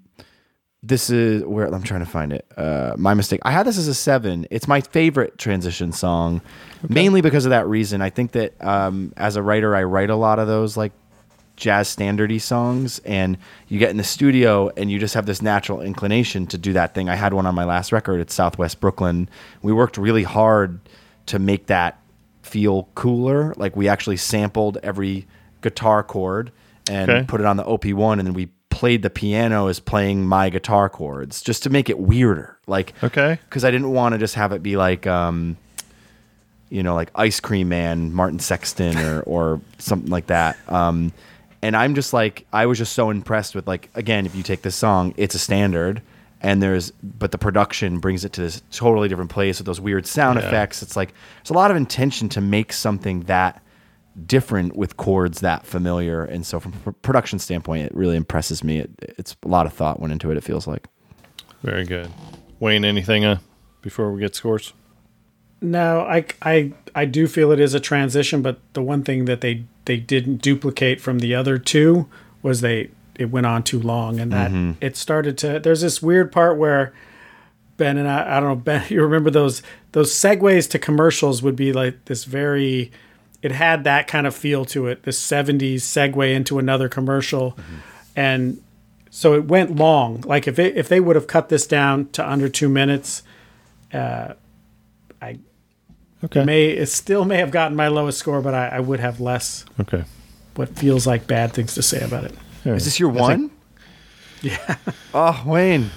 [0.87, 2.47] this is where i'm trying to find it.
[2.57, 3.41] Uh my mistake.
[3.45, 4.47] I had this as a seven.
[4.51, 6.41] It's my favorite transition song
[6.89, 8.03] mainly because of that reason.
[8.03, 10.93] I think that um as a writer i write a lot of those like
[11.57, 13.39] jazz standardy songs and
[13.69, 16.95] you get in the studio and you just have this natural inclination to do that
[16.95, 17.09] thing.
[17.09, 19.29] I had one on my last record at southwest brooklyn.
[19.63, 20.79] We worked really hard
[21.27, 21.99] to make that
[22.43, 23.55] feel cooler.
[23.57, 25.27] Like we actually sampled every
[25.63, 26.53] guitar chord
[26.91, 27.25] and Okay.
[27.27, 30.89] put it on the OP-1 and then we played the piano as playing my guitar
[30.89, 33.39] chords just to make it weirder like Okay.
[33.49, 35.57] because i didn't want to just have it be like um
[36.69, 40.57] you know, like Ice Cream Man, Martin Sexton, or or something like that.
[40.69, 41.13] Um,
[41.63, 44.63] and I'm just like, I was just so impressed with like, again, if you take
[44.63, 46.03] this song, it's a standard,
[46.43, 50.09] and there's, but the production brings it to this totally different place with those weird
[50.09, 50.47] sound Yeah.
[50.49, 50.83] effects.
[50.83, 53.63] It's like there's a lot of intention to make something that
[54.25, 58.79] different with chords that familiar, and so from a production standpoint, it really impresses me.
[58.79, 60.37] It, it's a lot of thought went into it.
[60.37, 60.87] It feels like.
[61.63, 62.11] Very good.
[62.61, 63.39] Wayne, anything uh,
[63.83, 64.73] before we get scores?
[65.61, 69.41] No, I, I, I do feel it is a transition, but the one thing that
[69.41, 72.09] they, they didn't duplicate from the other two
[72.43, 75.59] was they it went on too long, and that it started to.
[75.59, 76.93] There's this weird part where
[77.77, 79.63] Ben and I, I don't know, Ben, you remember those
[79.93, 82.93] those segues to commercials would be like this very.
[83.43, 87.57] It had that kind of feel to it, this '70s segue into another commercial,
[88.17, 88.63] and
[89.11, 90.21] so it went long.
[90.23, 93.23] Like if it, if they would have cut this down to under two minutes,
[93.93, 94.35] uh,
[95.23, 95.39] I
[96.25, 96.45] Okay.
[96.45, 99.65] may it still may have gotten my lowest score, but I, I would have less
[99.79, 100.05] Okay.
[100.55, 102.33] what feels like bad things to say about it.
[102.65, 102.77] All right.
[102.79, 103.51] Is this your one?
[104.43, 104.77] Yeah,
[105.15, 105.91] Oh, Wayne.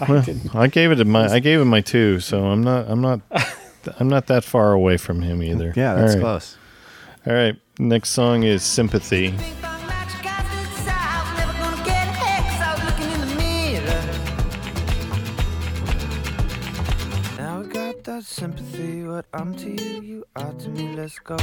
[0.00, 0.54] I didn't.
[0.54, 3.20] I gave it a my I gave it my two, so I'm not I'm not
[3.98, 5.72] I'm not that far away from him either.
[5.76, 6.20] Yeah, that's All right.
[6.20, 6.56] close.
[7.26, 7.56] All right.
[7.78, 9.30] Next song is Sympathy.
[9.30, 10.94] Bing bong magic eyes to the side.
[10.98, 14.02] I was never gonna get ahead 'cause I was looking in the mirror.
[17.38, 19.04] Now I got that sympathy.
[19.04, 20.94] What I'm to you, you are to me.
[20.96, 21.36] Let's go.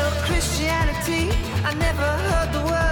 [0.00, 1.30] Judeo-Christianity,
[1.64, 2.89] I never heard the words.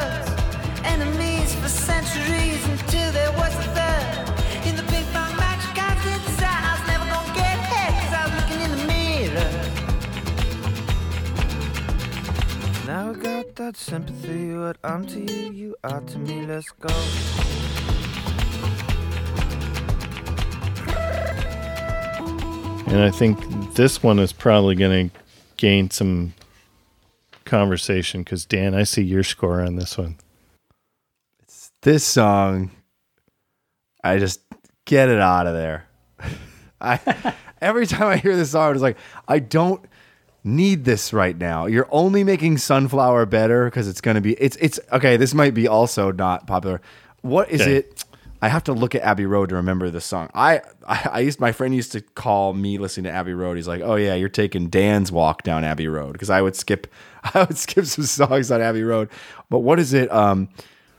[1.00, 4.66] Enemies for centuries until there was a third.
[4.66, 8.22] In the ping pong match, guys inside, I was never gonna get ahead 'cause I
[8.26, 9.50] was looking in the mirror.
[12.86, 14.54] Now I got that sympathy.
[14.54, 16.46] What I'm to you, you are to me.
[16.46, 16.88] Let's go.
[22.88, 23.38] And I think
[23.74, 25.16] this one is probably going to
[25.58, 26.34] gain some
[27.44, 30.16] conversation because Dan, I see your score on this one.
[31.82, 32.70] This song
[34.04, 34.40] i just
[34.84, 35.86] get it out of there.
[36.80, 38.96] I every time i hear this song it's like
[39.26, 39.84] i don't
[40.44, 41.66] need this right now.
[41.66, 45.52] You're only making sunflower better because it's going to be it's it's okay this might
[45.52, 46.80] be also not popular.
[47.22, 47.76] What is Okay.
[47.78, 48.04] it
[48.40, 50.30] i have to look at abbey road to remember this song.
[50.32, 53.56] I, I i used my friend used to call me listening to abbey road.
[53.56, 56.12] He's like oh yeah you're taking dan's walk down abbey road.
[56.12, 56.86] Because i would skip
[57.34, 59.10] i would skip some songs on abbey road.
[59.50, 60.48] But what is it um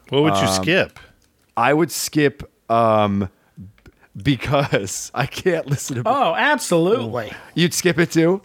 [0.10, 1.00] What would you skip?
[1.56, 3.30] I would skip um
[4.16, 7.32] because I can't listen to Oh, absolutely.
[7.56, 8.42] You'd skip it too?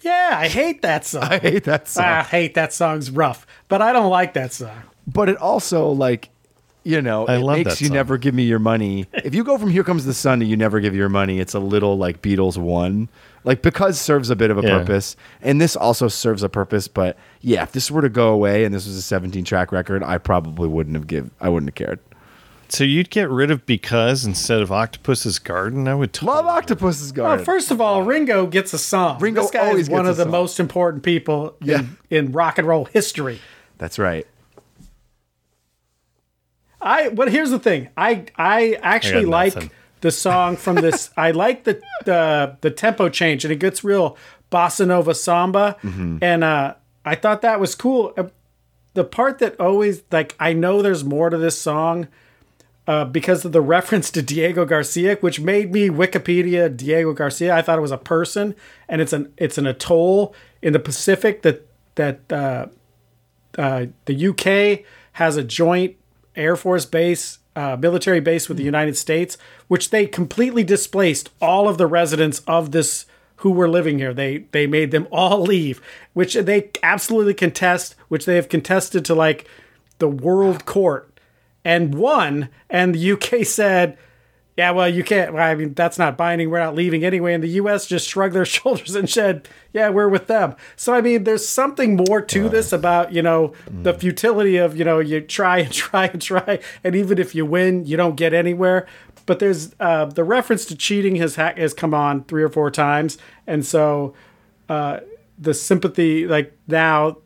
[0.00, 1.22] Yeah, I hate that song.
[1.30, 2.04] I hate that song.
[2.04, 4.82] I hate that song's rough, but I don't like that song.
[5.06, 6.30] But it also like
[6.84, 7.94] you know, I it love makes you song.
[7.94, 9.06] never give me your money.
[9.12, 11.54] if you go from Here Comes the Sun to You Never Give Your Money, it's
[11.54, 13.08] a little like Beatles one.
[13.44, 14.78] Like because serves a bit of a Yeah.
[14.78, 16.86] purpose, and this also serves a purpose.
[16.86, 20.02] But yeah, if this were to go away and this was a 17 track record,
[20.04, 21.30] I probably wouldn't have give.
[21.40, 21.98] I wouldn't have cared.
[22.68, 25.86] So you'd get rid of because instead of Octopus's Garden?
[25.88, 27.38] I would totally Love Octopus's Garden.
[27.38, 29.18] Well, first of all, Ringo gets a song.
[29.18, 30.32] Ringo this guy always is one of the song.
[30.32, 31.80] most important people Yeah.
[31.80, 31.96] in,
[32.26, 33.40] in rock and roll history.
[33.76, 34.26] That's right.
[36.80, 37.88] I but here's the thing.
[37.96, 39.70] I I actually like nothing.
[40.02, 41.10] The song from this.
[41.16, 44.16] I like the the the tempo change and it gets real
[44.50, 46.74] bossa nova samba, and uh,
[47.04, 48.12] I thought that was cool.
[48.16, 48.24] Uh,
[48.94, 52.08] The part that always like I know there's more to this song.
[52.84, 57.54] Uh, because of the reference to Diego Garcia, which made me Wikipedia Diego Garcia.
[57.54, 58.56] I thought it was a person,
[58.88, 61.64] and it's an it's an atoll in the Pacific that
[61.94, 62.66] that uh,
[63.56, 65.94] uh, the UK has a joint
[66.34, 69.36] Air Force base, uh, military base with the United States,
[69.68, 73.06] which they completely displaced all of the residents of this
[73.36, 74.14] who were living here.
[74.14, 75.80] They they made them all leave,
[76.12, 79.46] which they absolutely contest, which they have contested to like
[79.98, 81.08] the World Court
[81.64, 82.48] and won.
[82.70, 83.98] And the UK said
[84.56, 85.32] Yeah, well, you can't.
[85.32, 86.50] Well, I mean, that's not binding.
[86.50, 87.32] We're not leaving anyway.
[87.32, 87.86] And the U.S.
[87.86, 91.96] just shrugged their shoulders and said, "Yeah, we're with them." So, I mean, there's something
[91.96, 96.06] more to this about you know the futility of you know you try and try
[96.06, 98.86] and try, and even if you win, you don't get anywhere.
[99.24, 102.70] But there's uh, the reference to cheating has ha- has come on three or four
[102.70, 103.16] times,
[103.46, 104.14] and so
[104.68, 105.00] uh,
[105.38, 107.18] the sympathy, like now,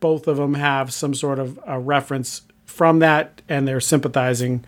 [0.00, 4.64] both of them have some sort of a reference from that, and they're sympathizing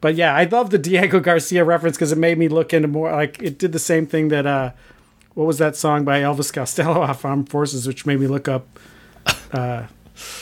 [0.00, 3.10] but yeah, I love the Diego Garcia reference because it made me look into more.
[3.12, 4.72] Like it did the same thing that uh,
[5.34, 8.66] what was that song by Elvis Costello off Armed Forces, which made me look up
[9.52, 9.84] uh,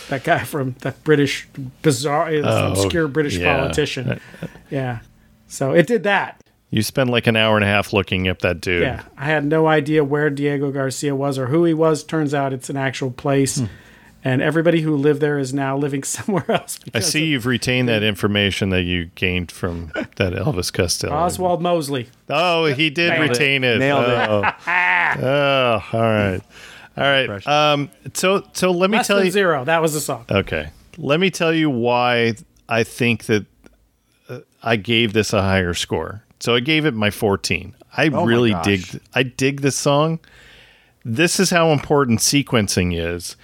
[0.09, 1.49] that guy from that British
[1.83, 3.57] bizarre, Oh, obscure British yeah.
[3.57, 4.21] politician.
[4.71, 5.01] Yeah,
[5.47, 6.41] so it did that.
[6.71, 8.83] You spend like an hour and a half looking up that dude.
[8.83, 12.05] Yeah, I had no idea where Diego Garcia was or who he was.
[12.05, 13.63] Turns out it's an actual place.
[14.25, 16.79] And everybody who lived there is now living somewhere else.
[16.81, 21.15] I because see you've retained that information that you gained from that Elvis Costello.
[21.15, 22.09] Oswald Mosley.
[22.29, 23.79] Oh, he did Nailed retain it.
[23.79, 24.29] Nailed it.
[24.29, 24.43] oh.
[25.23, 26.41] oh, all right.
[26.97, 27.47] All right.
[27.47, 29.65] Um, so so let me Less tell than you zero.
[29.65, 30.25] That was the song.
[30.29, 30.71] Okay.
[30.97, 32.35] Let me tell you why
[32.69, 33.47] I think that
[34.29, 36.25] uh, I gave this a higher score.
[36.41, 37.75] So I gave it my 14.
[37.97, 40.19] I my really dig I dig this song.
[41.05, 43.37] This is how important sequencing is.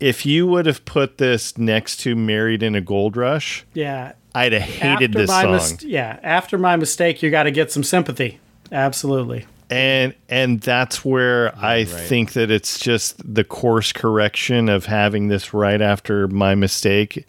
[0.00, 4.12] If you would have put this next to Married in a Gold Rush, Yeah.
[4.34, 5.52] I'd have hated After this song.
[5.52, 6.20] mis- yeah.
[6.22, 8.38] After my mistake, you got to get some sympathy.
[8.70, 9.46] Absolutely.
[9.70, 15.52] and and that's where I think that it's just the course correction of having this
[15.52, 17.26] right after my mistake.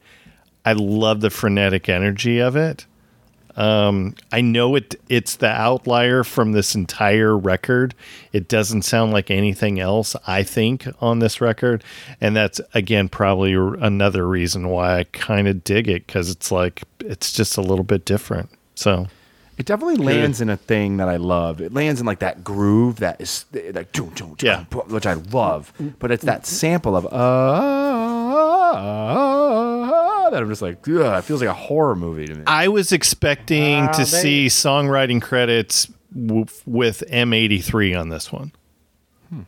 [0.66, 2.86] I love the frenetic energy of it.
[3.60, 7.94] Um, I know it it's the outlier from this entire record.
[8.32, 11.84] It doesn't sound like anything else I think on this record,
[12.22, 16.52] and that's again probably r- another reason why I kind of dig it cuz it's
[16.52, 18.50] like it's just a little bit different.
[18.76, 19.08] So,
[19.58, 21.60] It definitely lands in a thing that I love.
[21.60, 24.64] It lands in like that groove that is like doom, doom, doom, Yeah.
[24.70, 25.74] boom, which I love.
[26.00, 27.20] But it's that sample of uh,
[30.32, 32.44] that I'm just like, ugh, it feels like a horror movie to me.
[32.48, 38.52] I was expecting Wow, to they- see songwriting credits w- with M83 on this one.
[39.30, 39.42] Hmm.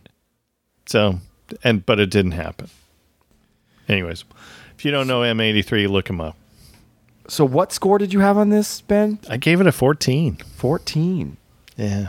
[0.86, 1.18] So,
[1.64, 2.68] and but it didn't happen.
[3.88, 4.24] Anyways,
[4.76, 6.36] if you don't know M83, look him up.
[7.28, 9.18] So what score did you have on this, Ben?
[9.28, 10.36] I gave it a 14.
[10.56, 11.36] 14.
[11.76, 12.08] Yeah.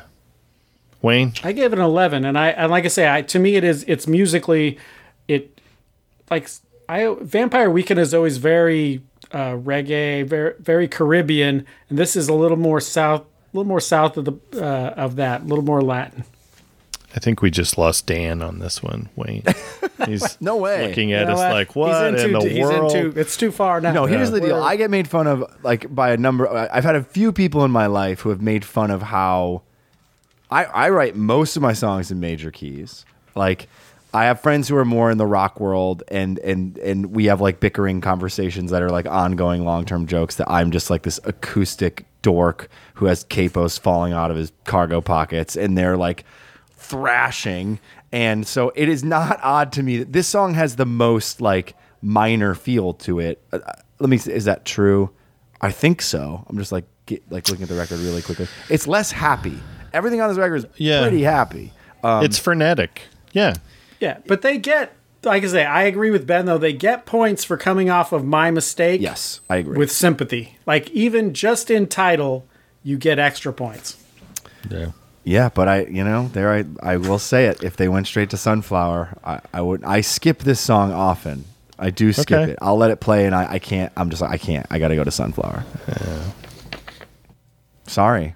[1.02, 3.56] Wayne, I gave it an 11 and I and like I say I to me
[3.58, 4.78] it is it's musically
[5.28, 5.60] it
[6.32, 6.48] like
[6.94, 9.02] I Vampire Weekend is always very
[9.32, 13.80] uh, reggae very very Caribbean and this is a little more south a little more
[13.80, 16.24] south of the uh, of that a little more Latin.
[17.16, 19.08] I think we just lost Dan on this one.
[19.16, 19.44] Wayne,
[20.08, 20.88] he's No way.
[20.88, 21.52] looking You at know us what?
[21.52, 22.96] like, what he's in into, the he's world?
[22.96, 23.92] Into, it's too far now.
[23.92, 24.62] No, here's the deal.
[24.64, 26.48] I get made fun of like by a number.
[26.48, 29.62] I've had a few people in my life who have made fun of how
[30.50, 33.06] I, I write most of my songs in major keys.
[33.36, 33.68] Like
[34.14, 37.42] I have friends who are more in the rock world, and and and we have
[37.42, 40.36] like bickering conversations that are like ongoing long term jokes.
[40.36, 45.02] That I'm just like this acoustic dork who has capos falling out of his cargo
[45.02, 46.26] pockets, and they're like
[46.78, 47.80] thrashing.
[48.12, 51.76] And so it is not odd to me that this song has the most like
[52.02, 53.42] minor feel to it.
[53.52, 54.18] Uh, uh, let me.
[54.18, 55.10] Is that true?
[55.62, 56.46] I think so.
[56.48, 58.48] I'm just like get, like looking at the record really quickly.
[58.70, 59.58] It's less happy.
[59.94, 61.02] Everything on this record is Yeah.
[61.02, 61.72] pretty happy.
[62.04, 63.02] Um, it's frenetic.
[63.32, 63.54] Yeah.
[64.04, 64.94] Yeah, but they get
[65.24, 68.26] like I say I agree with Ben though they get points for coming off of
[68.26, 69.00] my mistake.
[69.02, 69.78] yes, I agree.
[69.78, 70.58] with sympathy.
[70.66, 72.46] Like even just in title,
[72.84, 73.98] you get extra points.
[74.70, 74.92] Yeah.
[75.24, 77.64] yeah, but I, you know, there I, I will say it.
[77.64, 79.84] If they went straight to Sunflower, I, I would.
[79.84, 81.46] I skip this song often.
[81.80, 82.52] I do skip Okay.
[82.54, 82.58] it.
[82.62, 83.92] I'll let it play, and I, I can't.
[83.98, 84.66] I'm just like I can't.
[84.70, 85.64] I got to go to Sunflower.
[85.88, 86.32] Yeah.
[87.88, 88.36] Sorry,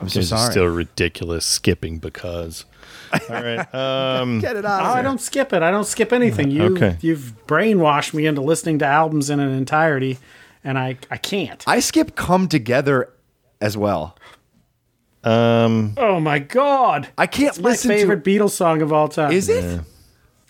[0.00, 0.50] I'm so It's sorry.
[0.50, 2.64] still ridiculous skipping because.
[3.12, 3.74] All right.
[3.74, 4.80] Um, Get it out.
[4.80, 5.02] Oh, of I here.
[5.02, 5.62] don't skip it.
[5.62, 6.50] I don't skip anything.
[6.50, 6.96] You Okay.
[7.00, 10.18] you've brainwashed me into listening to albums in an entirety,
[10.64, 11.62] and I I can't.
[11.66, 13.10] I skip "Come Together"
[13.60, 14.16] as well.
[15.24, 17.08] um, oh my god!
[17.18, 19.32] I can't It's my listen favorite Beatles song of all time.
[19.32, 19.80] Is it?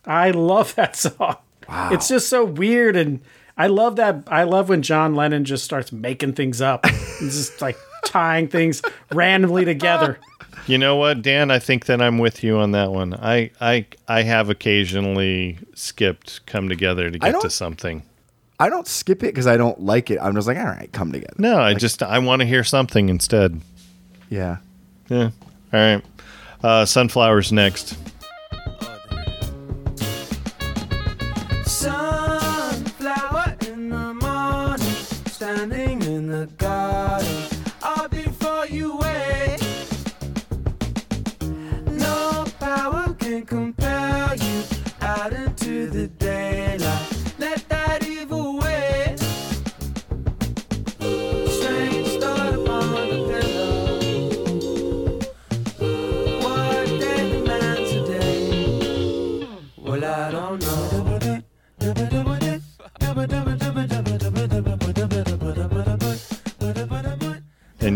[0.05, 1.37] I love that song.
[1.69, 1.91] Wow.
[1.93, 3.21] It's just so weird, and
[3.57, 4.25] I love that.
[4.29, 6.87] I love when John Lennon just starts making things up.
[6.87, 8.81] He's just like tying things
[9.13, 10.19] randomly together.
[10.69, 11.51] You know what, Dan?
[11.51, 13.15] I think that I'm with you on that one.
[13.15, 18.03] I I I have occasionally skipped "Come Together" to get to something.
[18.61, 20.19] I don't skip it because I don't like it.
[20.21, 21.35] I'm just like, all right, come together.
[21.39, 23.61] No, I just I want to hear something instead.
[24.31, 24.57] Yeah.
[25.09, 25.31] Yeah.
[25.73, 26.03] All right.
[26.63, 27.97] Uh, sunflowers next.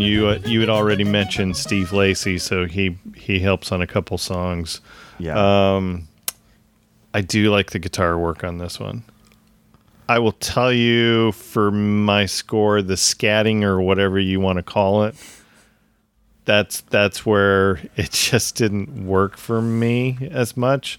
[0.03, 3.87] And you uh, you had already mentioned Steve Lacy, so he he helps on a
[3.87, 4.81] couple songs.
[5.19, 5.77] Yeah.
[5.77, 6.09] Um,
[7.15, 9.05] I do like the guitar work on this one.
[10.09, 15.05] I will tell you for my score, the scatting or whatever you want to call
[15.05, 15.15] it.
[16.47, 20.99] That's that's where it just didn't work for me as much,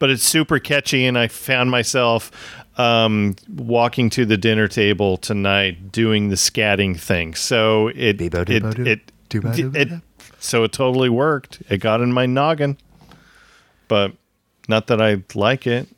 [0.00, 2.32] but it's super catchy, and I found myself
[2.80, 7.34] um, walking to the dinner table tonight doing the scatting thing.
[7.34, 9.94] So it it, it, Do-ba-do-ba-do.
[9.94, 10.02] it
[10.38, 11.62] so it totally worked.
[11.68, 12.78] It got in my noggin,
[13.88, 14.12] but
[14.68, 15.88] not that I like it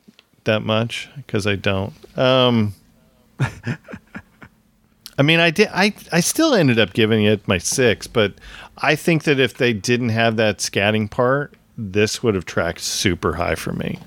[0.43, 1.93] that much because I don't.
[2.17, 2.73] Um,
[3.39, 5.69] I mean, I did.
[5.73, 8.33] I I still ended up giving it my six, but
[8.79, 13.33] I think that if they didn't have that scatting part, this would have tracked super
[13.35, 13.99] high for me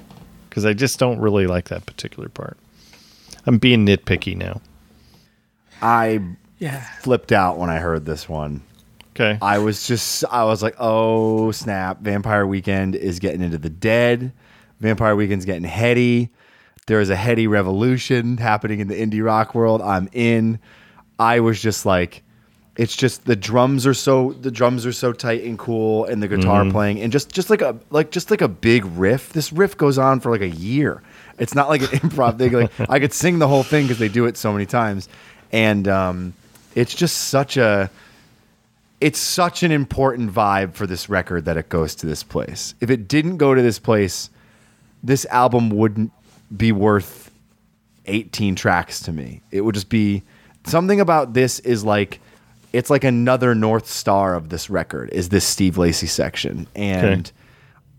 [0.50, 2.58] because I just don't really like that particular part.
[3.46, 4.60] I'm being nitpicky now.
[5.80, 6.20] I
[6.58, 6.82] Yeah.
[7.00, 8.62] flipped out when I heard this one.
[9.14, 9.38] Okay.
[9.40, 12.00] I was just, I was like, oh snap!
[12.02, 14.32] Vampire Weekend is getting into the dead.
[14.80, 16.30] Vampire Weekend's getting heady.
[16.86, 19.80] There is a heady revolution happening in the indie rock world.
[19.80, 20.58] I'm in.
[21.18, 22.22] I was just like,
[22.76, 26.28] it's just the drums are so the drums are so tight and cool, and the
[26.28, 26.72] guitar mm-hmm.
[26.72, 29.32] playing, and just just like a like just like a big riff.
[29.32, 31.02] This riff goes on for like a year.
[31.38, 32.52] It's not like an improv thing.
[32.52, 35.08] Like I could sing the whole thing because they do it so many times,
[35.52, 36.34] and um,
[36.74, 37.90] it's just such a
[39.00, 42.74] it's such an important vibe for this record that it goes to this place.
[42.80, 44.30] If it didn't go to this place,
[45.02, 46.12] this album wouldn't
[46.56, 47.30] be worth
[48.06, 49.42] 18 tracks to me.
[49.50, 50.22] It would just be
[50.64, 52.20] something about this is like
[52.72, 56.66] it's like another north star of this record is this Steve Lacy section.
[56.74, 57.35] And Okay.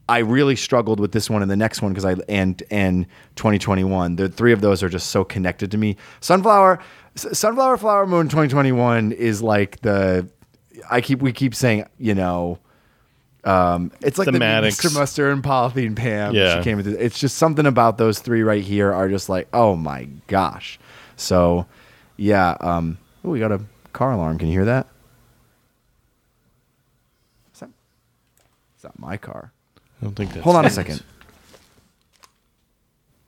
[0.09, 3.05] I really struggled with this one and the next one because I and and
[3.35, 4.15] 2021.
[4.15, 5.97] The three of those are just so connected to me.
[6.21, 6.79] Sunflower,
[7.15, 10.27] Sunflower Flower Moon 2021 is like the
[10.89, 12.59] I keep we keep saying you know.
[13.43, 14.81] Um, it's like the, Thematics.
[14.81, 14.93] Mr.
[14.93, 16.33] Mustard and Polythene Pam.
[16.33, 16.57] Yeah.
[16.57, 19.75] She came into it's just something about those three right here are just like, oh
[19.75, 20.79] my gosh.
[21.17, 21.65] So
[22.15, 23.61] yeah, um oh we got a
[23.91, 24.37] car alarm.
[24.37, 24.87] Can you hear that?
[27.53, 27.69] Is that,
[28.77, 29.51] is that my car?
[30.01, 30.71] I don't think that's Hold on a it.
[30.71, 31.03] second.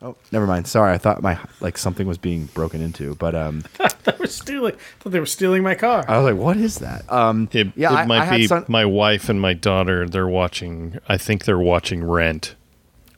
[0.02, 0.66] Oh, never mind.
[0.66, 3.64] Sorry, I thought my like something was being broken into, but um,
[4.06, 4.76] They were stealing.
[4.76, 6.06] I thought they were stealing my car.
[6.08, 8.64] I was like, "What is that?" Um, It, yeah, it I, might I be some-
[8.70, 10.08] my wife and my daughter.
[10.08, 11.00] They're watching.
[11.10, 12.56] I think they're watching Rent.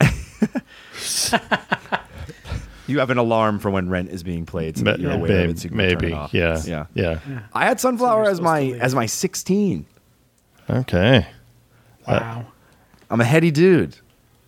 [2.88, 5.36] you have an alarm for when Rent is being played, so that you're aware of
[5.38, 6.06] maybe, it, so you can turn maybe.
[6.08, 6.34] it off.
[6.34, 6.60] Yeah.
[6.66, 6.86] yeah.
[6.94, 7.20] Yeah.
[7.52, 9.86] I had Sunflower you're as my as my 16.
[10.68, 11.26] Okay.
[12.08, 12.46] wow.
[13.12, 13.96] I'm a heady dude.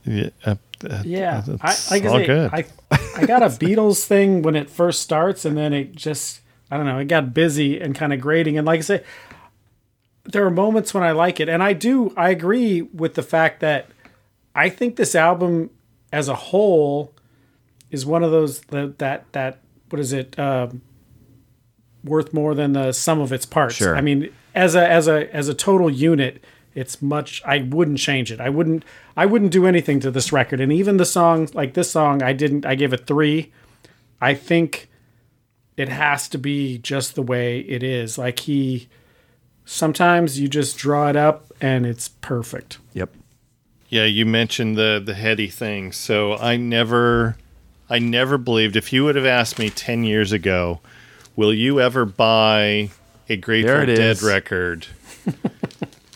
[0.05, 0.31] Yeah.
[0.45, 0.57] uh,
[0.89, 2.51] uh, Yeah, I, that's like I all say, good.
[2.53, 2.65] I
[3.16, 6.86] I got a Beatles thing when it first starts, and then it just I don't
[6.86, 8.57] know, it got busy and kind of grating.
[8.57, 9.05] And like I say,
[10.24, 12.12] there are moments when I like it, and I do.
[12.16, 13.89] I agree with the fact that
[14.55, 15.70] I think this album
[16.11, 17.12] as a whole
[17.91, 19.59] is one of those that that that
[19.91, 20.81] what is it um,
[22.03, 23.74] worth more than the sum of its parts.
[23.74, 23.95] Sure.
[23.97, 26.43] I mean, as a as a as a total unit,
[26.75, 27.43] it's much.
[27.45, 28.41] I wouldn't change it.
[28.41, 28.85] I wouldn't.
[29.17, 30.61] I wouldn't do anything to this record.
[30.61, 32.67] And even the songs like this song, I didn't.
[32.67, 33.53] I gave it three.
[34.21, 34.89] I think
[35.77, 38.19] it has to be just the way it is.
[38.19, 38.89] Like he.
[39.65, 42.79] Sometimes you just draw it up and it's perfect.
[42.93, 43.11] Yep.
[43.89, 45.93] Yeah, you mentioned the the heady thing.
[45.93, 47.37] So I never
[47.89, 50.81] I never believed if you would have asked me 10 years ago,
[51.37, 52.91] will you ever buy
[53.29, 54.23] a Grateful There it Dead is.
[54.23, 54.87] record?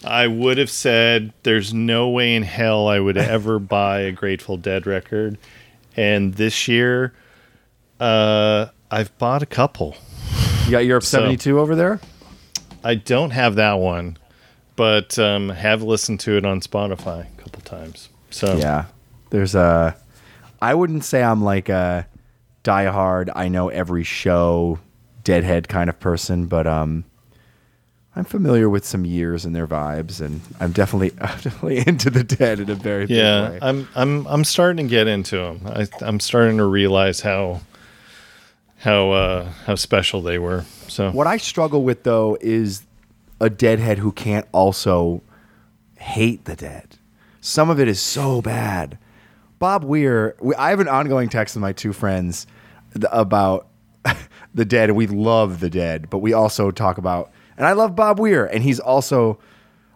[0.09, 4.57] I would have said there's no way in hell I would ever buy a Grateful
[4.57, 5.39] Dead record.
[5.97, 7.13] And this year
[8.01, 9.97] uh I've bought a couple.
[10.65, 12.01] You got Europe So- 72 over there?
[12.85, 14.17] I don't have that one,
[14.77, 18.09] but um have listened to it on Spotify a couple times.
[18.31, 18.87] So Yeah.
[19.31, 19.95] There's a.
[20.63, 22.07] I wouldn't say I'm like a
[22.65, 23.29] diehard.
[23.37, 24.79] I know every show,
[25.23, 27.05] Deadhead kind of person, but um,
[28.19, 32.25] I'm familiar with some years and their vibes, and I'm definitely I'm definitely into the
[32.25, 33.59] Dead in a very big Yeah, way.
[33.63, 35.61] I'm I'm I'm starting to get into them.
[35.67, 37.61] I, I'm starting to realize how
[38.79, 40.65] how uh, how special they were.
[40.89, 42.83] So What I struggle with though is
[43.41, 45.23] a deadhead who can't also
[45.97, 46.97] hate the dead.
[47.41, 48.99] Some of it is so bad.
[49.61, 52.47] Bob Weir, we, I have an ongoing text with my two friends
[52.95, 53.69] th- about
[54.55, 54.91] the dead.
[54.93, 58.63] We love the dead, but we also talk about, and I love Bob Weir, and
[58.63, 59.39] he's also,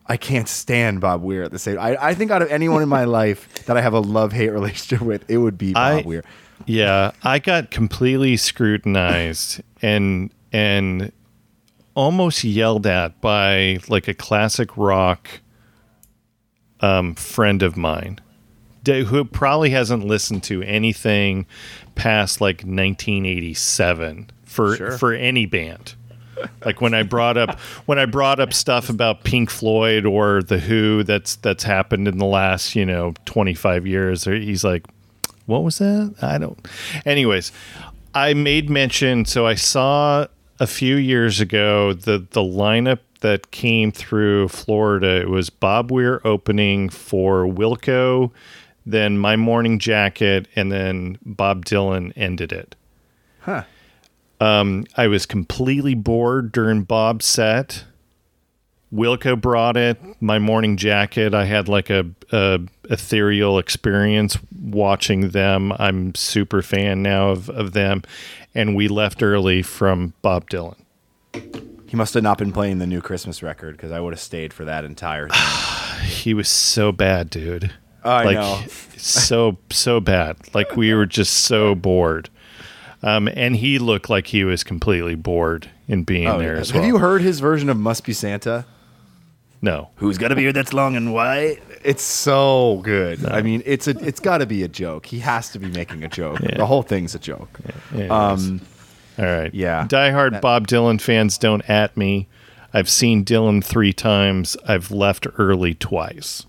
[0.07, 1.79] I can't stand Bob Weir at the same.
[1.79, 4.51] I, I think out of anyone in my life that I have a love hate
[4.51, 6.25] relationship with, it would be Bob I- Weir.
[6.67, 11.11] Yeah, I got completely scrutinized and and
[11.95, 15.29] almost yelled at by like a classic rock
[16.81, 18.21] um, friend of mine
[18.85, 21.47] who probably hasn't listened to anything
[21.95, 25.95] past like 1987 for for any band.
[26.65, 30.59] Like when I brought up when I brought up stuff about Pink Floyd or the
[30.59, 34.87] Who that's that's happened in the last you know 25 years, he's like,
[35.47, 36.15] what was that?
[36.23, 36.59] I don't.
[37.05, 37.53] Anyways,
[38.15, 39.25] I made mention.
[39.25, 40.27] So I saw
[40.61, 45.21] a few years ago the the lineup that came through Florida.
[45.21, 48.31] It was Bob Weir opening for Wilco,
[48.85, 52.77] then My Morning Jacket, and then Bob Dylan ended it.
[53.41, 53.65] Huh.
[54.43, 57.85] Um, I was completely bored during Bob's set.
[58.93, 60.01] Wilco brought it.
[60.20, 61.32] My morning jacket.
[61.32, 62.60] I had like a, a
[62.90, 65.73] ethereal experience watching them.
[65.78, 68.02] I'm super fan now of, of them,
[68.52, 70.77] and we left early from Bob Dylan.
[71.86, 74.52] He must have not been playing the new Christmas record because I would have stayed
[74.52, 75.39] for that entire thing.
[76.02, 77.73] He was so bad, dude.
[78.02, 78.60] I like know.
[78.97, 80.36] so so bad.
[80.52, 82.28] Like we were just so bored.
[83.03, 86.61] Um, and he looked like he was completely bored in being Oh, there yeah.
[86.61, 88.65] as Have you heard his version of "Must Be Santa"?
[89.61, 89.91] No.
[89.97, 91.59] Who's got a beard that's long and white?
[91.85, 93.24] It's so good.
[93.27, 95.07] I mean, it's a it's got to be a joke.
[95.07, 96.39] He has to be making a joke.
[96.41, 97.59] The whole thing's a joke.
[97.93, 98.11] Anyways.
[98.11, 98.61] Um,
[99.19, 99.53] All right.
[99.55, 99.87] yeah.
[99.89, 102.29] Diehard That- Bob Dylan fans don't at me.
[102.74, 104.57] I've seen Dylan three times.
[104.66, 106.47] I've left early twice.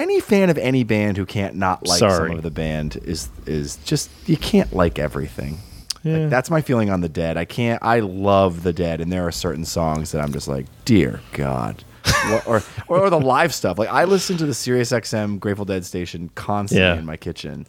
[0.00, 2.30] Any fan of any band who can't not like Sorry.
[2.30, 5.58] some of the band is is just you can't like everything.
[6.02, 6.16] Yeah.
[6.18, 7.36] Like, that's my feeling on the Dead.
[7.36, 7.82] I can't.
[7.82, 11.84] I love the Dead, and there are certain songs that I'm just like, dear God.
[12.30, 13.78] Or, or or the live stuff.
[13.78, 16.98] Like I listen to the Sirius XM Grateful Dead station constantly Yeah.
[16.98, 17.66] in my kitchen,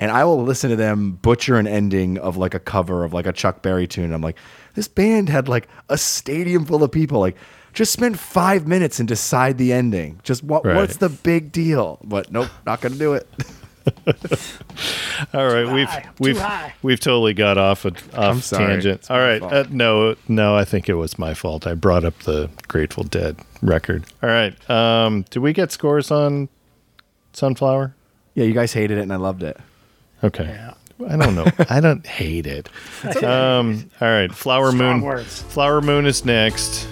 [0.00, 3.26] and I will listen to them butcher an ending of like a cover of like
[3.26, 4.12] a Chuck Berry tune.
[4.14, 4.38] I'm like,
[4.74, 7.20] this band had like a stadium full of people.
[7.20, 7.36] Like,
[7.74, 10.20] just spend five minutes and decide the ending.
[10.22, 10.76] Just what Right.
[10.76, 11.98] what's the big deal?
[12.04, 13.28] But nope, not gonna do it.
[15.34, 16.42] All right, we've high, we've
[16.82, 18.66] we've totally got off a off sorry.
[18.66, 19.00] tangent.
[19.00, 19.52] It's All my right, fault.
[19.52, 21.66] uh, no, no, I think it was my fault.
[21.66, 24.04] I brought up the Grateful Dead record.
[24.22, 26.48] All right, um, did we get scores on
[27.34, 27.94] Sunflower?
[28.34, 29.58] Yeah, you guys hated it, and I loved it.
[30.22, 30.74] Okay, Yeah.
[31.08, 31.46] I don't know.
[31.68, 32.68] I don't hate it.
[33.22, 35.00] Um, all right, Flower Strong Moon.
[35.02, 35.42] words.
[35.42, 36.86] Flower Moon is next.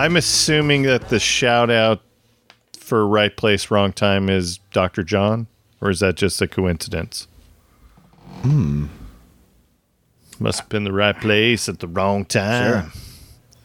[0.00, 2.00] I'm assuming that the shout out
[2.78, 5.02] for right place, wrong time is Dr.
[5.02, 5.46] John,
[5.78, 7.28] or is that just a coincidence?
[8.40, 8.86] Hmm.
[10.38, 12.92] Must have been the right place at the wrong time.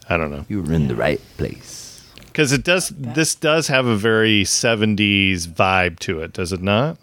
[0.09, 0.45] I don't know.
[0.49, 2.03] You were in the right place.
[2.25, 6.97] Because it does, this does have a very 70s vibe to it, does it not?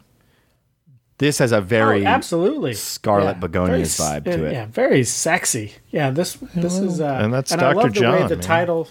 [1.17, 4.53] This has a very oh, absolutely Scarlet Begonias Very s- vibe to uh, it.
[4.53, 5.73] Yeah, very sexy.
[5.91, 7.77] Yeah, this this is uh, and that's I Dr.
[7.77, 8.45] love the way John, the man.
[8.45, 8.89] title.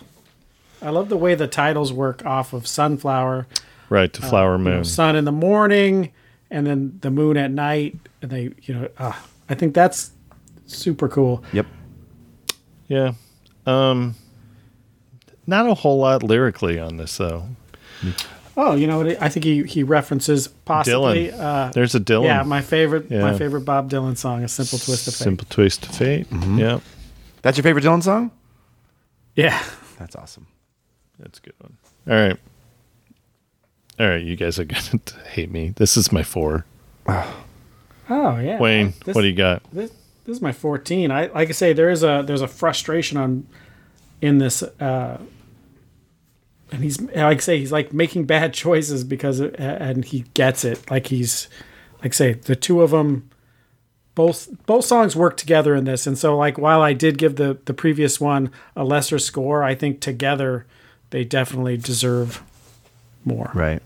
[0.82, 3.48] I love the way the titles work off of sunflower.
[3.90, 4.84] Right, to Flower Uh, you know, Moon.
[4.86, 6.12] sun in the morning,
[6.50, 7.98] and then the moon at night.
[8.22, 9.14] And they, you know, uh,
[9.50, 10.12] I think that's
[10.66, 11.44] super cool.
[11.54, 11.66] Yep.
[12.88, 13.14] Yeah.
[13.66, 14.16] Um,
[15.46, 17.48] not a whole lot lyrically on this, though.
[18.58, 19.22] Oh, you know what?
[19.22, 21.30] I think he he references possibly.
[21.30, 21.40] Dylan.
[21.40, 22.26] Uh, There's a Dylan.
[22.26, 23.22] yeah, my favorite Yeah.
[23.22, 26.30] my favorite Bob Dylan song is "Simple Twist of Fate." Simple Twist of Fate.
[26.30, 26.60] Mm-hmm.
[26.60, 26.80] Yeah.
[27.44, 28.32] That's your favorite Dylan song?
[29.36, 29.62] Yeah,
[29.98, 30.48] That's awesome.
[31.22, 31.78] That's a good one.
[32.10, 32.38] All right.
[34.00, 35.74] All right, you guys are going to hate me.
[35.76, 36.66] This is my four.
[38.10, 39.64] Oh yeah, Wayne, This, what do you got?
[39.72, 39.90] this,
[40.26, 41.12] this is my 14.
[41.12, 43.48] I like I say there is a there's a frustration on
[44.22, 45.18] in this uh
[46.74, 50.66] and he's like I say he's like making bad choices because it, and he gets
[50.66, 50.92] it.
[50.92, 51.48] Like he's
[52.04, 53.30] like I say the two of them
[54.14, 57.60] both both songs work together in this and so like while I did give the
[57.64, 60.66] the previous one a lesser score, I think together
[61.12, 62.42] they definitely deserve
[63.24, 63.52] more.
[63.54, 63.82] Right.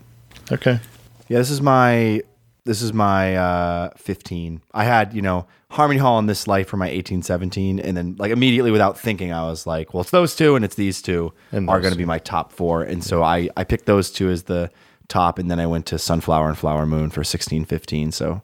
[0.51, 0.79] Okay.
[1.27, 2.21] Yeah, this is my
[2.63, 4.61] this is my uh 15.
[4.73, 8.31] I had, you know, Harmony Hall and This Life for my 1817 and then like
[8.31, 11.69] immediately without thinking I was like, well, it's those two and it's these two And
[11.69, 12.83] are going to be my top 4.
[12.83, 14.71] And so I I picked those two as the
[15.07, 18.11] top and then I went to Sunflower and Flower Moon for 1615.
[18.11, 18.41] So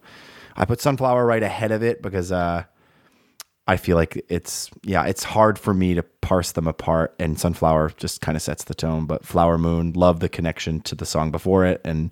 [0.55, 2.63] I put Sunflower right ahead of it because uh
[3.67, 7.13] I feel like it's yeah, it's hard for me to parse them apart.
[7.19, 9.05] And Sunflower just kind of sets the tone.
[9.05, 12.11] But Flower Moon, love the connection to the song before it, and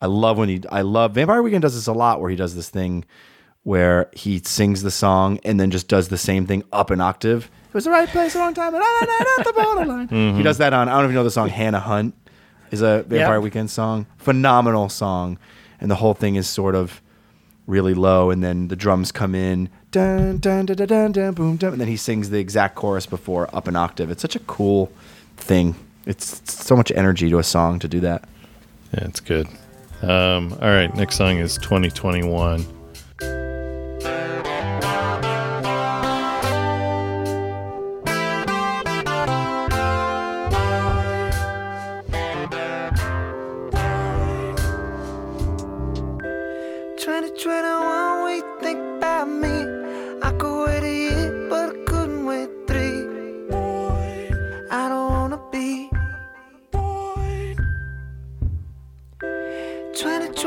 [0.00, 2.54] I love when he I love Vampire Weekend does this a lot where he does
[2.54, 3.04] this thing
[3.62, 7.50] where he sings the song and then just does the same thing up an octave.
[7.68, 9.02] It was the right place, the wrong time, and on
[9.38, 10.08] at the borderline.
[10.10, 10.38] Mm-hmm.
[10.38, 12.14] He does that on I don't even know the song Hannah Hunt
[12.70, 13.38] is a Vampire Yeah.
[13.38, 14.06] Weekend song.
[14.16, 15.38] Phenomenal song.
[15.78, 17.02] And the whole thing is sort of
[17.66, 21.56] really low and then the drums come in dun dun dun dun dun, dun boom
[21.56, 24.10] dun and then he sings the exact chorus before up an octave.
[24.10, 24.92] It's such a cool
[25.36, 25.74] thing.
[26.06, 28.24] It's so much energy to a song to do that.
[28.94, 29.46] Yeah, it's good.
[30.02, 32.79] Um, all right, next song is 2021.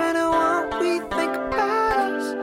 [0.03, 2.35] 21, we think about us.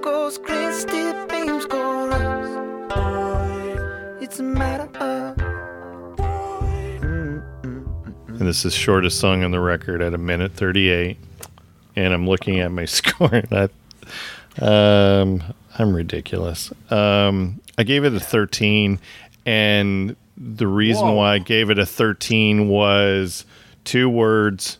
[0.00, 2.92] Goes green, steel beams go rust.
[4.22, 5.36] It's a matter of.
[8.28, 11.18] And this is shortest song on the record at a minute 38.
[11.96, 13.42] And I'm looking at my score.
[13.50, 13.68] I,
[14.60, 15.42] um,
[15.76, 16.72] I'm ridiculous.
[16.90, 19.00] Um, I gave it a 13.
[19.44, 21.14] And the reason Whoa.
[21.14, 23.44] why I gave it a 13 was
[23.82, 24.78] two words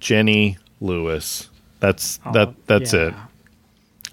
[0.00, 1.48] Jenny Lewis.
[1.80, 2.48] That's that.
[2.48, 3.08] Oh, That's yeah.
[3.08, 3.14] it.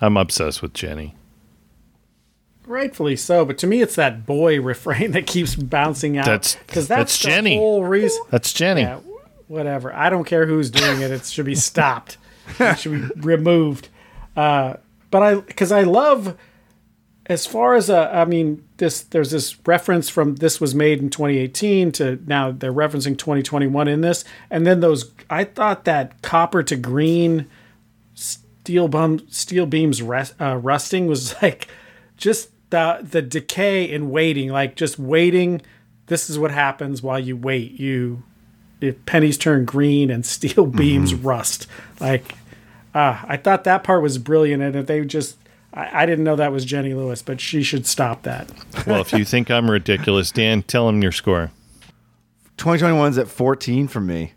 [0.02, 1.16] I'm obsessed with Jenny.
[2.66, 6.26] Rightfully so, but to me, it's that boy refrain that keeps bouncing out.
[6.26, 7.58] That's- because that's the Jenny.
[7.58, 8.22] whole reason.
[8.30, 8.82] That's Jenny.
[8.82, 9.00] Yeah,
[9.48, 9.94] whatever.
[9.94, 11.12] I don't care who's doing it.
[11.12, 12.18] It should be stopped.
[12.60, 13.90] it should be removed.
[14.36, 14.76] Uh,
[15.12, 16.38] but I, because I love,
[17.28, 21.10] as far as uh, I mean, this there's this reference from this was made in
[21.10, 25.12] 2018 to now they're referencing 2021 in this, and then those.
[25.30, 27.48] I thought that copper to green
[28.14, 31.68] steel bum steel beams rest, uh, rusting was like
[32.18, 35.62] just the the decay in waiting like just waiting
[36.08, 37.80] this is what happens while you wait.
[37.80, 38.24] You
[38.82, 41.68] if pennies turn green and steel beams rust.
[42.02, 42.36] Like
[42.96, 45.36] ah i thought that part was brilliant and if they just
[45.74, 48.50] I, I didn't know that was jenny lewis but she should stop that
[48.88, 51.52] Well, if you think I'm ridiculous, Dan, tell him your score.
[52.58, 54.34] 2021's at 14 for me.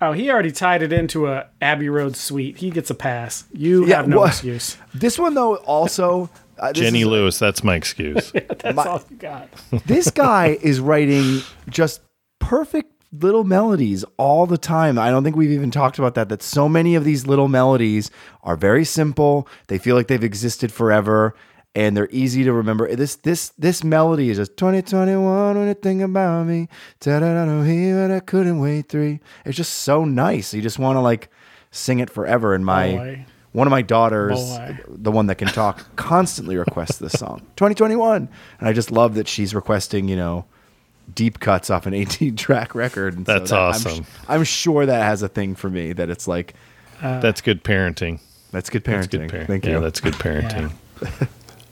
[0.00, 3.86] oh he already tied it into a abbey road suite he gets a pass you
[3.86, 6.30] Yeah, have no what- excuse This one though also
[6.60, 8.32] uh, Jenny is- Lewis, that's my excuse.
[8.32, 9.48] that's My- all you got
[9.86, 11.40] this guy is writing
[11.70, 12.00] just
[12.40, 14.98] perfect little melodies all the time.
[14.98, 16.28] I don't think we've even talked about that.
[16.28, 18.10] That so many of these little melodies
[18.42, 19.48] are very simple.
[19.68, 21.34] They feel like they've existed forever
[21.74, 22.94] and they're easy to remember.
[22.94, 26.68] This this this melody is just 2021 when you think about me.
[27.04, 29.20] But I couldn't wait three.
[29.44, 30.52] It's just so nice.
[30.52, 31.30] You just want to like
[31.70, 32.54] sing it forever.
[32.54, 33.26] And my Boy.
[33.52, 34.78] one of my daughters, Boy.
[34.88, 37.40] the one that can talk, constantly requests this song.
[37.56, 38.28] 2021.
[38.58, 40.46] And I just love that she's requesting, you know,
[41.14, 43.16] deep cuts off an 18 track record.
[43.16, 44.06] And so That's that- I'm awesome.
[44.28, 46.54] I'm, sure that has a thing for me that it's like,
[47.00, 48.20] that's good parenting.
[48.50, 49.10] that's good That's parenting.
[49.28, 49.46] good parenting.
[49.46, 49.80] Thank yeah, you.
[49.80, 50.72] that's good parenting.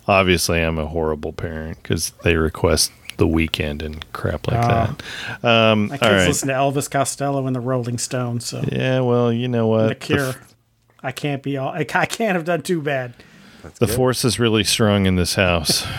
[0.09, 4.95] Obviously, I'm a horrible parent because they request the Weeknd and crap like Ah.
[5.43, 5.45] that.
[5.45, 6.29] Um, my all kids right.
[6.29, 9.89] listen to elvis costello and the rolling stones so Yeah, well, you know what?
[9.89, 10.35] the cure
[11.03, 13.15] i can't be all i I can't have done too bad
[13.79, 15.85] The force is really strong in this house.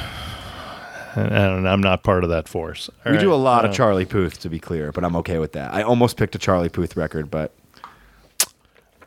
[1.16, 2.90] and I'm not part of that force.
[3.06, 5.40] All we do a lot uh, of Charlie Puth, to be clear, but I'm okay
[5.40, 5.74] with that.
[5.74, 7.52] I almost picked a Charlie Puth record, but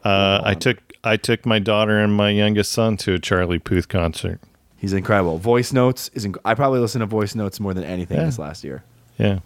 [0.04, 3.88] Uh, I took I took my daughter and my youngest son to a Charlie Puth
[3.88, 4.40] concert.
[4.78, 5.36] he's incredible.
[5.38, 6.26] Voice Notes is.
[6.26, 8.24] Inc- I probably listened to Voice Notes more than anything Yeah.
[8.24, 8.82] this last year.
[9.18, 9.40] Yeah.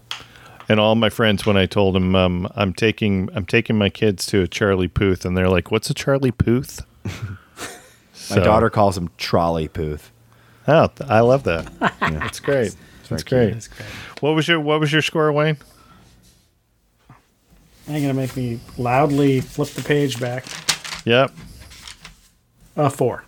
[0.69, 4.27] And all my friends, when I told them um, I'm taking I'm taking my kids
[4.27, 6.81] to a Charlie Puth, and they're like, "What's a Charlie Puth?"
[8.31, 10.11] My daughter calls him Trolley Puth.
[10.66, 11.70] Oh, I love that.
[12.01, 12.74] That's great.
[13.09, 13.69] That's very great.
[14.20, 15.59] What was your What was your score, Wayne?
[17.86, 20.45] You're gonna make me loudly flip the page back.
[21.05, 21.32] Yep.
[22.77, 23.24] Uh, four.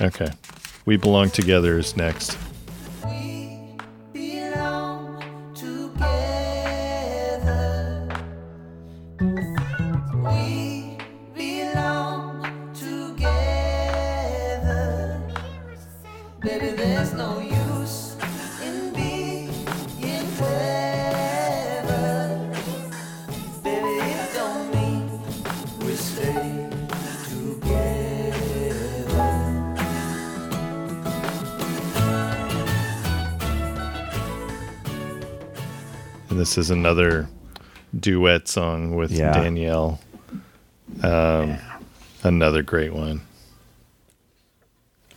[0.00, 0.30] Okay.
[0.86, 2.36] We belong together is next.
[36.42, 37.28] This is another
[37.96, 39.32] duet song with Yeah.
[39.32, 40.00] Danielle.
[41.00, 41.56] Um,
[42.24, 43.20] another great one.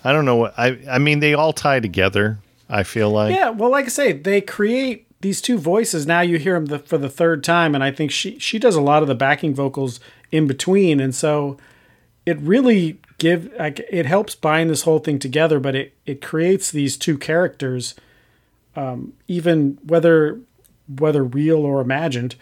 [0.04, 0.78] I don't know what I.
[0.88, 2.38] I mean, they all tie together.
[2.70, 3.34] I feel like.
[3.34, 6.06] Yeah, well, like I say, they create these two voices.
[6.06, 8.76] Now you hear them the, for the third time, and I think she she does
[8.76, 10.00] a lot of the backing vocals
[10.32, 11.58] in between, and so
[12.28, 15.60] it really give like it helps bind this whole thing together.
[15.60, 17.96] But it it creates these two characters,
[18.76, 20.40] um, even whether
[20.88, 22.36] whether real or imagined.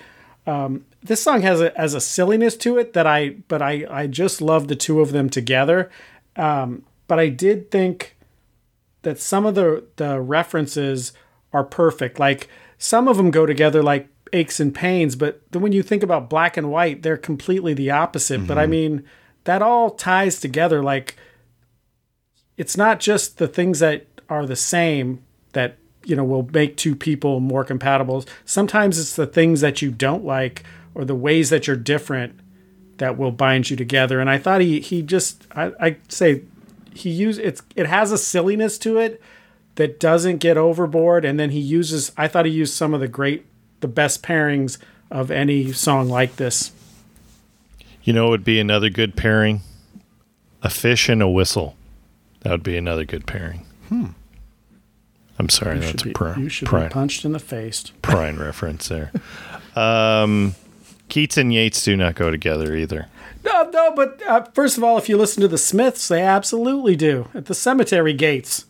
[0.45, 4.07] Um, this song has a has a silliness to it that I but I I
[4.07, 5.89] just love the two of them together.
[6.35, 8.17] Um, but I did think
[9.03, 11.13] that some of the the references
[11.51, 12.19] are perfect.
[12.19, 16.03] Like some of them go together like aches and pains, but then when you think
[16.03, 18.47] about black and white, they're completely the opposite.
[18.47, 19.03] But I mean,
[19.43, 20.81] that all ties together.
[20.81, 21.15] Like
[22.57, 26.95] it's not just the things that are the same that you know will make two
[26.95, 28.25] people more compatible.
[28.45, 30.63] Sometimes it's the things that you don't like
[30.95, 32.39] or the ways that you're different
[32.97, 34.19] that will bind you together.
[34.19, 36.43] And I thought he he just I I say
[36.93, 39.21] he use it's it has a silliness to it
[39.75, 43.07] that doesn't get overboard and then he uses I thought he used some of the
[43.07, 43.45] great
[43.79, 44.77] the best pairings
[45.11, 46.71] of any song like this.
[48.03, 49.61] You know, it would be another good pairing.
[50.61, 51.75] A fish and a whistle.
[52.41, 53.65] That would be another good pairing.
[53.89, 54.07] Hmm.
[55.39, 57.91] I'm sorry, You that's a be, pr- you should be prime, punched in the face.
[58.01, 59.11] prime reference there.
[59.75, 60.55] Um,
[61.09, 63.07] Keats and Yeats do not go together either.
[63.43, 66.95] No, no, but uh, first of all, if you listen to the Smiths, they absolutely
[66.95, 67.27] do.
[67.33, 68.65] At the Cemetery Gates,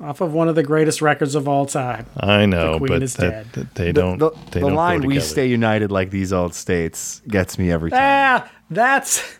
[0.00, 2.06] off of one of the greatest records of all time.
[2.18, 3.52] I know, Queen but is that, dead.
[3.52, 4.18] that they don't.
[4.18, 7.70] the, they the don't go line "We stay united like these old states" gets me
[7.70, 8.00] every time.
[8.02, 9.38] Ah, that's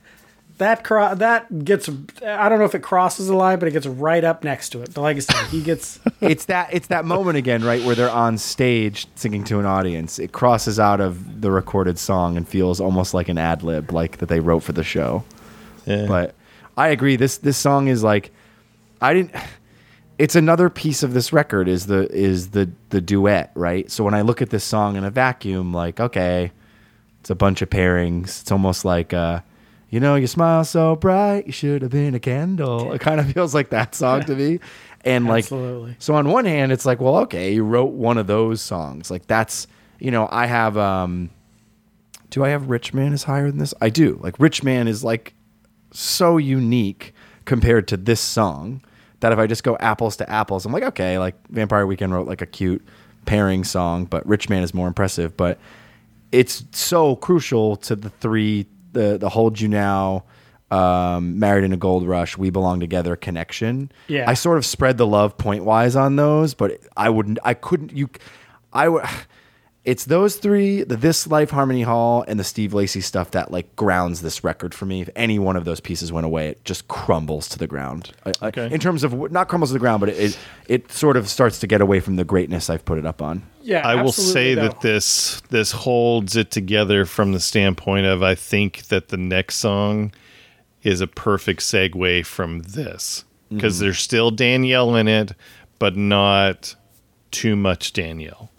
[0.59, 1.89] that cro- that gets.
[2.24, 4.83] I don't know if it crosses the line, but it gets right up next to
[4.83, 4.95] it.
[4.95, 6.01] But like I said, he gets.
[6.20, 10.19] it's that it's that moment again, right, where they're on stage singing to an audience.
[10.19, 14.19] It crosses out of the recorded song and feels almost like an ad lib, like
[14.19, 15.24] that they wrote for the show.
[15.85, 16.07] Yeah.
[16.07, 16.35] But
[16.77, 17.16] I agree.
[17.16, 18.31] This this song is like,
[19.01, 19.35] I didn't.
[20.19, 23.91] It's another piece of this record is the is the the duet, right?
[23.91, 26.53] So when I look at this song in a vacuum, like okay,
[27.27, 28.41] it's a bunch of pairings.
[28.43, 29.41] It's almost like, uh,
[29.97, 32.93] you know, you smile so bright, you should have been a candle.
[32.93, 34.60] It kind of feels like that song to me.
[35.06, 35.97] And like, Absolutely.
[36.01, 39.09] so on one hand, it's like, well, okay, you wrote one of those songs.
[39.09, 39.68] Like that's,
[40.01, 41.31] you know, I have, um,
[42.28, 43.73] do I have Rich Man is higher than this?
[43.81, 44.18] I do.
[44.20, 45.35] Like Rich Man is like
[45.93, 47.14] so unique
[47.44, 48.82] compared to this song
[49.20, 52.27] that if I just go apples to apples, I'm like, okay, like Vampire Weekend wrote
[52.27, 52.85] like a cute
[53.27, 55.36] pairing song, but Rich Man is more impressive.
[55.36, 55.59] But
[56.32, 58.66] it's so crucial to the three,
[58.97, 60.24] the the hold you now,
[60.70, 63.93] um, married in a gold rush, we belong together connection.
[64.09, 64.28] Yeah.
[64.28, 67.93] I sort of spread the love point wise on those, but I wouldn't, I couldn't,
[67.93, 68.10] you,
[68.73, 69.05] I would.
[69.87, 73.77] It's those three, the This Life Harmony Hall, and the Steve Lacy stuff that like
[73.77, 75.01] grounds this record for me.
[75.03, 78.11] If any one of those pieces went away, it just crumbles to the ground.
[78.27, 78.69] I- I- Okay.
[78.73, 80.39] in terms of not crumbles to the ground, but it, it
[80.69, 83.43] it sort of starts to get away from the greatness I've put it up on.
[83.63, 84.63] Yeah, I will say though.
[84.63, 89.57] that this this holds it together from the standpoint of I think that the next
[89.57, 90.13] song
[90.83, 93.57] is a perfect segue from this mm-hmm.
[93.57, 95.33] because there's still Danielle in it,
[95.79, 96.75] but not
[97.31, 98.51] too much Danielle.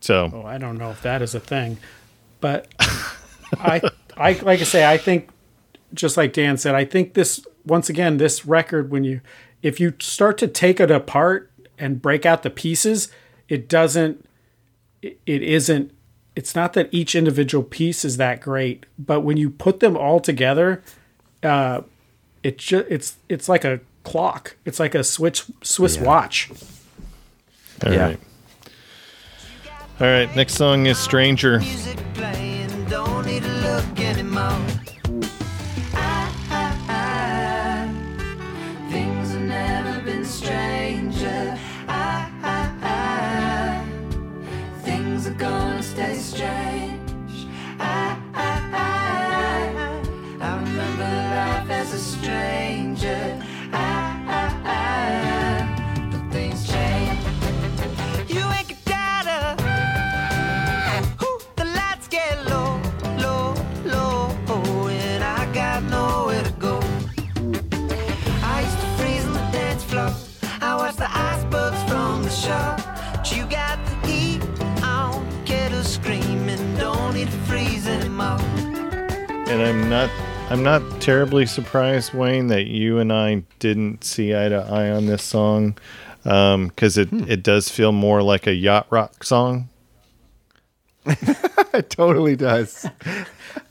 [0.00, 1.78] So Oh, I don't know if that is a thing,
[2.40, 2.68] but
[3.58, 3.80] I,
[4.16, 5.28] I like I say, I think
[5.92, 9.20] just like Dan said, I think this once again, this record when you
[9.62, 13.10] if you start to take it apart and break out the pieces,
[13.48, 14.24] it doesn't,
[15.02, 15.92] it, it isn't.
[16.36, 20.20] It's not that each individual piece is that great, but when you put them all
[20.20, 20.82] together,
[21.42, 21.82] uh,
[22.42, 24.56] it just it's it's like a clock.
[24.64, 26.04] It's like a switch Swiss Yeah.
[26.04, 26.48] watch.
[27.84, 28.16] all right, Yeah.
[30.00, 30.34] All right.
[30.34, 31.58] Next song is Stranger.
[31.58, 32.00] Music
[79.60, 80.10] and I'm not
[80.50, 85.06] I'm not terribly surprised, Wayne, that you and I didn't see eye to eye on
[85.06, 85.76] this song
[86.24, 87.24] because it Hmm.
[87.28, 89.68] it does feel more like a yacht rock song.
[91.06, 92.86] it totally does.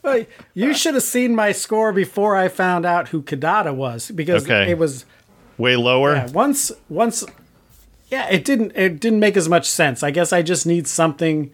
[0.02, 4.44] Well, you should have seen my score before I found out who Kidada was because
[4.44, 4.70] Okay.
[4.70, 5.04] it was
[5.56, 6.14] Way lower.
[6.16, 7.24] yeah, once once
[8.10, 10.02] yeah it didn't it didn't make as much sense.
[10.02, 11.50] I guess I just need something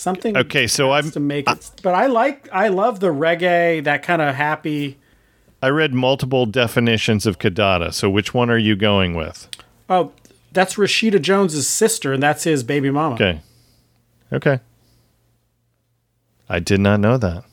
[0.00, 1.70] something Okay, so I'm to make it.
[1.82, 4.98] But I like I love the reggae that kind of happy.
[5.62, 7.92] I read multiple definitions of Kidada.
[7.92, 9.48] So which one are you going with?
[9.88, 10.12] Oh,
[10.52, 13.14] that's Rashida Jones's sister, and that's his baby mama.
[13.16, 13.40] Okay.
[14.32, 14.60] Okay.
[16.48, 17.44] I did not know that.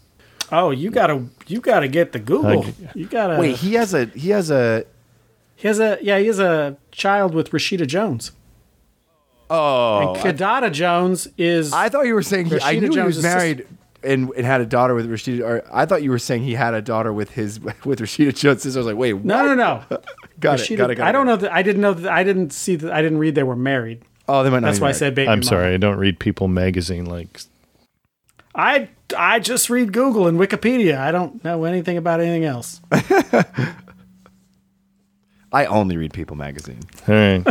[0.51, 2.65] Oh, you gotta you gotta get the Google.
[2.65, 3.39] I- you gotta.
[3.39, 4.85] Wait, he has a he has a
[5.55, 8.31] he has a yeah he has a child with Rashida Jones.
[9.49, 10.13] Oh.
[10.13, 13.05] And Kidada Jones is I thought you were saying he, I Rashida knew he Jones'
[13.05, 13.37] was sister.
[13.37, 13.67] married
[14.03, 15.41] and, and had a daughter with Rashida.
[15.43, 18.63] Or I thought you were saying he had a daughter with his with Rashida Jones'
[18.63, 18.79] sister.
[18.79, 19.45] I was like, wait, no what?
[19.45, 19.83] no no.
[20.39, 21.09] got, it, got it, got it.
[21.09, 23.35] I don't know that I didn't know that I didn't see that I didn't read
[23.35, 24.03] they were married.
[24.27, 24.67] Oh, they might not.
[24.67, 25.29] That's be why I said baby.
[25.29, 25.43] I'm mama.
[25.43, 25.73] sorry.
[25.73, 27.41] I don't read People magazine like
[28.53, 30.97] I I just read Google and Wikipedia.
[30.97, 32.81] I don't know anything about anything else.
[35.51, 36.79] I only read People magazine.
[37.07, 37.45] All right.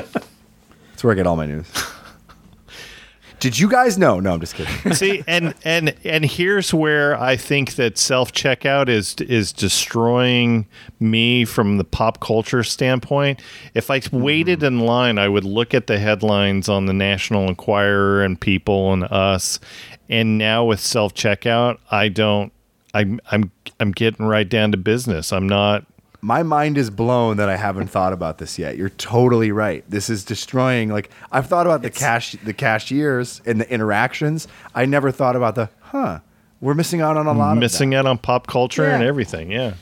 [0.97, 1.71] That's where I get all my news.
[3.39, 4.19] Did you guys know?
[4.19, 4.93] No, I'm just kidding.
[4.95, 10.67] See, and and and here's where I think that self checkout is is destroying
[10.99, 13.43] me from the pop culture standpoint.
[13.75, 14.79] If I waited mm-hmm.
[14.79, 19.05] in line, I would look at the headlines on the National Enquirer and People and
[19.05, 19.61] Us,
[20.09, 22.55] and now with self checkout, I don't.
[22.95, 25.31] I'm I'm I'm getting right down to business.
[25.31, 25.85] I'm not.
[26.27, 28.77] My mind is blown that I haven't thought about this yet.
[28.77, 29.89] You're totally right.
[29.89, 30.89] This is destroying.
[30.89, 34.49] Like I've thought about the cash, the cashiers and the interactions.
[34.75, 36.19] I never thought about the huh.
[36.61, 37.57] We're missing out on a lot.
[37.59, 39.53] missing of out on pop culture and everything.
[39.53, 39.75] Yeah.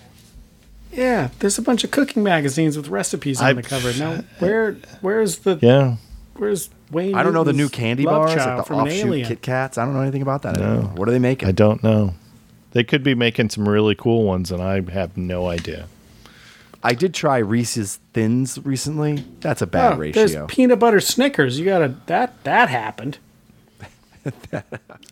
[0.92, 3.94] Yeah, there's a bunch of cooking magazines with recipes on I- the cover.
[3.98, 5.96] Now, where where's the Yeah.
[6.36, 7.14] where's Wayne?
[7.14, 9.26] I don't know the new candy bars, child like the offshoot?
[9.28, 9.78] Kit Kats.
[9.78, 10.58] I don't know anything about that.
[10.58, 10.92] No.
[10.94, 11.48] What are they making?
[11.48, 12.12] I don't know.
[12.72, 15.86] They could be making some really cool ones, and I have no idea.
[16.86, 19.24] I did try Reese's Thins recently.
[19.40, 20.26] That's a bad Oh, ratio.
[20.26, 21.58] There's peanut butter Snickers.
[21.58, 23.18] You gotta that that happened.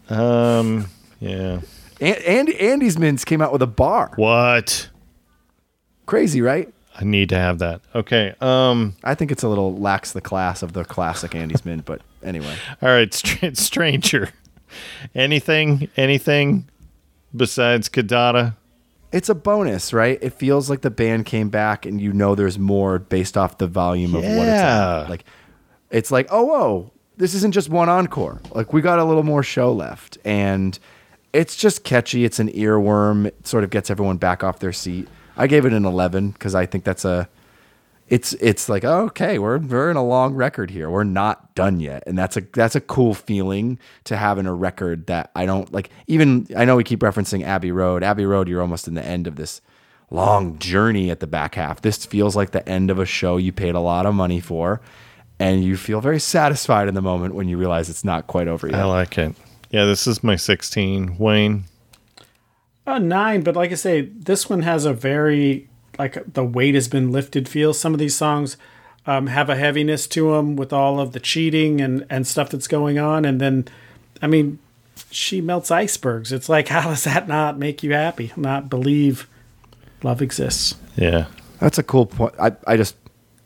[0.08, 0.86] Um.
[1.20, 1.60] Yeah.
[2.00, 4.12] And, Andy, Andes Mints came out with a bar.
[4.16, 4.88] What?
[6.06, 6.72] Crazy, right?
[6.98, 7.80] I need to have that.
[7.94, 8.34] Okay.
[8.40, 8.94] Um.
[9.04, 12.54] I think it's a little lacks the class of the classic Andes Mint, but anyway.
[12.82, 14.30] All right, str- stranger.
[15.14, 15.88] Anything?
[15.96, 16.68] Anything
[17.36, 18.56] besides Kidada?
[19.12, 20.18] It's a bonus, right?
[20.22, 23.66] It feels like the band came back and you know there's more based off the
[23.66, 25.02] volume of what it's Yeah.
[25.02, 25.10] at.
[25.10, 25.24] Like
[25.90, 28.40] it's like, oh whoa, this isn't just one encore.
[28.52, 30.16] Like we got a little more show left.
[30.24, 30.78] And
[31.34, 32.24] it's just catchy.
[32.24, 33.26] It's an earworm.
[33.26, 35.08] It sort of gets everyone back off their seat.
[35.36, 37.28] I gave it an eleven because I think that's a
[38.12, 41.80] it's it's like oh, okay we're we're in a long record here we're not done
[41.80, 45.46] yet and that's a that's a cool feeling to have in a record that I
[45.46, 48.92] don't like even I know we keep referencing Abbey Road Abbey Road you're almost in
[48.92, 49.62] the end of this
[50.10, 53.50] long journey at the back half this feels like the end of a show you
[53.50, 54.82] paid a lot of money for
[55.38, 58.66] and you feel very satisfied in the moment when you realize it's not quite over
[58.66, 59.34] yet I like it.
[59.70, 61.16] Yeah, this is my 16.
[61.16, 61.64] Wayne.
[62.86, 66.88] A nine, but like I say, this one has a very like the weight has
[66.88, 67.74] been lifted feel.
[67.74, 68.56] Some of these songs
[69.06, 72.68] um, have a heaviness to them with all of the cheating and and stuff that's
[72.68, 73.66] going on, and then,
[74.20, 74.58] I mean,
[75.10, 76.32] she melts icebergs.
[76.32, 78.32] It's like how does that not make you happy?
[78.36, 79.28] Not believe
[80.02, 80.74] love exists.
[80.96, 81.26] Yeah.
[81.58, 82.34] That's a cool point.
[82.40, 82.96] I, I just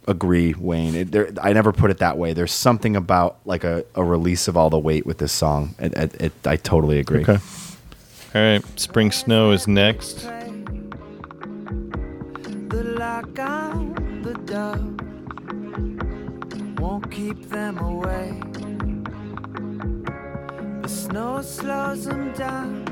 [0.08, 0.94] agree, Wayne.
[0.94, 2.32] It, there, I never put it that way.
[2.32, 5.74] There's something about like a, a release of all the weight with this song.
[5.78, 7.22] It, it, it, I totally agree.
[7.22, 7.38] Okay.
[8.34, 8.80] All right.
[8.80, 10.26] Spring Snow is next.
[13.16, 14.76] On the door
[16.76, 18.38] won't keep them away.
[20.82, 22.84] The snow slows them down,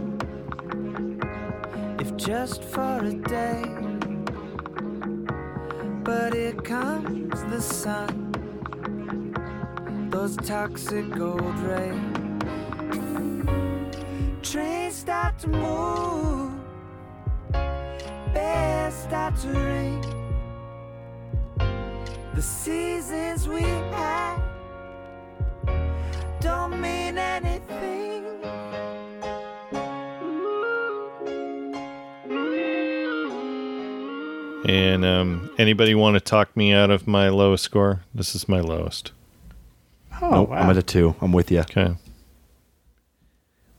[2.01, 3.65] if just for a day.
[6.03, 8.33] But here comes the sun,
[10.09, 12.01] those toxic gold rays.
[14.41, 16.44] Trains start to move
[18.35, 20.01] bears start to ring.
[22.35, 24.43] The seasons we had
[26.41, 28.25] don't mean anything.
[34.67, 38.01] And um, anybody want to talk me out of my lowest score?
[38.15, 39.13] This is my lowest.
[40.23, 40.57] Oh Nope, wow!
[40.57, 41.15] I'm at a two.
[41.21, 41.61] I'm with you.
[41.61, 41.95] Okay.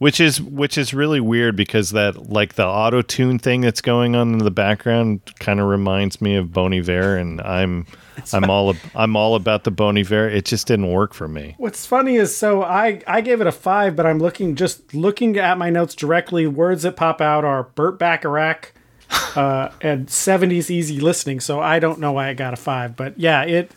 [0.06, 4.16] Which is which is really weird because that like the auto tune thing that's going
[4.16, 7.88] on in the background kind of reminds me of Bon Iver, and I'm
[8.32, 10.30] I'm all ab- I'm all about the Bon Iver.
[10.30, 11.56] It just didn't work for me.
[11.58, 15.40] What's funny is so I I gave it a five, but I'm looking just looking
[15.40, 16.46] at my notes directly.
[16.46, 18.74] Words that pop out are Burt Bacharach
[19.36, 21.40] uh, and 70s easy listening.
[21.40, 23.72] So I don't know why I got a five, but yeah, it.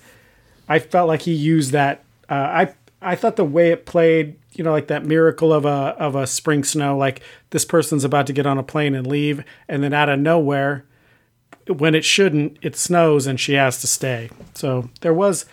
[0.69, 2.05] I felt like he used that.
[2.29, 5.95] Uh, I I thought the way it played, you know, like that miracle of a
[5.99, 7.21] of a spring snow, like
[7.51, 10.85] this person's about to get on a plane and leave, and then out of nowhere,
[11.69, 14.31] when it shouldn't, it snows and she has to stay.
[14.55, 15.47] So there was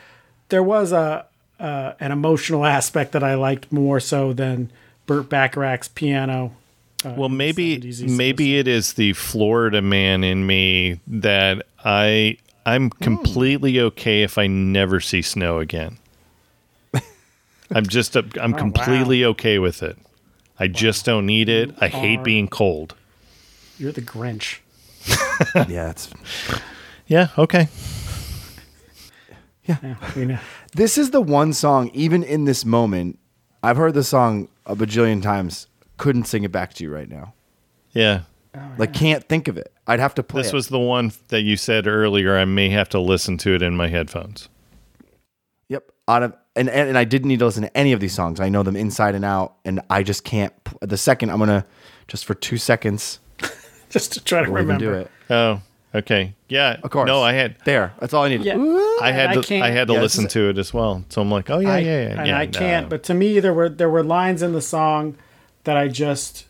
[0.49, 1.25] there was a
[1.59, 4.71] uh, an emotional aspect that I liked more so than
[5.05, 6.53] Burt Bacharach's piano.
[7.05, 13.79] uh, Well, maybe maybe it is the Florida man in me that I I'm completely
[13.79, 15.97] okay if I never see snow again.
[17.71, 19.97] I'm just a, I'm oh, completely okay with it.
[20.59, 21.71] I just don't need it.
[21.81, 22.95] I hate being cold.
[23.77, 24.59] You're the Grinch.
[25.69, 26.09] yeah, it's
[27.07, 27.67] Yeah, okay.
[29.65, 30.39] Yeah, we know.
[30.73, 31.89] this is the one song.
[31.93, 33.19] Even in this moment,
[33.63, 35.67] I've heard the song a bajillion times.
[35.97, 37.33] Couldn't sing it back to you right now.
[37.33, 38.21] Oh, yeah.
[38.77, 39.73] Like can't think of it.
[39.87, 40.41] I'd have to play.
[40.41, 40.55] This it.
[40.55, 43.75] was the one that you said earlier I may have to listen to it in
[43.75, 44.49] my headphones.
[46.07, 46.15] Yep.
[46.15, 48.39] Out of and, and and I didn't need to listen to any of these songs.
[48.39, 50.53] I know them inside and out, and I just can't.
[50.63, 51.65] p- The second I'm gonna
[52.07, 53.19] just for two seconds
[53.89, 54.85] Just to try to we'll remember.
[54.85, 55.11] do it.
[55.29, 55.61] Oh,
[55.95, 56.33] okay.
[56.49, 56.77] Yeah.
[56.83, 57.07] Of course.
[57.07, 57.93] No, I had there.
[57.99, 58.45] That's all I needed.
[58.45, 58.55] Yeah.
[59.01, 61.03] I had And I to can't- I had to Yeah, listen to it as well.
[61.09, 62.85] So I'm like, "Oh yeah, I, yeah, yeah." and yeah, I can't.
[62.85, 62.89] no.
[62.89, 65.17] But to me, there were there were lines in the song
[65.63, 66.45] that I just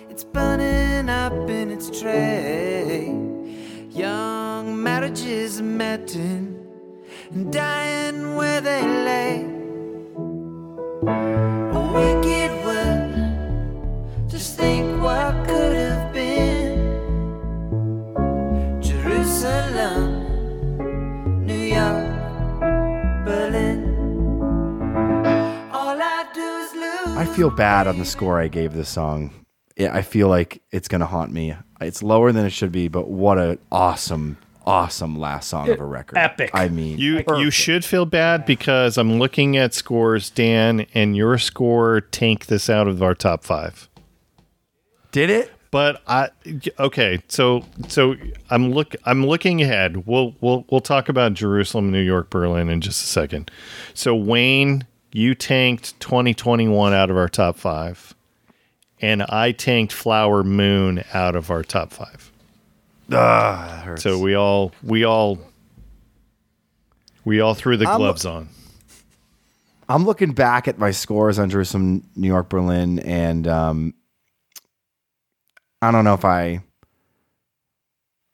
[0.08, 3.08] It's burning up in its tray.
[3.90, 6.56] Young marriages melting
[7.30, 9.44] and dying where they lay.
[11.72, 13.12] A wicked world.
[14.28, 16.76] Just think what could have been.
[18.80, 20.15] Jerusalem,
[27.16, 29.32] I feel bad on the score I gave this song.
[29.78, 31.54] I feel like it's gonna haunt me.
[31.80, 34.36] It's lower than it should be, but what a awesome,
[34.66, 36.18] awesome last song of a record.
[36.18, 36.50] Epic.
[36.52, 41.38] I mean, You you should feel bad because I'm looking at scores, Dan, and your
[41.38, 43.88] score tanked this out of our top five.
[45.12, 45.50] did it.
[45.70, 46.30] But I
[46.78, 48.14] okay, so so
[48.50, 50.06] I'm look I'm looking ahead.
[50.06, 53.50] We'll we'll we'll talk about Jerusalem, New York, Berlin in just a second.
[53.92, 54.86] So Wayne,
[55.16, 58.14] you tanked 2021 out of our top five,
[59.00, 62.30] and I tanked Flower Moon out of our top five.
[63.10, 64.02] Ah, hurts.
[64.02, 65.38] So we all we all
[67.24, 68.50] we all threw the I'm- gloves on.
[69.88, 73.94] I'm looking back at my scores on Jerusalem, New York, Berlin, and um,
[75.80, 76.60] I don't know if I.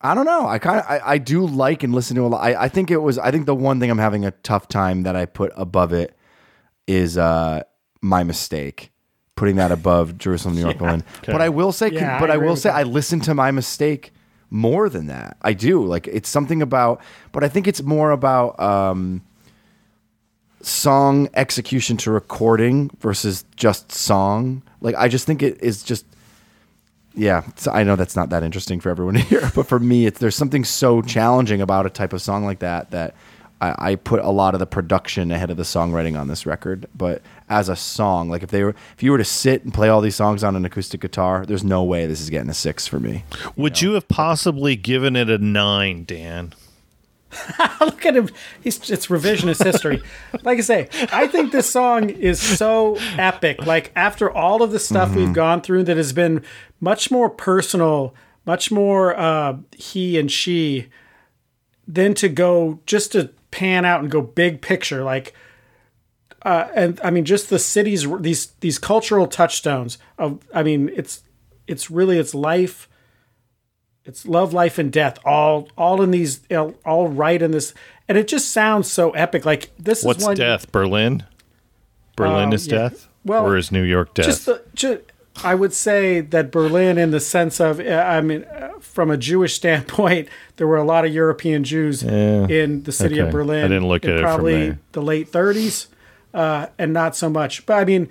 [0.01, 0.49] I don't know.
[0.49, 2.43] I kind of I, I do like and listen to a lot.
[2.43, 3.19] I, I think it was.
[3.19, 6.17] I think the one thing I'm having a tough time that I put above it
[6.87, 7.63] is uh
[8.01, 8.91] my mistake,
[9.37, 11.05] putting that above Jerusalem, New York, Berlin.
[11.27, 12.77] But I will say, Yeah, but I I, will say, that.
[12.77, 14.13] I listen to my mistake
[14.51, 15.37] more than that.
[15.43, 15.85] I do.
[15.85, 17.01] Like it's something about,
[17.33, 18.59] but I think it's more about.
[18.61, 19.23] um
[20.65, 24.63] song execution to recording versus just song.
[24.81, 26.07] Like I just think it is just
[27.15, 30.21] yeah, so I know that's not that interesting for everyone here, but for me, it's
[30.21, 33.15] there's something so challenging about a type of song like that that
[33.63, 36.87] I, I put a lot of the production ahead of the songwriting on this record.
[36.95, 39.89] But as a song, like if they were, if you were to sit and play
[39.89, 42.89] all these songs on an acoustic guitar, there's no way this is getting a six
[42.89, 43.25] for me.
[43.57, 46.55] Would you have possibly given it a nine, Dan?
[47.81, 48.29] Look at him.
[48.61, 50.03] He's it's revisionist history.
[50.43, 53.65] like I say, I think this song is so epic.
[53.65, 56.45] Like after all of the stuff we've gone through that has been
[56.81, 58.15] much more personal,
[58.45, 60.89] much more uh, he and she,
[61.89, 65.33] then to go just to pan out and go big picture, like
[66.43, 71.23] uh, and I mean just the cities these these cultural touchstones of I mean it's
[71.69, 72.89] it's really it's life
[74.05, 76.41] it's love, life, and death, all all in these,
[76.85, 77.73] all right in this,
[78.09, 79.45] and it just sounds so epic.
[79.45, 80.73] Like this What's is one death?
[80.73, 81.23] Berlin.
[82.17, 82.79] Berlin Um, is yeah.
[82.89, 83.09] death.
[83.25, 84.27] Well, or is New York death?
[84.27, 85.03] Just the, ju-
[85.45, 89.17] I would say that Berlin, in the sense of, uh, I mean, uh, from a
[89.17, 92.47] Jewish standpoint, there were a lot of European Jews Yeah.
[92.49, 93.65] in the city of Berlin.
[93.65, 95.87] I didn't look at it probably the late 30s,
[96.35, 97.65] uh, and not so much.
[97.67, 98.09] But I mean,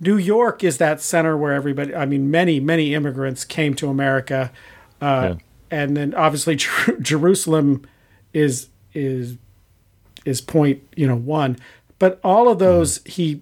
[0.00, 1.94] New York is that center where everybody.
[1.94, 4.52] I mean, many many immigrants came to America,
[5.00, 5.34] uh, Yeah.
[5.70, 7.82] and then obviously Jer- Jerusalem
[8.34, 9.36] is is
[10.26, 11.56] is point you know one.
[11.98, 13.40] But all of those he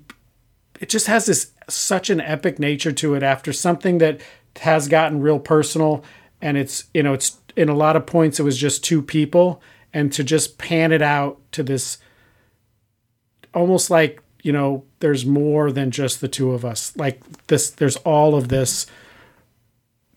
[0.80, 4.20] it just has this such an epic nature to it after something that
[4.60, 6.04] has gotten real personal
[6.40, 9.60] and it's you know it's in a lot of points it was just two people
[9.92, 11.98] and to just pan it out to this
[13.54, 16.94] almost like you know there's more than just the two of us.
[16.96, 18.86] Like this there's all of this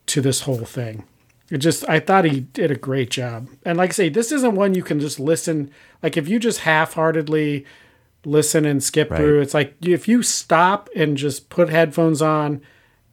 [0.08, 1.06] to this whole thing.
[1.50, 3.48] It just i thought he did a great job.
[3.64, 5.72] And like i say this isn't one you can just listen
[6.04, 7.66] like if you just half-heartedly
[8.26, 12.62] listen and skip through it's like if you stop and just put headphones on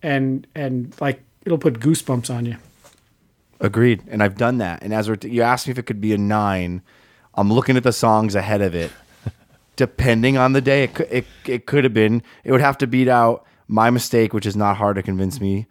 [0.02, 2.56] and and like it'll put goosebumps on you
[3.64, 4.02] Agreed.
[4.08, 4.82] And I've done that.
[4.82, 6.82] And as we're you asked me if it could be a nine,
[7.34, 8.92] I'm looking at the songs ahead of it.
[9.76, 12.22] Depending on the day, it could, it, it could have been.
[12.44, 15.66] It would have to beat out My Mistake, which is not hard to convince me.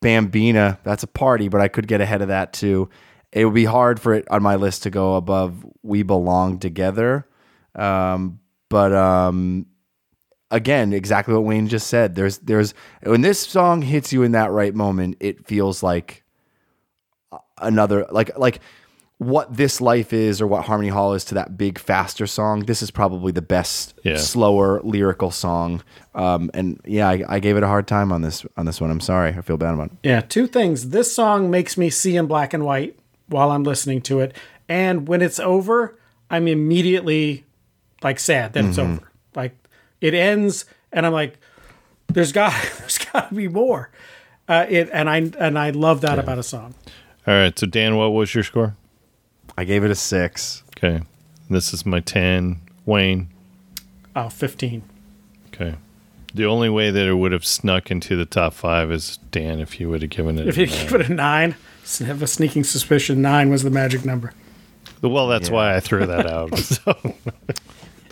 [0.00, 2.88] Bambina, that's a party, but I could get ahead of that too.
[3.32, 7.26] It would be hard for it on my list to go above We Belong Together.
[7.74, 8.38] Um,
[8.74, 9.66] but um,
[10.50, 12.16] again, exactly what Wayne just said.
[12.16, 12.74] There's there's
[13.04, 16.24] when this song hits you in that right moment, it feels like
[17.58, 18.58] another like like
[19.18, 22.64] what this life is or what Harmony Hall is to that big faster song.
[22.66, 24.16] This is probably the best Yeah.
[24.16, 25.84] slower lyrical song.
[26.16, 28.90] Um, and yeah, I, I gave it a hard time on this on this one.
[28.90, 29.30] I'm sorry.
[29.30, 29.98] I feel bad about it.
[30.02, 30.88] Yeah, two things.
[30.90, 34.36] This song makes me see in black and white while I'm listening to it,
[34.68, 35.96] and when it's over,
[36.28, 37.44] I'm immediately
[38.04, 39.00] like sad that it's over.
[39.34, 39.56] Like
[40.00, 41.38] it ends, and I'm like,
[42.08, 43.90] "There's got, there's got to be more."
[44.46, 46.74] Uh, it and I and I love that about a song.
[47.26, 47.58] All right.
[47.58, 48.76] So Dan, what was your score?
[49.56, 50.62] I gave it a six.
[50.76, 51.02] Okay.
[51.50, 52.60] This is my ten.
[52.86, 53.28] Wayne.
[54.16, 54.82] Oh, 15.
[55.48, 55.74] Okay.
[56.34, 59.80] The only way that it would have snuck into the top five is Dan if
[59.80, 60.46] you would have given it.
[60.46, 60.84] If a you nine.
[60.86, 61.56] give it a nine,
[62.00, 64.32] I have a sneaking suspicion nine was the magic number.
[65.02, 65.54] well, that's Yeah.
[65.54, 66.56] why I threw that out.
[66.58, 66.94] so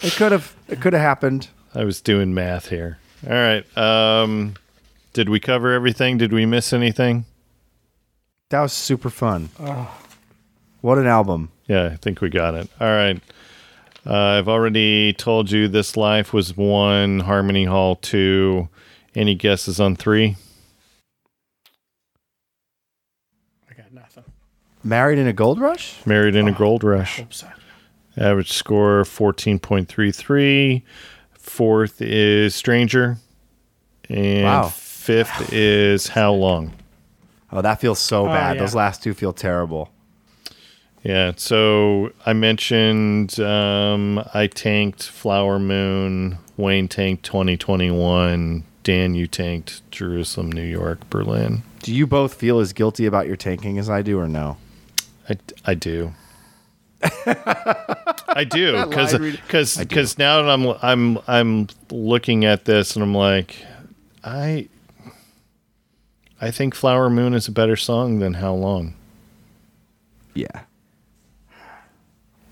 [0.03, 1.49] It could have it could have happened.
[1.75, 2.99] I was doing math here.
[3.27, 3.65] All right.
[3.79, 4.55] Um,
[5.13, 6.19] did we cover everything?
[6.19, 7.25] Did we miss anything?
[8.51, 9.49] That was super fun.
[10.81, 11.51] What an album.
[11.69, 12.69] Yeah, I think we got it.
[12.81, 13.21] All right.
[14.05, 18.69] Uh, I've already told you this life was one, Harmony Hall two.
[19.15, 20.37] Any guesses on three?
[23.71, 24.25] I got nothing.
[24.83, 26.05] Married in a Gold Rush?
[26.05, 27.19] Married in a Gold Rush.
[27.19, 27.47] Hope so.
[28.17, 30.83] Average score 14.33.
[31.33, 33.19] Fourth is Stranger.
[34.09, 34.69] And Wow.
[34.69, 36.73] fifth is How Long.
[37.51, 38.57] Oh, that feels so bad.
[38.57, 38.63] yeah.
[38.63, 39.91] Those last two feel terrible.
[41.03, 49.89] Yeah, so I mentioned um, I tanked Flower Moon, Wayne tanked 2021, Dan, you tanked
[49.91, 51.65] Jerusalem, New York, Berlin.
[51.83, 54.59] Do you both feel as guilty about your tanking as I do or no?
[55.29, 56.15] I, I do.
[58.35, 63.15] I do because because because now that I'm I'm I'm looking at this and I'm
[63.15, 63.57] like
[64.25, 64.69] I
[66.41, 68.95] I think Flower Moon is a better song than How Long.
[70.35, 70.47] Yeah.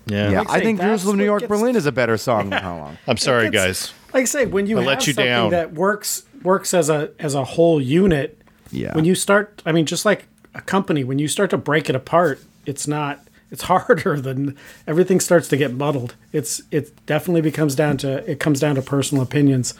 [0.05, 0.29] Yeah.
[0.31, 0.39] Yeah.
[0.39, 2.49] Like I I say, think that's Jerusalem, New York, gets- Berlin is a better song
[2.49, 2.97] than How Long.
[3.07, 3.93] I'm sorry, It's- guys.
[4.13, 5.51] Like I say, when you I have let you something down.
[5.51, 8.93] that works works as a as a whole unit, Yeah.
[8.93, 11.95] when you start, I mean, just like a company, when you start to break it
[11.95, 13.23] apart, it's not.
[13.51, 14.55] It's harder than
[14.87, 16.15] everything starts to get muddled.
[16.31, 19.73] It's it definitely becomes down to it comes down to personal opinions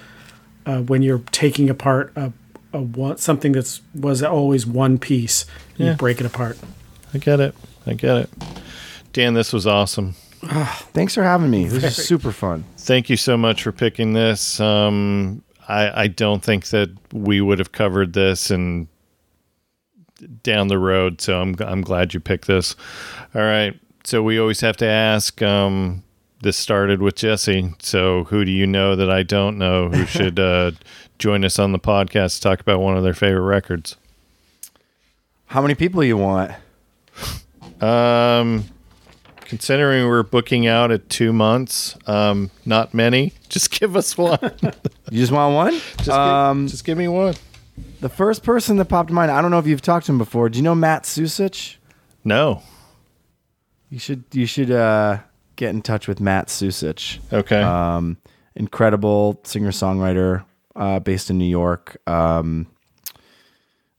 [0.65, 2.33] uh, when you're taking apart a,
[2.73, 5.45] a one, something that's was always one piece.
[5.77, 5.93] You Yeah.
[5.95, 6.57] break it apart.
[7.13, 7.55] I get it.
[7.87, 8.29] I get it.
[9.13, 10.13] Dan, this was awesome.
[10.43, 11.65] Thanks for having me.
[11.67, 12.63] This is super fun.
[12.77, 14.59] Thank you so much for picking this.
[14.59, 18.87] Um, I, I don't think that we would have covered this and
[20.43, 22.75] down the road, so I'm I'm glad you picked this.
[23.35, 25.41] All right, so we always have to ask.
[25.41, 26.03] Um,
[26.41, 27.73] this started with Jesse.
[27.79, 30.71] So who do you know that I don't know who should uh,
[31.19, 33.95] join us on the podcast to talk about one of their favorite records?
[35.45, 36.51] How many people you want?
[37.81, 38.65] Um,
[39.41, 43.33] considering we're booking out at two months, um, not many.
[43.49, 44.39] Just give us one.
[45.09, 45.73] You just want one?
[45.97, 47.33] Just, um, give, just give me one.
[48.01, 50.17] The first person that popped in mind, I don't know if you've talked to him
[50.17, 50.49] before.
[50.49, 51.77] Do you know Matt Sucich?
[52.23, 52.63] No.
[53.89, 55.19] You should you should uh,
[55.55, 57.19] get in touch with Matt Sucich.
[57.31, 57.61] Okay.
[57.61, 58.17] Um,
[58.55, 60.43] incredible singer songwriter
[60.75, 61.97] uh, based in New York.
[62.07, 62.67] Um,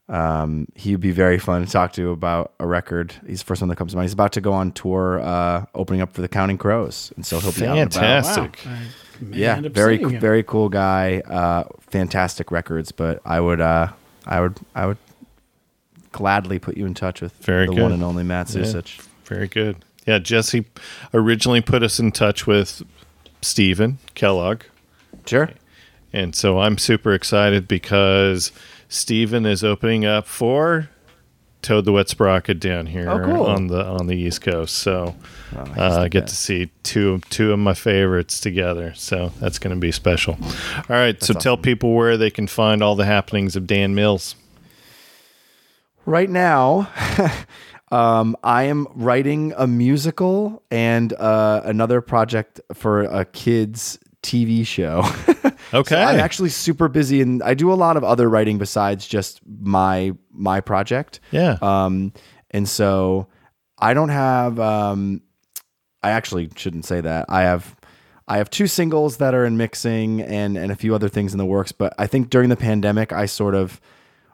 [0.08, 3.14] um, he'd be very fun to talk to about a record.
[3.26, 4.06] He's the first one that comes to mind.
[4.06, 7.38] He's about to go on tour, uh, opening up for the Counting Crows, and so
[7.38, 7.92] he'll be out about.
[7.94, 8.58] Fantastic.
[8.66, 8.76] Wow.
[9.22, 10.20] I may Yeah, end up very seeing him.
[10.20, 11.20] very cool guy.
[11.20, 13.88] Uh, fantastic records, but I would uh,
[14.26, 14.98] I would I would
[16.12, 17.82] gladly put you in touch with Very the good.
[17.82, 18.62] one and only Matt Yeah.
[18.62, 19.00] Sucich.
[19.24, 19.76] Very good.
[20.06, 20.66] Yeah, Jesse
[21.14, 22.82] originally put us in touch with
[23.40, 24.62] Stephen Kellogg.
[25.26, 25.50] Sure.
[26.12, 28.52] And so I'm super excited because
[28.88, 30.90] Stephen is opening up for
[31.62, 33.46] Toad the Wet Sprocket down here Oh, cool.
[33.46, 34.74] on the on the East Coast.
[34.74, 35.14] So
[35.54, 38.92] Oh, uh, I get to see two two of my favorites together.
[38.96, 40.36] So that's going to be special.
[40.42, 44.34] All right, so tell people where they can find all the happenings of Dan Mills.
[46.04, 46.90] Right now,
[47.92, 55.02] um, I am writing a musical and uh, another project for a kids TV show.
[55.04, 55.52] Okay.
[55.72, 59.40] So I'm actually super busy, and I do a lot of other writing besides just
[59.46, 61.20] my my project.
[61.30, 61.56] Yeah.
[61.62, 62.12] Um,
[62.50, 63.28] and so
[63.78, 64.60] I don't have.
[64.60, 65.22] Um,
[66.02, 67.26] I actually shouldn't say that.
[67.28, 67.74] I have.
[68.28, 71.38] I have two singles that are in mixing and and a few other things in
[71.38, 71.72] the works.
[71.72, 73.80] But I think during the pandemic, I sort of,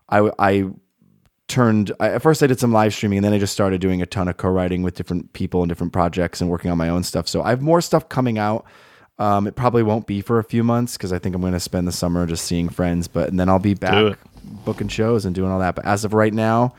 [0.09, 0.71] I I
[1.47, 1.93] turned.
[2.01, 4.07] I, at first, I did some live streaming, and then I just started doing a
[4.07, 7.29] ton of co-writing with different people and different projects and working on my own stuff.
[7.29, 8.65] So I have more stuff coming out.
[9.19, 11.61] Um, it probably won't be for a few months because I think I'm going to
[11.61, 13.09] spend the summer just seeing friends.
[13.09, 14.19] But and then I'll be back
[14.65, 15.75] booking shows and doing all that.
[15.75, 16.75] But as of right now,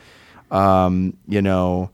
[0.51, 1.90] um, you know,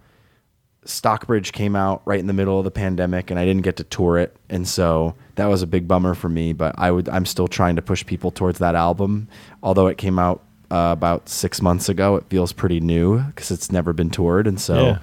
[0.85, 3.83] Stockbridge came out right in the middle of the pandemic, and I didn't get to
[3.83, 6.53] tour it, and so that was a big bummer for me.
[6.53, 9.27] But I would, I'm still trying to push people towards that album,
[9.63, 12.17] although it came out uh, about six months ago.
[12.17, 14.75] It feels pretty new because it's never been toured, and so.
[14.75, 14.99] Yeah.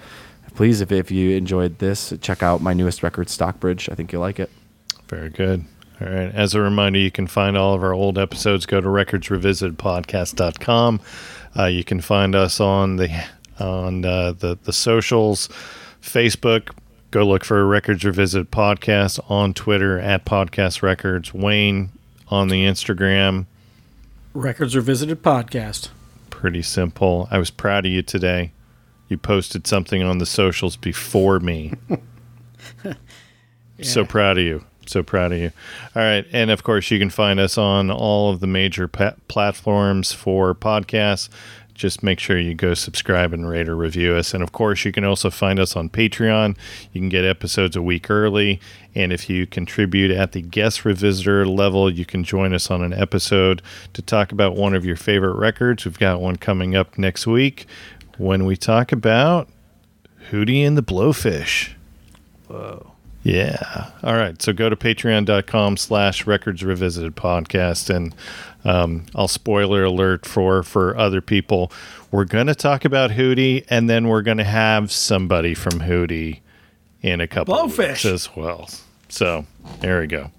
[0.54, 3.88] Please, if, if you enjoyed this, check out my newest record, Stockbridge.
[3.88, 4.50] I think you'll like it.
[5.12, 5.64] Very good.
[6.00, 6.34] All right.
[6.34, 8.64] As a reminder, you can find all of our old episodes.
[8.64, 11.00] Go to recordsrevisitedpodcast.com.
[11.54, 13.10] Uh, you can find us on the
[13.60, 15.50] on uh, the the socials,
[16.00, 16.70] Facebook.
[17.10, 21.34] Go look for Records Revisited Podcast on Twitter at Podcast Records.
[21.34, 21.90] Wayne
[22.28, 23.44] on the Instagram.
[24.32, 25.90] Records Revisited podcast.
[26.30, 27.28] Pretty simple.
[27.30, 28.52] I was proud of you today.
[29.10, 31.74] You posted something on the socials before me.
[33.82, 34.64] So proud of you.
[34.92, 35.52] So proud of you.
[35.96, 36.26] All right.
[36.32, 40.54] And of course, you can find us on all of the major pa- platforms for
[40.54, 41.30] podcasts.
[41.74, 44.34] Just make sure you go subscribe and rate or review us.
[44.34, 46.58] And of course, you can also find us on Patreon.
[46.92, 48.60] You can get episodes a week early.
[48.94, 52.92] And if you contribute at the guest revisitor level, you can join us on an
[52.92, 53.62] episode
[53.94, 55.86] to talk about one of your favorite records.
[55.86, 57.64] We've got one coming up next week
[58.18, 59.48] when we talk about
[60.30, 61.70] Hootie and the Blowfish.
[63.22, 63.90] Yeah.
[64.02, 64.40] All right.
[64.42, 67.94] So go to patreon.com slash records revisited podcast.
[67.94, 68.14] And
[68.64, 71.70] um, I'll spoiler alert for, for other people.
[72.10, 76.40] We're going to talk about Hootie and then we're going to have somebody from Hootie
[77.00, 77.88] in a couple Blowfish.
[77.88, 78.68] weeks as well.
[79.08, 79.46] So
[79.80, 80.30] there we go.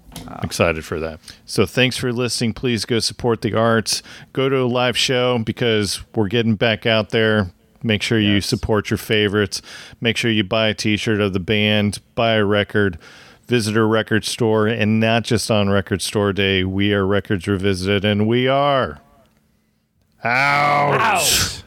[0.42, 1.20] Excited for that.
[1.44, 2.54] So thanks for listening.
[2.54, 4.02] Please go support the arts.
[4.32, 7.50] Go to a live show because we're getting back out there.
[7.84, 9.60] Make sure you support your favorites.
[10.00, 12.98] Make sure you buy a t-shirt of the band, buy a record,
[13.46, 16.64] visit our record store, and not just on record store day.
[16.64, 19.00] We are Records Revisited, and we are
[20.24, 21.00] out.
[21.00, 21.63] Out.